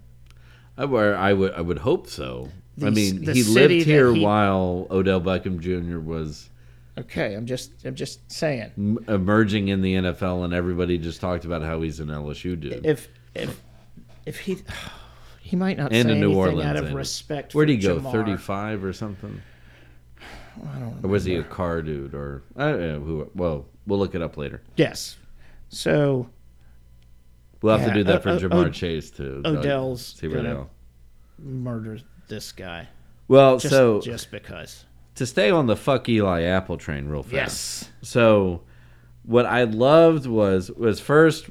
I, 0.76 0.86
where 0.86 1.16
I 1.16 1.34
would 1.34 1.53
I 1.53 1.62
would 1.62 1.80
hope 1.80 2.07
so. 2.07 2.49
I 2.84 2.89
mean, 2.89 3.23
the 3.25 3.34
he 3.34 3.43
lived 3.43 3.73
here 3.86 4.13
he- 4.13 4.23
while 4.23 4.88
Odell 4.91 5.21
Beckham 5.21 5.59
Jr. 5.59 5.99
was 5.99 6.49
Okay, 6.97 7.34
I'm 7.34 7.45
just 7.45 7.86
I'm 7.86 7.95
just 7.95 8.30
saying. 8.32 8.71
m- 8.77 8.99
emerging 9.07 9.69
in 9.69 9.82
the 9.82 9.95
NFL, 9.95 10.43
and 10.45 10.53
everybody 10.53 10.97
just 10.97 11.21
talked 11.21 11.45
about 11.45 11.61
how 11.61 11.82
he's 11.82 11.99
an 11.99 12.07
LSU 12.09 12.59
dude. 12.59 12.86
If 12.86 13.07
if 13.36 13.61
if 14.25 14.39
he 14.39 14.57
he 15.41 15.55
might 15.55 15.77
not 15.77 15.91
and 15.93 16.07
say 16.07 16.13
in 16.13 16.19
New 16.19 16.27
anything 16.32 16.38
Orleans, 16.38 16.65
out 16.65 16.75
of 16.77 16.93
respect. 16.93 17.55
Where'd 17.55 17.69
he 17.69 17.77
go? 17.77 17.99
Thirty-five 17.99 18.84
or 18.84 18.91
something? 18.93 19.41
I 20.75 20.80
don't 20.80 20.99
Or 21.03 21.07
was 21.07 21.23
he 21.23 21.36
a 21.36 21.43
car 21.43 21.82
dude? 21.82 22.13
Or 22.13 22.43
I 22.57 22.71
don't 22.71 22.80
know 22.82 22.99
who? 22.99 23.32
Well, 23.34 23.65
we'll 23.88 23.99
look 23.99 24.13
it 24.15 24.21
up 24.21 24.36
later. 24.38 24.61
Yes. 24.75 25.15
So 25.69 26.30
We'll 27.61 27.77
have 27.77 27.88
Yeah, 27.88 27.93
to 27.93 27.99
do 27.99 28.03
that 28.05 28.23
for 28.23 28.30
O- 28.30 28.39
Ja'Marr 28.39 28.67
O- 28.67 28.69
Chase 28.69 29.09
too. 29.11 29.41
Odell's 29.45 30.15
See 30.19 30.27
where 30.30 30.41
they 30.41 30.49
go. 30.49 30.69
murder 31.38 31.99
this 32.30 32.51
guy 32.51 32.88
Well, 33.27 33.57
just 33.57 33.73
so 33.73 33.99
just 34.01 34.32
because. 34.32 34.86
to 35.15 35.25
stay 35.25 35.49
on 35.51 35.65
the 35.67 35.75
fuck 35.75 36.07
Eli 36.07 36.43
Apple 36.43 36.77
train 36.77 37.07
real 37.07 37.23
fast. 37.23 37.34
Yes. 37.34 37.91
So 38.01 38.61
what 39.23 39.45
I 39.45 39.63
loved 39.63 40.25
was 40.25 40.71
was 40.71 40.99
first 40.99 41.47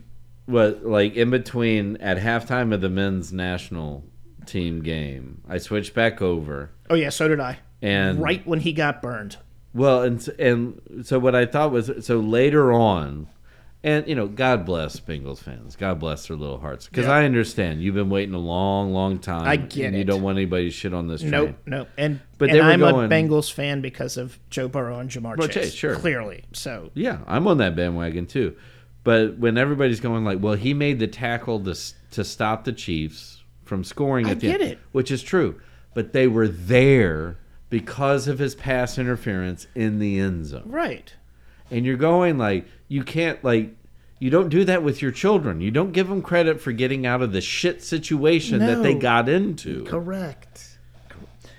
what 0.46 0.84
like 0.86 1.14
in 1.14 1.30
between 1.30 1.96
at 1.98 2.16
halftime 2.18 2.72
of 2.72 2.80
the 2.80 2.88
men's 2.88 3.32
national 3.32 4.04
team 4.46 4.80
game, 4.82 5.42
I 5.46 5.58
switched 5.58 5.92
back 5.94 6.22
over 6.22 6.70
Oh 6.88 6.94
yeah, 6.94 7.10
so 7.10 7.28
did 7.28 7.38
I. 7.40 7.58
and 7.82 8.20
right 8.22 8.44
when 8.46 8.60
he 8.60 8.72
got 8.72 9.02
burned. 9.02 9.36
well 9.74 10.02
and 10.02 10.26
and 10.38 10.80
so 11.04 11.18
what 11.18 11.34
I 11.34 11.44
thought 11.44 11.70
was 11.70 11.90
so 12.00 12.18
later 12.20 12.72
on 12.72 13.28
and 13.84 14.06
you 14.08 14.14
know 14.14 14.26
God 14.26 14.64
bless 14.66 14.98
Bengals 15.00 15.38
fans. 15.38 15.76
God 15.76 15.98
bless 16.00 16.26
their 16.28 16.36
little 16.36 16.58
hearts 16.58 16.86
because. 16.88 17.06
I 17.06 17.24
understand 17.24 17.80
you've 17.82 17.94
been 17.94 18.10
waiting 18.10 18.34
a 18.34 18.38
long 18.38 18.92
long 18.92 19.18
time. 19.18 19.46
I 19.46 19.56
get 19.56 19.86
and 19.86 19.96
You 19.96 20.04
don't 20.04 20.22
want 20.22 20.36
anybody 20.38 20.64
to 20.64 20.70
shit 20.70 20.92
on 20.92 21.06
this 21.08 21.20
train. 21.20 21.30
Nope, 21.32 21.56
nope. 21.66 21.88
And 21.96 22.20
But 22.38 22.50
and 22.50 22.60
I'm 22.60 22.80
going- 22.80 23.06
a 23.06 23.08
Bengals 23.14 23.52
fan 23.52 23.80
because 23.80 24.16
of 24.16 24.38
Joe 24.50 24.68
Burrow 24.68 24.98
and 24.98 25.08
Ja'Marr 25.10 25.40
Chase. 25.46 25.54
Chase, 25.54 25.74
sure. 25.74 25.94
Clearly. 25.96 26.44
So 26.52 26.90
Yeah, 26.94 27.18
I'm 27.26 27.46
on 27.46 27.58
that 27.58 27.76
bandwagon 27.76 28.26
too. 28.26 28.56
But 29.04 29.38
when 29.38 29.56
everybody's 29.56 30.00
going 30.00 30.24
like, 30.24 30.38
well, 30.42 30.54
he 30.54 30.74
made 30.74 30.98
the 30.98 31.06
tackle 31.06 31.60
to 31.64 31.74
to 32.10 32.24
stop 32.24 32.64
the 32.64 32.72
Chiefs 32.72 33.42
from 33.64 33.84
scoring 33.84 34.26
I 34.26 34.30
at 34.32 34.40
the 34.40 34.48
get 34.48 34.60
end, 34.60 34.70
it. 34.72 34.78
which 34.92 35.10
is 35.10 35.22
true. 35.22 35.60
But 35.94 36.12
they 36.12 36.26
were 36.26 36.48
there 36.48 37.38
because 37.70 38.28
of 38.28 38.38
his 38.38 38.54
pass 38.54 38.98
interference 38.98 39.66
in 39.74 39.98
the 39.98 40.18
end 40.18 40.46
zone. 40.46 40.62
right. 40.66 41.14
And 41.70 41.84
you're 41.84 41.96
going 41.96 42.38
like, 42.38 42.66
you 42.88 43.02
can't 43.04 43.42
like, 43.44 43.74
you 44.18 44.30
don't 44.30 44.48
do 44.48 44.64
that 44.64 44.82
with 44.82 45.00
your 45.02 45.12
children. 45.12 45.60
You 45.60 45.70
don't 45.70 45.92
give 45.92 46.08
them 46.08 46.22
credit 46.22 46.60
for 46.60 46.72
getting 46.72 47.06
out 47.06 47.22
of 47.22 47.32
the 47.32 47.40
shit 47.40 47.82
situation 47.82 48.58
that 48.60 48.82
they 48.82 48.94
got 48.94 49.28
into. 49.28 49.84
Correct. 49.84 50.78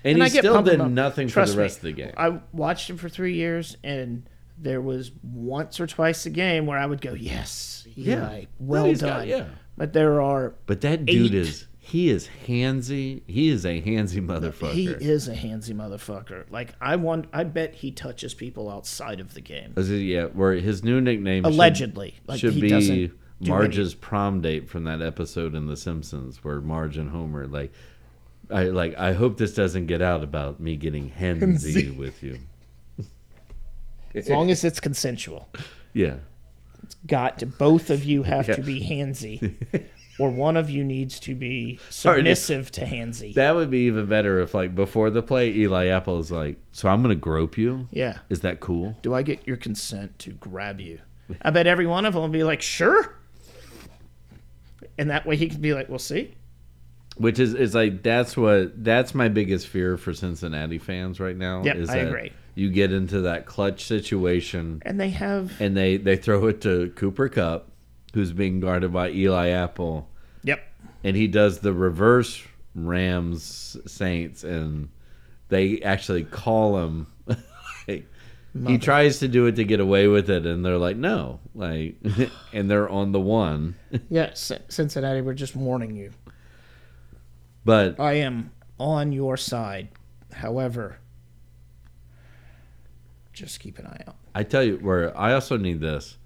And, 0.02 0.14
And 0.14 0.16
he 0.18 0.22
I 0.24 0.28
still 0.28 0.62
did 0.62 0.74
about- 0.76 0.90
nothing 0.90 1.28
for 1.28 1.34
Trust 1.34 1.52
the 1.52 1.58
me, 1.58 1.62
rest 1.62 1.76
of 1.78 1.82
the 1.84 1.92
game. 1.92 2.12
I 2.16 2.38
watched 2.52 2.88
him 2.88 2.96
for 2.96 3.08
three 3.10 3.34
years, 3.34 3.76
and 3.84 4.22
there 4.58 4.80
was 4.80 5.10
once 5.22 5.78
or 5.80 5.86
twice 5.86 6.24
a 6.26 6.30
game 6.30 6.64
where 6.66 6.78
I 6.78 6.86
would 6.86 7.00
go, 7.02 7.12
"Yes, 7.14 7.86
Yeah. 7.94 8.14
No, 8.16 8.44
well 8.58 8.94
done." 8.94 9.08
got- 9.20 9.26
yeah. 9.28 9.44
But 9.76 9.92
there 9.92 10.20
are 10.20 10.54
But 10.66 10.80
that 10.82 11.04
dude 11.06 11.34
is 11.34 11.66
he 11.90 12.08
is 12.10 12.28
handsy. 12.46 13.22
He 13.26 13.48
is 13.48 13.64
a 13.66 13.80
handsy 13.82 14.24
motherfucker. 14.24 14.72
he 14.72 14.86
is 14.86 15.28
a 15.28 15.34
handsy 15.34 15.74
motherfucker. 15.74 16.44
Like 16.50 16.74
I 16.80 16.96
want, 16.96 17.26
I 17.32 17.44
bet 17.44 17.74
he 17.74 17.90
touches 17.90 18.34
people 18.34 18.70
outside 18.70 19.20
of 19.20 19.34
the 19.34 19.40
game. 19.40 19.74
Is 19.76 19.90
it- 19.90 19.96
yeah, 19.98 20.24
where 20.26 20.54
his 20.54 20.82
new 20.84 21.00
nickname 21.00 21.44
should- 21.44 21.52
Allegedly, 21.52 22.14
like 22.26 22.40
should, 22.40 22.54
he 22.54 22.60
be 22.62 22.68
doesn't 22.68 22.94
do 22.96 23.10
Marge's 23.40 23.94
prom 23.94 24.40
date 24.40 24.68
from 24.68 24.84
that 24.84 25.00
episode 25.02 25.54
in 25.54 25.66
The 25.66 25.76
Simpsons 25.76 26.44
where 26.44 26.60
Marge 26.60 26.96
and 26.98 27.10
Homer 27.10 27.46
like 27.46 27.72
I 28.50 28.64
like 28.64 28.98
I 28.98 29.12
hope 29.12 29.38
this 29.38 29.54
doesn't 29.54 29.86
get 29.86 30.02
out 30.02 30.22
about 30.22 30.60
me 30.60 30.76
getting 30.76 31.10
handsy 31.10 31.96
with 31.96 32.22
you. 32.22 32.38
As 34.14 34.28
long 34.28 34.50
as 34.50 34.64
it's 34.64 34.80
consensual, 34.80 35.48
Yeah. 35.94 36.16
It's 36.82 36.96
got 37.06 37.38
to 37.40 37.46
both 37.46 37.90
of 37.90 38.04
you 38.04 38.22
have 38.24 38.48
Yeah. 38.48 38.56
to 38.56 38.62
be 38.62 38.80
handsy, 38.80 39.54
or 40.20 40.30
one 40.30 40.56
of 40.56 40.68
you 40.70 40.84
needs 40.84 41.18
to 41.20 41.34
be 41.34 41.78
submissive 41.88 42.70
to 42.72 42.84
handsy. 42.84 43.34
That 43.34 43.54
would 43.54 43.70
be 43.70 43.80
even 43.86 44.06
better 44.06 44.40
if 44.40 44.54
like 44.54 44.74
before 44.74 45.10
the 45.10 45.22
play 45.22 45.50
Eli 45.52 45.86
Apple 45.86 46.18
is 46.20 46.30
like, 46.30 46.58
"So 46.72 46.88
I'm 46.88 47.02
going 47.02 47.14
to 47.14 47.20
grope 47.20 47.56
you?" 47.58 47.88
yeah. 47.90 48.18
Is 48.28 48.40
that 48.40 48.60
cool? 48.60 48.96
Do 49.02 49.14
I 49.14 49.22
get 49.22 49.46
your 49.46 49.56
consent 49.56 50.18
to 50.20 50.30
grab 50.32 50.80
you? 50.80 51.00
I 51.42 51.50
bet 51.50 51.66
every 51.66 51.86
one 51.86 52.04
of 52.06 52.14
them 52.14 52.22
will 52.22 52.28
be 52.28 52.42
like, 52.44 52.60
sure. 52.60 53.14
And 54.98 55.10
that 55.10 55.24
way 55.26 55.36
he 55.36 55.48
can 55.48 55.60
be 55.60 55.72
like, 55.74 55.88
"We'll 55.88 55.98
see, 55.98 56.34
Which 57.16 57.38
is 57.38 57.54
is 57.54 57.74
like 57.74 58.02
that's 58.02 58.36
what 58.36 58.82
that's 58.84 59.14
my 59.14 59.28
biggest 59.28 59.68
fear 59.68 59.96
for 59.96 60.12
Cincinnati 60.12 60.78
fans 60.78 61.20
right 61.20 61.36
now 61.36 61.62
Yep, 61.64 61.76
is 61.76 61.88
I 61.90 61.98
that 61.98 62.08
agree. 62.08 62.32
you 62.54 62.68
get 62.70 62.92
into 62.92 63.22
that 63.22 63.46
clutch 63.46 63.84
situation 63.84 64.82
and 64.84 65.00
they 65.00 65.10
have, 65.10 65.52
and 65.60 65.76
they 65.76 65.96
they 65.96 66.16
throw 66.16 66.46
it 66.48 66.60
to 66.62 66.90
Cooper 66.96 67.28
Kupp, 67.28 67.70
who's 68.12 68.32
being 68.32 68.60
guarded 68.60 68.92
by 68.92 69.10
Eli 69.10 69.48
Apple, 69.50 70.08
and 71.04 71.16
he 71.16 71.26
does 71.26 71.60
the 71.60 71.72
reverse 71.72 72.42
Rams 72.74 73.76
Saints, 73.86 74.44
and 74.44 74.88
they 75.48 75.80
actually 75.82 76.24
call 76.24 76.78
him. 76.78 77.06
like, 77.88 78.06
he 78.66 78.78
tries 78.78 79.20
to 79.20 79.28
do 79.28 79.46
it 79.46 79.56
to 79.56 79.64
get 79.64 79.80
away 79.80 80.08
with 80.08 80.28
it, 80.28 80.46
and 80.46 80.64
they're 80.64 80.78
like, 80.78 80.96
no, 80.96 81.40
like, 81.54 81.96
and 82.52 82.70
they're 82.70 82.88
on 82.88 83.12
the 83.12 83.20
one. 83.20 83.76
yeah, 84.10 84.34
C- 84.34 84.58
Cincinnati, 84.68 85.20
we're 85.20 85.34
just 85.34 85.54
warning 85.54 85.96
you. 85.96 86.10
But 87.64 88.00
I 88.00 88.14
am 88.14 88.50
on 88.78 89.12
your 89.12 89.36
side. 89.36 89.88
However, 90.32 90.98
just 93.32 93.60
keep 93.60 93.78
an 93.78 93.86
eye 93.86 94.02
out. 94.06 94.16
I 94.34 94.42
tell 94.42 94.62
you, 94.62 94.76
where 94.76 95.16
I 95.16 95.32
also 95.34 95.56
need 95.56 95.80
this, 95.80 96.16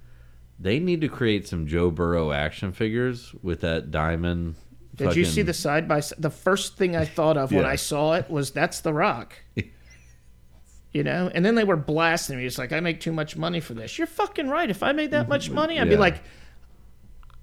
they 0.58 0.78
need 0.78 1.00
to 1.00 1.08
create 1.08 1.48
some 1.48 1.66
Joe 1.66 1.90
Burrow 1.90 2.32
action 2.32 2.72
figures 2.72 3.34
with 3.42 3.60
that 3.62 3.90
diamond. 3.90 4.56
Did 4.96 5.16
you 5.16 5.24
see 5.24 5.42
the 5.42 5.54
side 5.54 5.88
by 5.88 6.00
side? 6.00 6.22
The 6.22 6.30
first 6.30 6.76
thing 6.76 6.94
I 6.96 7.04
thought 7.04 7.36
of 7.36 7.52
when 7.52 7.64
I 7.64 7.76
saw 7.76 8.14
it 8.14 8.30
was 8.30 8.50
that's 8.50 8.80
The 8.80 8.92
Rock. 8.92 9.34
you 10.92 11.02
know, 11.02 11.30
and 11.34 11.44
then 11.44 11.56
they 11.56 11.64
were 11.64 11.76
blasting 11.76 12.38
me. 12.38 12.46
It's 12.46 12.58
like 12.58 12.72
I 12.72 12.80
make 12.80 13.00
too 13.00 13.12
much 13.12 13.36
money 13.36 13.60
for 13.60 13.74
this. 13.74 13.98
You're 13.98 14.06
fucking 14.06 14.48
right. 14.48 14.70
If 14.70 14.82
I 14.82 14.92
made 14.92 15.10
that 15.10 15.28
much 15.28 15.50
money, 15.60 15.78
I'd 15.80 15.88
be 15.88 15.96
like, 15.96 16.22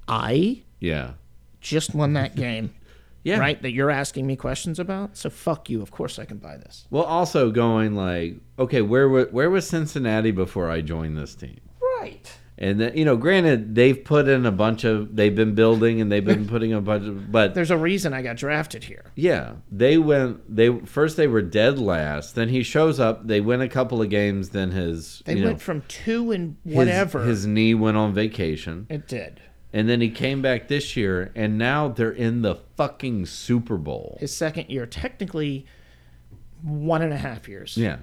I 0.07 0.61
Yeah, 0.79 1.11
just 1.59 1.93
won 1.93 2.13
that 2.13 2.35
game, 2.35 2.73
yeah, 3.23 3.37
right? 3.39 3.61
That 3.61 3.71
you're 3.71 3.91
asking 3.91 4.25
me 4.25 4.37
questions 4.37 4.79
about. 4.79 5.17
So 5.17 5.29
fuck 5.29 5.69
you. 5.69 5.81
Of 5.81 5.91
course 5.91 6.17
I 6.17 6.25
can 6.25 6.37
buy 6.37 6.57
this. 6.57 6.87
Well, 6.89 7.03
also 7.03 7.51
going 7.51 7.95
like, 7.95 8.35
okay, 8.57 8.81
where 8.81 9.09
where 9.09 9.49
was 9.49 9.67
Cincinnati 9.67 10.31
before 10.31 10.69
I 10.69 10.79
joined 10.81 11.17
this 11.17 11.35
team? 11.35 11.59
Right. 11.99 12.31
And 12.63 12.79
then, 12.79 12.95
you 12.95 13.05
know, 13.05 13.17
granted, 13.17 13.73
they've 13.73 14.01
put 14.05 14.27
in 14.27 14.45
a 14.45 14.51
bunch 14.51 14.83
of, 14.83 15.15
they've 15.15 15.33
been 15.35 15.55
building 15.55 15.99
and 15.99 16.11
they've 16.11 16.23
been 16.23 16.47
putting 16.53 16.73
a 16.73 16.79
bunch 16.79 17.07
of, 17.07 17.31
but 17.31 17.55
There's 17.55 17.71
a 17.71 17.77
reason 17.77 18.13
I 18.13 18.21
got 18.21 18.37
drafted 18.37 18.83
here. 18.83 19.03
yeah, 19.15 19.53
they 19.71 19.97
went, 19.97 20.55
they 20.55 20.69
first 20.85 21.17
they 21.17 21.25
were 21.25 21.41
dead 21.41 21.79
last. 21.79 22.35
Then 22.35 22.49
he 22.49 22.61
shows 22.61 22.99
up, 22.99 23.25
they 23.25 23.41
win 23.41 23.61
a 23.61 23.67
couple 23.67 23.99
of 23.99 24.11
games. 24.11 24.49
Then 24.49 24.69
his, 24.69 25.23
They 25.25 25.35
went 25.41 25.45
know, 25.47 25.57
from 25.57 25.81
two 25.87 26.31
and 26.31 26.55
his- 26.63 26.75
whatever. 26.75 27.23
his 27.23 27.47
knee 27.47 27.73
went 27.73 27.97
on 27.97 28.13
vacation. 28.13 28.85
it 28.91 29.07
did. 29.07 29.41
And 29.73 29.89
then 29.89 29.99
he 29.99 30.09
came 30.11 30.41
back 30.43 30.67
this 30.67 30.95
year, 30.95 31.31
and 31.33 31.57
now 31.57 31.87
they're 31.87 32.11
in 32.11 32.41
the 32.43 32.55
fucking 32.75 33.25
Super 33.25 33.77
Bowl. 33.77 34.17
His 34.19 34.35
second 34.35 34.69
year, 34.69 34.85
technically 34.85 35.65
one 36.61 37.01
and 37.01 37.13
a 37.13 37.17
half 37.17 37.47
years. 37.47 37.75
Yeah. 37.77 37.97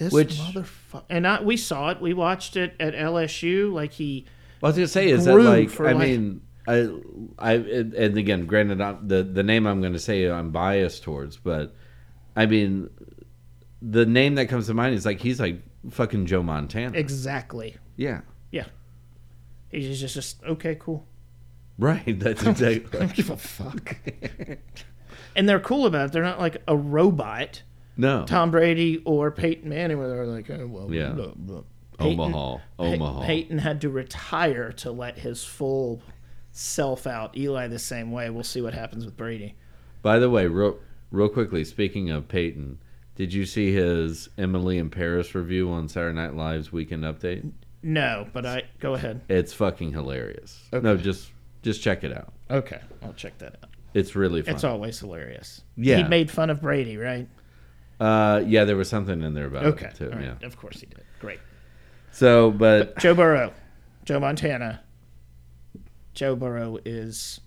This 0.00 0.12
Which- 0.14 0.38
motherfucker. 0.38 1.02
And 1.10 1.26
I, 1.26 1.42
we 1.42 1.56
saw 1.58 1.90
it. 1.90 2.00
We 2.00 2.14
watched 2.14 2.56
it 2.56 2.74
at 2.80 2.94
LSU. 2.94 3.70
Like 3.72 3.92
he. 3.92 4.24
What 4.60 4.68
I 4.68 4.70
was 4.70 4.76
gonna 4.76 4.88
say 4.88 5.10
is 5.10 5.26
that 5.26 5.36
like 5.36 5.78
I 5.78 5.92
like- 5.92 5.96
mean 5.98 6.40
I 6.66 6.88
I 7.38 7.52
and 7.54 7.92
and 7.94 8.16
again 8.18 8.46
granted 8.46 8.80
I'm, 8.80 9.06
the 9.06 9.22
the 9.22 9.42
name 9.42 9.66
I'm 9.66 9.80
gonna 9.82 9.98
say 9.98 10.28
I'm 10.30 10.50
biased 10.50 11.02
towards 11.02 11.36
but 11.36 11.74
I 12.36 12.46
mean 12.46 12.88
the 13.82 14.04
name 14.06 14.34
that 14.36 14.46
comes 14.46 14.66
to 14.66 14.74
mind 14.74 14.94
is 14.94 15.04
like 15.06 15.20
he's 15.20 15.38
like 15.40 15.62
fucking 15.90 16.26
Joe 16.26 16.42
Montana 16.42 16.96
Exactly. 16.98 17.76
yeah 17.96 18.20
Yeah. 18.50 18.66
He's 19.70 20.00
just, 20.00 20.14
just 20.14 20.42
okay, 20.44 20.76
cool. 20.78 21.06
Right. 21.78 22.02
That's 22.20 22.42
exactly. 22.42 22.84
I 23.00 23.06
don't 23.06 23.14
give 23.14 23.30
a 23.30 23.36
fuck. 23.36 23.96
and 25.36 25.48
they're 25.48 25.60
cool 25.60 25.86
about 25.86 26.06
it. 26.06 26.12
They're 26.12 26.22
not 26.22 26.38
like 26.40 26.62
a 26.68 26.76
robot, 26.76 27.62
no. 28.00 28.24
Tom 28.26 28.50
Brady 28.50 29.02
or 29.04 29.30
Peyton 29.30 29.68
Manning, 29.68 29.98
where 29.98 30.08
they're 30.08 30.26
like, 30.26 30.48
oh, 30.50 30.66
well, 30.66 30.92
Yeah. 30.92 31.10
blah, 31.10 31.32
blah. 31.36 31.62
Peyton- 31.98 32.18
Omaha. 32.20 32.58
Omaha. 32.78 33.26
Peyton 33.26 33.58
had 33.58 33.80
to 33.82 33.90
retire 33.90 34.72
to 34.72 34.90
let 34.90 35.18
his 35.18 35.44
full 35.44 36.02
self 36.52 37.06
out. 37.06 37.36
Eli 37.36 37.68
the 37.68 37.78
same 37.78 38.10
way. 38.10 38.30
We'll 38.30 38.42
see 38.42 38.62
what 38.62 38.74
happens 38.74 39.04
with 39.04 39.16
Brady. 39.16 39.54
By 40.02 40.18
the 40.18 40.30
way, 40.30 40.46
real, 40.46 40.78
real 41.10 41.28
quickly, 41.28 41.62
speaking 41.64 42.10
of 42.10 42.26
Peyton, 42.26 42.78
did 43.16 43.34
you 43.34 43.44
see 43.44 43.72
his 43.72 44.30
Emily 44.38 44.78
in 44.78 44.88
Paris 44.88 45.34
review 45.34 45.70
on 45.70 45.88
Saturday 45.88 46.16
Night 46.16 46.34
Live's 46.34 46.72
Weekend 46.72 47.04
Update? 47.04 47.50
No, 47.82 48.26
but 48.32 48.46
I 48.46 48.62
go 48.78 48.94
ahead. 48.94 49.20
It's 49.28 49.52
fucking 49.52 49.92
hilarious. 49.92 50.68
No, 50.72 50.96
just 50.96 51.30
just 51.62 51.82
check 51.82 52.02
it 52.04 52.16
out. 52.16 52.32
Okay, 52.50 52.80
I'll 53.02 53.12
check 53.12 53.36
that 53.38 53.56
out. 53.62 53.70
It's 53.92 54.14
really 54.16 54.40
fun. 54.42 54.54
It's 54.54 54.64
always 54.64 54.98
hilarious. 54.98 55.62
Yeah. 55.76 55.98
he 55.98 56.04
made 56.04 56.30
fun 56.30 56.48
of 56.50 56.60
Brady, 56.62 56.96
right? 56.96 57.28
Uh, 58.00 58.42
yeah, 58.46 58.64
there 58.64 58.76
was 58.76 58.88
something 58.88 59.22
in 59.22 59.34
there 59.34 59.46
about 59.46 59.64
Okay, 59.66 59.86
it 59.86 60.02
all 60.02 60.08
right. 60.10 60.32
Yeah. 60.40 60.46
Of 60.46 60.56
course 60.56 60.80
he 60.80 60.86
did. 60.86 61.04
Great. 61.20 61.38
So, 62.12 62.50
but 62.50 62.98
Joe 62.98 63.14
Burrow, 63.14 63.52
Joe 64.04 64.18
Montana. 64.20 64.82
Joe 66.14 66.34
Burrow 66.34 66.78
is 66.84 67.40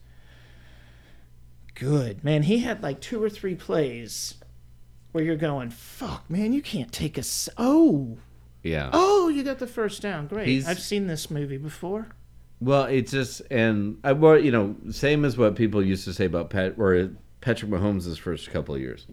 good. 1.76 2.24
Man, 2.24 2.43
he 2.43 2.60
had 2.60 2.82
like 2.82 3.01
two 3.01 3.22
or 3.22 3.30
three 3.30 3.56
plays 3.56 4.36
where 5.12 5.24
you're 5.24 5.36
going, 5.36 5.70
fuck, 5.70 6.30
man, 6.30 6.54
you 6.54 6.62
can't 6.62 6.91
take 6.91 7.18
a. 7.18 7.24
Oh, 7.58 8.18
yeah. 8.64 8.89
oh, 8.93 9.28
you 9.28 9.43
got 9.43 9.60
the 9.60 9.68
first 9.68 10.01
down. 10.01 10.28
Great. 10.28 10.47
He's- 10.47 10.68
I've 10.68 10.80
seen 10.80 11.08
this 11.08 11.30
movie 11.30 11.58
before. 11.58 12.08
Well, 12.62 12.86
it's 12.86 13.12
just 13.12 13.41
and 13.51 13.97
I 14.06 14.14
well, 14.14 14.39
you 14.39 14.49
know, 14.49 14.78
same 14.89 15.26
as 15.26 15.38
what 15.38 15.56
people 15.58 15.84
used 15.84 16.06
to 16.06 16.14
say 16.14 16.24
about 16.24 16.49
Pat 16.49 16.76
or 16.78 17.10
Patrick 17.41 17.70
Mahomes' 17.70 18.18
first 18.18 18.49
couple 18.51 18.74
of 18.74 18.80
years, 18.80 19.06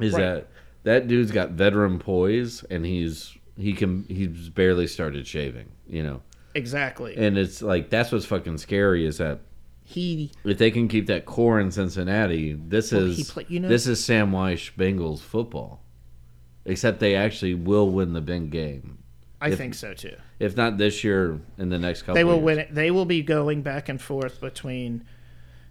is 0.00 0.12
Right. 0.14 0.20
that 0.20 0.48
that 0.84 1.08
dude's 1.08 1.30
got 1.30 1.50
veteran 1.52 1.98
poise 1.98 2.62
and 2.64 2.84
he's 2.84 3.36
he 3.56 3.72
can 3.72 4.04
he's 4.08 4.48
barely 4.48 4.86
started 4.86 5.26
shaving, 5.26 5.68
you 5.86 6.02
know, 6.02 6.22
Exactly. 6.54 7.16
and 7.16 7.36
it's 7.38 7.62
like 7.62 7.90
that's 7.90 8.10
what's 8.12 8.24
fucking 8.26 8.58
scary 8.58 9.06
is 9.06 9.18
that 9.18 9.40
he 9.84 10.30
if 10.44 10.58
they 10.58 10.70
can 10.70 10.88
keep 10.88 11.06
that 11.06 11.24
core 11.26 11.60
in 11.60 11.70
Cincinnati, 11.70 12.52
this 12.54 12.92
Well, 12.92 13.02
is 13.06 13.30
play- 13.30 13.46
you 13.48 13.60
know- 13.60 13.68
this 13.68 13.86
is 13.86 14.02
Sam 14.04 14.30
Wyche 14.32 14.72
Bengals 14.76 15.20
football, 15.20 15.82
except 16.64 17.00
they 17.00 17.14
actually 17.14 17.54
will 17.54 17.90
win 17.90 18.12
the 18.12 18.20
big 18.20 18.50
game. 18.50 18.98
I 19.40 19.50
If- 19.50 19.58
think 19.58 19.74
so 19.74 19.92
too. 19.92 20.16
If 20.38 20.56
not 20.56 20.78
this 20.78 21.02
year, 21.04 21.40
in 21.58 21.68
the 21.68 21.78
next 21.78 22.02
couple, 22.02 22.14
They 22.14 22.24
will 22.24 22.34
years. 22.36 22.44
win 22.44 22.58
it. 22.60 22.74
They 22.74 22.90
will 22.90 23.04
be 23.04 23.22
going 23.22 23.62
back 23.62 23.88
and 23.88 24.00
forth 24.00 24.40
between 24.40 25.04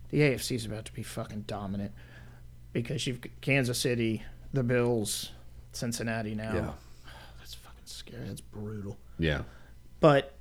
the 0.10 0.22
AFC 0.22 0.56
is 0.56 0.66
about 0.66 0.86
to 0.86 0.94
be 0.94 1.04
fucking 1.04 1.46
dominant 1.48 1.92
because 2.74 3.06
you've 3.08 3.20
Kansas 3.42 3.80
City, 3.80 4.24
the 4.54 4.64
Bills, 4.64 5.32
Cincinnati 5.72 6.36
now. 6.36 6.54
Yeah. 6.54 6.72
That's 7.40 7.56
fucking 7.56 7.80
scary. 7.86 8.28
That's 8.28 8.42
brutal. 8.42 8.98
Yeah. 9.20 9.42
But 10.00 10.34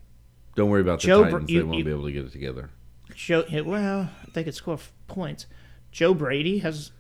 Don't 0.57 0.71
worry 0.71 0.81
about 0.81 1.01
the 1.01 1.07
Joe 1.09 1.23
Br- 1.25 1.31
Titans; 1.31 1.51
you- 1.51 1.59
they 1.61 1.65
won't 1.65 1.79
you- 1.79 1.85
be 1.85 1.91
able 1.91 2.05
to 2.07 2.13
get 2.13 2.25
it 2.25 2.33
together. 2.33 2.71
Joe, 3.15 3.45
well, 3.65 4.11
they 4.35 4.45
could 4.45 4.55
score 4.55 4.79
points. 5.09 5.47
Joe 5.93 6.15
Brady 6.15 6.59
has 6.59 6.93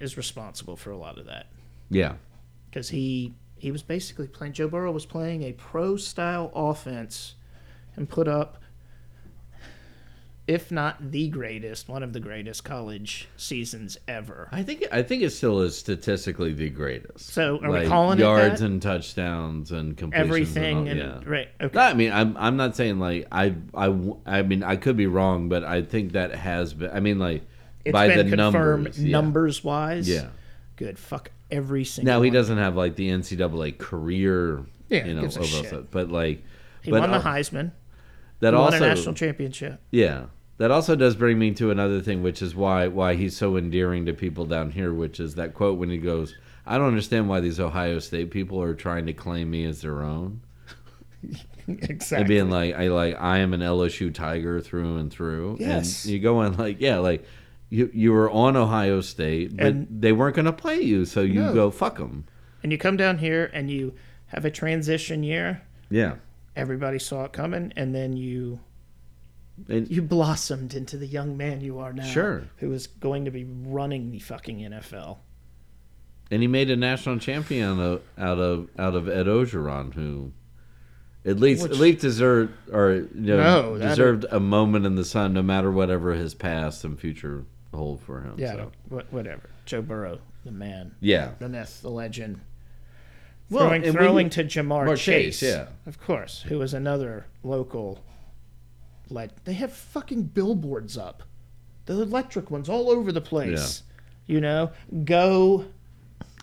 is 0.00 0.16
responsible 0.16 0.76
for 0.76 0.90
a 0.90 0.96
lot 0.96 1.16
of 1.18 1.26
that 1.26 1.46
Yeah, 1.88 2.14
because 2.68 2.88
he 2.90 3.34
he 3.56 3.70
was 3.70 3.82
basically 3.84 4.26
playing. 4.26 4.52
Joe 4.54 4.66
Burrow 4.68 4.90
was 4.90 5.06
playing 5.06 5.42
a 5.44 5.52
pro 5.52 5.96
style 5.96 6.50
offense 6.54 7.36
and 7.94 8.08
put 8.08 8.26
up, 8.26 8.58
if 10.52 10.70
not 10.70 11.10
the 11.12 11.28
greatest, 11.28 11.88
one 11.88 12.02
of 12.02 12.12
the 12.12 12.20
greatest 12.20 12.62
college 12.64 13.26
seasons 13.38 13.96
ever. 14.06 14.48
I 14.52 14.62
think 14.62 14.84
I 14.92 15.02
think 15.02 15.22
it 15.22 15.30
still 15.30 15.60
is 15.60 15.76
statistically 15.78 16.52
the 16.52 16.68
greatest. 16.68 17.30
So, 17.30 17.58
are 17.62 17.70
we 17.70 17.78
Like, 17.78 17.88
calling 17.88 18.18
it 18.18 18.22
yards 18.22 18.60
and 18.60 18.82
touchdowns 18.82 19.72
and 19.72 19.96
completions 19.96 20.28
Everything 20.28 20.88
And 20.88 21.00
and 21.00 21.24
yeah. 21.24 21.30
right. 21.30 21.48
Okay. 21.60 21.74
No, 21.74 21.80
I 21.82 21.94
mean, 21.94 22.12
I'm 22.12 22.36
I'm 22.36 22.56
not 22.56 22.76
saying 22.76 22.98
like 22.98 23.26
I 23.32 23.54
I 23.74 23.94
I 24.26 24.42
mean 24.42 24.62
I 24.62 24.76
could 24.76 24.96
be 24.96 25.06
wrong, 25.06 25.48
but 25.48 25.64
I 25.64 25.82
think 25.82 26.12
that 26.12 26.34
has 26.34 26.74
been. 26.74 26.90
I 26.90 27.00
mean, 27.00 27.18
like 27.18 27.42
It's 27.84 27.92
by 27.92 28.08
the 28.14 28.24
numbers, 28.24 29.02
yeah. 29.02 29.10
numbers 29.12 29.64
wise. 29.64 30.08
Yeah. 30.08 30.28
Good. 30.76 30.98
Fuck 30.98 31.30
every 31.50 31.84
single. 31.84 32.12
Now 32.14 32.22
he 32.22 32.30
doesn't 32.30 32.58
have 32.58 32.76
like 32.76 32.96
the 32.96 33.08
NCAA 33.10 33.78
career, 33.78 34.64
Yeah, 34.90 35.06
you 35.06 35.14
know, 35.14 35.22
gives 35.22 35.36
a 35.38 35.44
shit. 35.44 35.66
stuff, 35.66 35.84
but 35.90 36.10
like 36.10 36.42
He 36.82 36.90
but 36.90 37.00
won 37.00 37.10
the 37.10 37.20
Heisman. 37.20 37.72
that 38.40 38.52
He 38.52 38.58
won 38.58 38.72
also 38.74 38.76
a 38.84 38.88
national 38.88 39.14
championship. 39.14 39.80
Yeah. 39.90 40.26
That 40.58 40.70
also 40.70 40.94
does 40.94 41.16
bring 41.16 41.38
me 41.38 41.52
to 41.54 41.70
another 41.70 42.00
thing, 42.00 42.22
which 42.22 42.40
is 42.42 42.54
why 42.54 42.86
why 42.86 43.14
he's 43.14 43.36
so 43.36 43.56
endearing 43.56 44.06
to 44.06 44.12
people 44.12 44.44
down 44.44 44.70
here, 44.70 44.92
which 44.92 45.18
is 45.18 45.34
that 45.34 45.54
quote 45.54 45.78
when 45.78 45.90
he 45.90 45.98
goes, 45.98 46.34
"I 46.66 46.78
don't 46.78 46.88
understand 46.88 47.28
why 47.28 47.40
these 47.40 47.58
Ohio 47.58 47.98
State 47.98 48.30
people 48.30 48.62
are 48.62 48.74
trying 48.74 49.06
to 49.06 49.12
claim 49.12 49.50
me 49.50 49.64
as 49.64 49.80
their 49.80 50.02
own." 50.02 50.40
exactly. 51.68 52.18
And 52.18 52.28
being 52.28 52.50
like, 52.50 52.74
"I 52.74 52.88
like 52.88 53.20
I 53.20 53.38
am 53.38 53.54
an 53.54 53.60
LSU 53.60 54.12
Tiger 54.12 54.60
through 54.60 54.98
and 54.98 55.10
through." 55.10 55.56
Yes. 55.60 56.04
And 56.04 56.12
you 56.12 56.20
go 56.20 56.38
on 56.38 56.56
like, 56.56 56.80
yeah, 56.80 56.98
like 56.98 57.24
you 57.70 57.90
you 57.92 58.12
were 58.12 58.30
on 58.30 58.56
Ohio 58.56 59.00
State, 59.00 59.56
but 59.56 59.66
And- 59.66 59.86
they 59.90 60.12
weren't 60.12 60.36
going 60.36 60.46
to 60.46 60.52
play 60.52 60.80
you, 60.80 61.04
so 61.04 61.22
you 61.22 61.40
No. 61.42 61.54
go 61.54 61.70
fuck 61.70 61.98
them. 61.98 62.24
and 62.62 62.70
you 62.70 62.78
come 62.78 62.96
down 62.96 63.18
here 63.18 63.50
and 63.52 63.68
you 63.70 63.92
have 64.26 64.44
a 64.44 64.50
transition 64.50 65.22
year. 65.24 65.62
Yeah. 65.90 66.16
Everybody 66.54 66.98
saw 67.00 67.24
it 67.24 67.32
coming, 67.32 67.72
and 67.76 67.94
then 67.94 68.16
you 68.16 68.60
And 69.68 69.90
you 69.90 70.02
blossomed 70.02 70.74
into 70.74 70.96
the 70.96 71.06
young 71.06 71.36
man 71.36 71.60
you 71.60 71.78
are 71.78 71.92
now. 71.92 72.04
Sure. 72.04 72.44
Who 72.58 72.72
is 72.72 72.86
going 72.86 73.26
to 73.26 73.30
be 73.30 73.44
running 73.44 74.10
the 74.10 74.18
fucking 74.18 74.58
NFL. 74.60 75.18
and 76.30 76.40
he 76.40 76.48
made 76.48 76.70
a 76.70 76.76
national 76.76 77.18
champion 77.18 77.78
out 77.80 78.38
of 78.38 78.68
out 78.78 78.94
of 78.94 79.08
Ed 79.08 79.26
Orgeron, 79.26 79.92
who 79.94 80.32
at 81.26 81.38
least 81.38 81.62
Which- 81.64 81.72
at 81.72 81.78
least 81.78 82.00
deserved 82.00 82.54
or 82.72 82.92
you 82.94 83.06
know, 83.14 83.76
No, 83.76 83.78
deserved 83.78 84.24
a 84.30 84.40
moment 84.40 84.86
in 84.86 84.94
the 84.96 85.04
sun, 85.04 85.34
no 85.34 85.42
matter 85.42 85.70
whatever 85.70 86.14
his 86.14 86.34
past 86.34 86.84
and 86.84 86.98
future 86.98 87.44
hold 87.74 88.00
for 88.02 88.22
him. 88.22 88.34
Yeah. 88.38 88.52
so. 88.88 89.02
Whatever. 89.10 89.50
Joe 89.66 89.82
Burrow, 89.82 90.18
the 90.44 90.50
man, 90.52 90.94
yeah, 91.00 91.32
the 91.38 91.48
myth, 91.50 91.80
the 91.82 91.90
legend. 91.90 92.40
Well, 93.50 93.66
throwing 93.68 93.82
throwing 93.92 94.14
when- 94.14 94.30
to 94.30 94.44
Ja'Marr 94.44 94.86
Ja'Marr 94.86 94.96
Chase, 94.96 95.38
Chase, 95.40 95.42
yeah. 95.42 95.66
of 95.86 96.00
course, 96.00 96.42
who 96.48 96.60
is 96.62 96.72
another 96.72 97.26
local. 97.44 98.02
Led. 99.12 99.32
They 99.44 99.52
have 99.54 99.72
fucking 99.72 100.22
billboards 100.24 100.96
up, 100.96 101.22
the 101.86 102.00
electric 102.00 102.50
ones 102.50 102.68
all 102.68 102.90
over 102.90 103.12
the 103.12 103.20
place. 103.20 103.82
You 104.26 104.40
know, 104.40 104.70
go. 105.04 105.66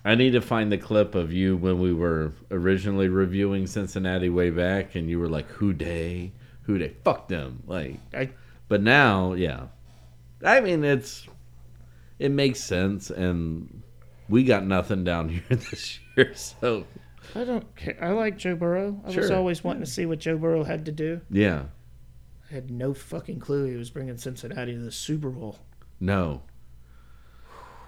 I 0.05 0.15
need 0.15 0.31
to 0.31 0.41
find 0.41 0.71
the 0.71 0.77
clip 0.77 1.15
of 1.15 1.33
you 1.33 1.57
when 1.57 1.79
we 1.79 1.93
were 1.93 2.31
originally 2.51 3.09
reviewing 3.09 3.67
Cincinnati 3.67 4.29
way 4.29 4.49
back, 4.49 4.95
and 4.95 5.09
you 5.09 5.19
were 5.19 5.29
like, 5.29 5.47
"Who 5.47 5.73
day? 5.73 6.31
Who 6.63 6.77
day? 6.77 6.93
Fuck 7.03 7.27
them!" 7.27 7.63
Like, 7.67 7.99
I, 8.13 8.29
but 8.67 8.81
now, 8.81 9.33
yeah, 9.33 9.67
I 10.43 10.61
mean, 10.61 10.83
it's 10.83 11.27
it 12.17 12.31
makes 12.31 12.61
sense, 12.61 13.09
and 13.09 13.81
we 14.29 14.43
got 14.43 14.65
nothing 14.65 15.03
down 15.03 15.29
here 15.29 15.43
this 15.49 15.99
year, 16.15 16.33
so 16.35 16.85
I 17.35 17.43
don't 17.43 17.75
care. 17.75 17.97
I 18.01 18.11
like 18.11 18.37
Joe 18.37 18.55
Burrow. 18.55 19.01
I 19.05 19.15
was 19.15 19.31
always 19.31 19.63
wanting 19.63 19.83
to 19.83 19.89
see 19.89 20.05
what 20.05 20.19
Joe 20.19 20.37
Burrow 20.37 20.63
had 20.63 20.85
to 20.85 20.91
do. 20.91 21.21
yeah, 21.29 21.63
I 22.49 22.53
had 22.55 22.71
no 22.71 22.93
fucking 22.93 23.39
clue 23.39 23.65
he 23.65 23.75
was 23.75 23.89
bringing 23.89 24.17
Cincinnati 24.17 24.73
to 24.73 24.79
the 24.79 24.91
Super 24.91 25.29
Bowl. 25.29 25.59
no. 25.99 26.41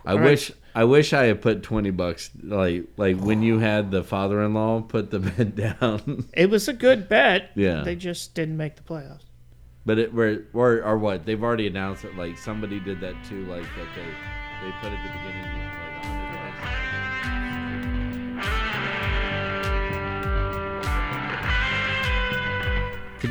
I 0.06 0.14
All 0.14 0.18
right. 0.20 0.26
wish 0.32 0.52
I 0.74 0.84
wish 0.86 1.14
I 1.14 1.26
had 1.26 1.42
put 1.42 1.62
twenty 1.62 1.92
bucks 1.92 2.32
like 2.42 2.86
like 2.98 3.18
when 3.20 3.44
you 3.44 3.60
had 3.60 3.92
the 3.92 4.04
father 4.04 4.42
in 4.42 4.54
law 4.56 4.82
put 4.82 5.12
the 5.12 5.20
bet 5.20 5.56
down. 5.56 6.26
It 6.34 6.50
was 6.50 6.68
a 6.68 6.74
good 6.74 7.08
bet. 7.08 7.52
Yeah. 7.56 7.84
They 7.84 7.96
just 7.96 8.34
didn't 8.34 8.58
make 8.58 8.76
the 8.78 8.82
playoffs. 8.82 9.26
But 9.86 10.00
it 10.00 10.12
were 10.14 10.46
or 10.54 10.82
or 10.84 10.98
what? 10.98 11.26
They've 11.28 11.42
already 11.44 11.68
announced 11.68 12.04
it. 12.04 12.16
Like 12.16 12.38
somebody 12.40 12.80
did 12.80 13.00
that 13.02 13.14
too. 13.30 13.46
Like 13.46 13.62
that 13.64 13.88
they 13.96 14.06
they 14.66 14.72
put 14.82 14.92
it 14.92 14.96
at 14.96 15.04
the 15.04 15.20
beginning 15.20 15.61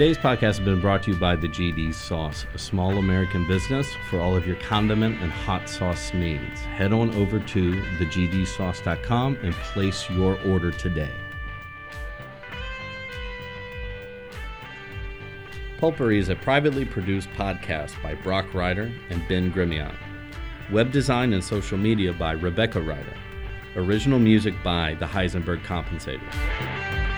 Today's 0.00 0.16
podcast 0.16 0.40
has 0.40 0.60
been 0.60 0.80
brought 0.80 1.02
to 1.02 1.10
you 1.10 1.18
by 1.18 1.36
the 1.36 1.46
GD 1.46 1.92
Sauce, 1.92 2.46
a 2.54 2.58
small 2.58 2.96
American 2.96 3.46
business 3.46 3.86
for 4.08 4.18
all 4.18 4.34
of 4.34 4.46
your 4.46 4.56
condiment 4.56 5.20
and 5.20 5.30
hot 5.30 5.68
sauce 5.68 6.14
needs. 6.14 6.60
Head 6.60 6.94
on 6.94 7.14
over 7.16 7.38
to 7.38 7.72
thegdsauce.com 7.98 9.36
and 9.42 9.52
place 9.52 10.08
your 10.08 10.40
order 10.46 10.70
today. 10.70 11.12
Pulpery 15.76 16.16
is 16.16 16.30
a 16.30 16.36
privately 16.36 16.86
produced 16.86 17.28
podcast 17.32 18.02
by 18.02 18.14
Brock 18.14 18.54
Ryder 18.54 18.90
and 19.10 19.28
Ben 19.28 19.52
Grimion. 19.52 19.94
Web 20.72 20.92
design 20.92 21.34
and 21.34 21.44
social 21.44 21.76
media 21.76 22.14
by 22.14 22.32
Rebecca 22.32 22.80
Ryder. 22.80 23.16
Original 23.76 24.18
music 24.18 24.54
by 24.64 24.94
the 24.94 25.04
Heisenberg 25.04 25.62
Compensators. 25.62 27.09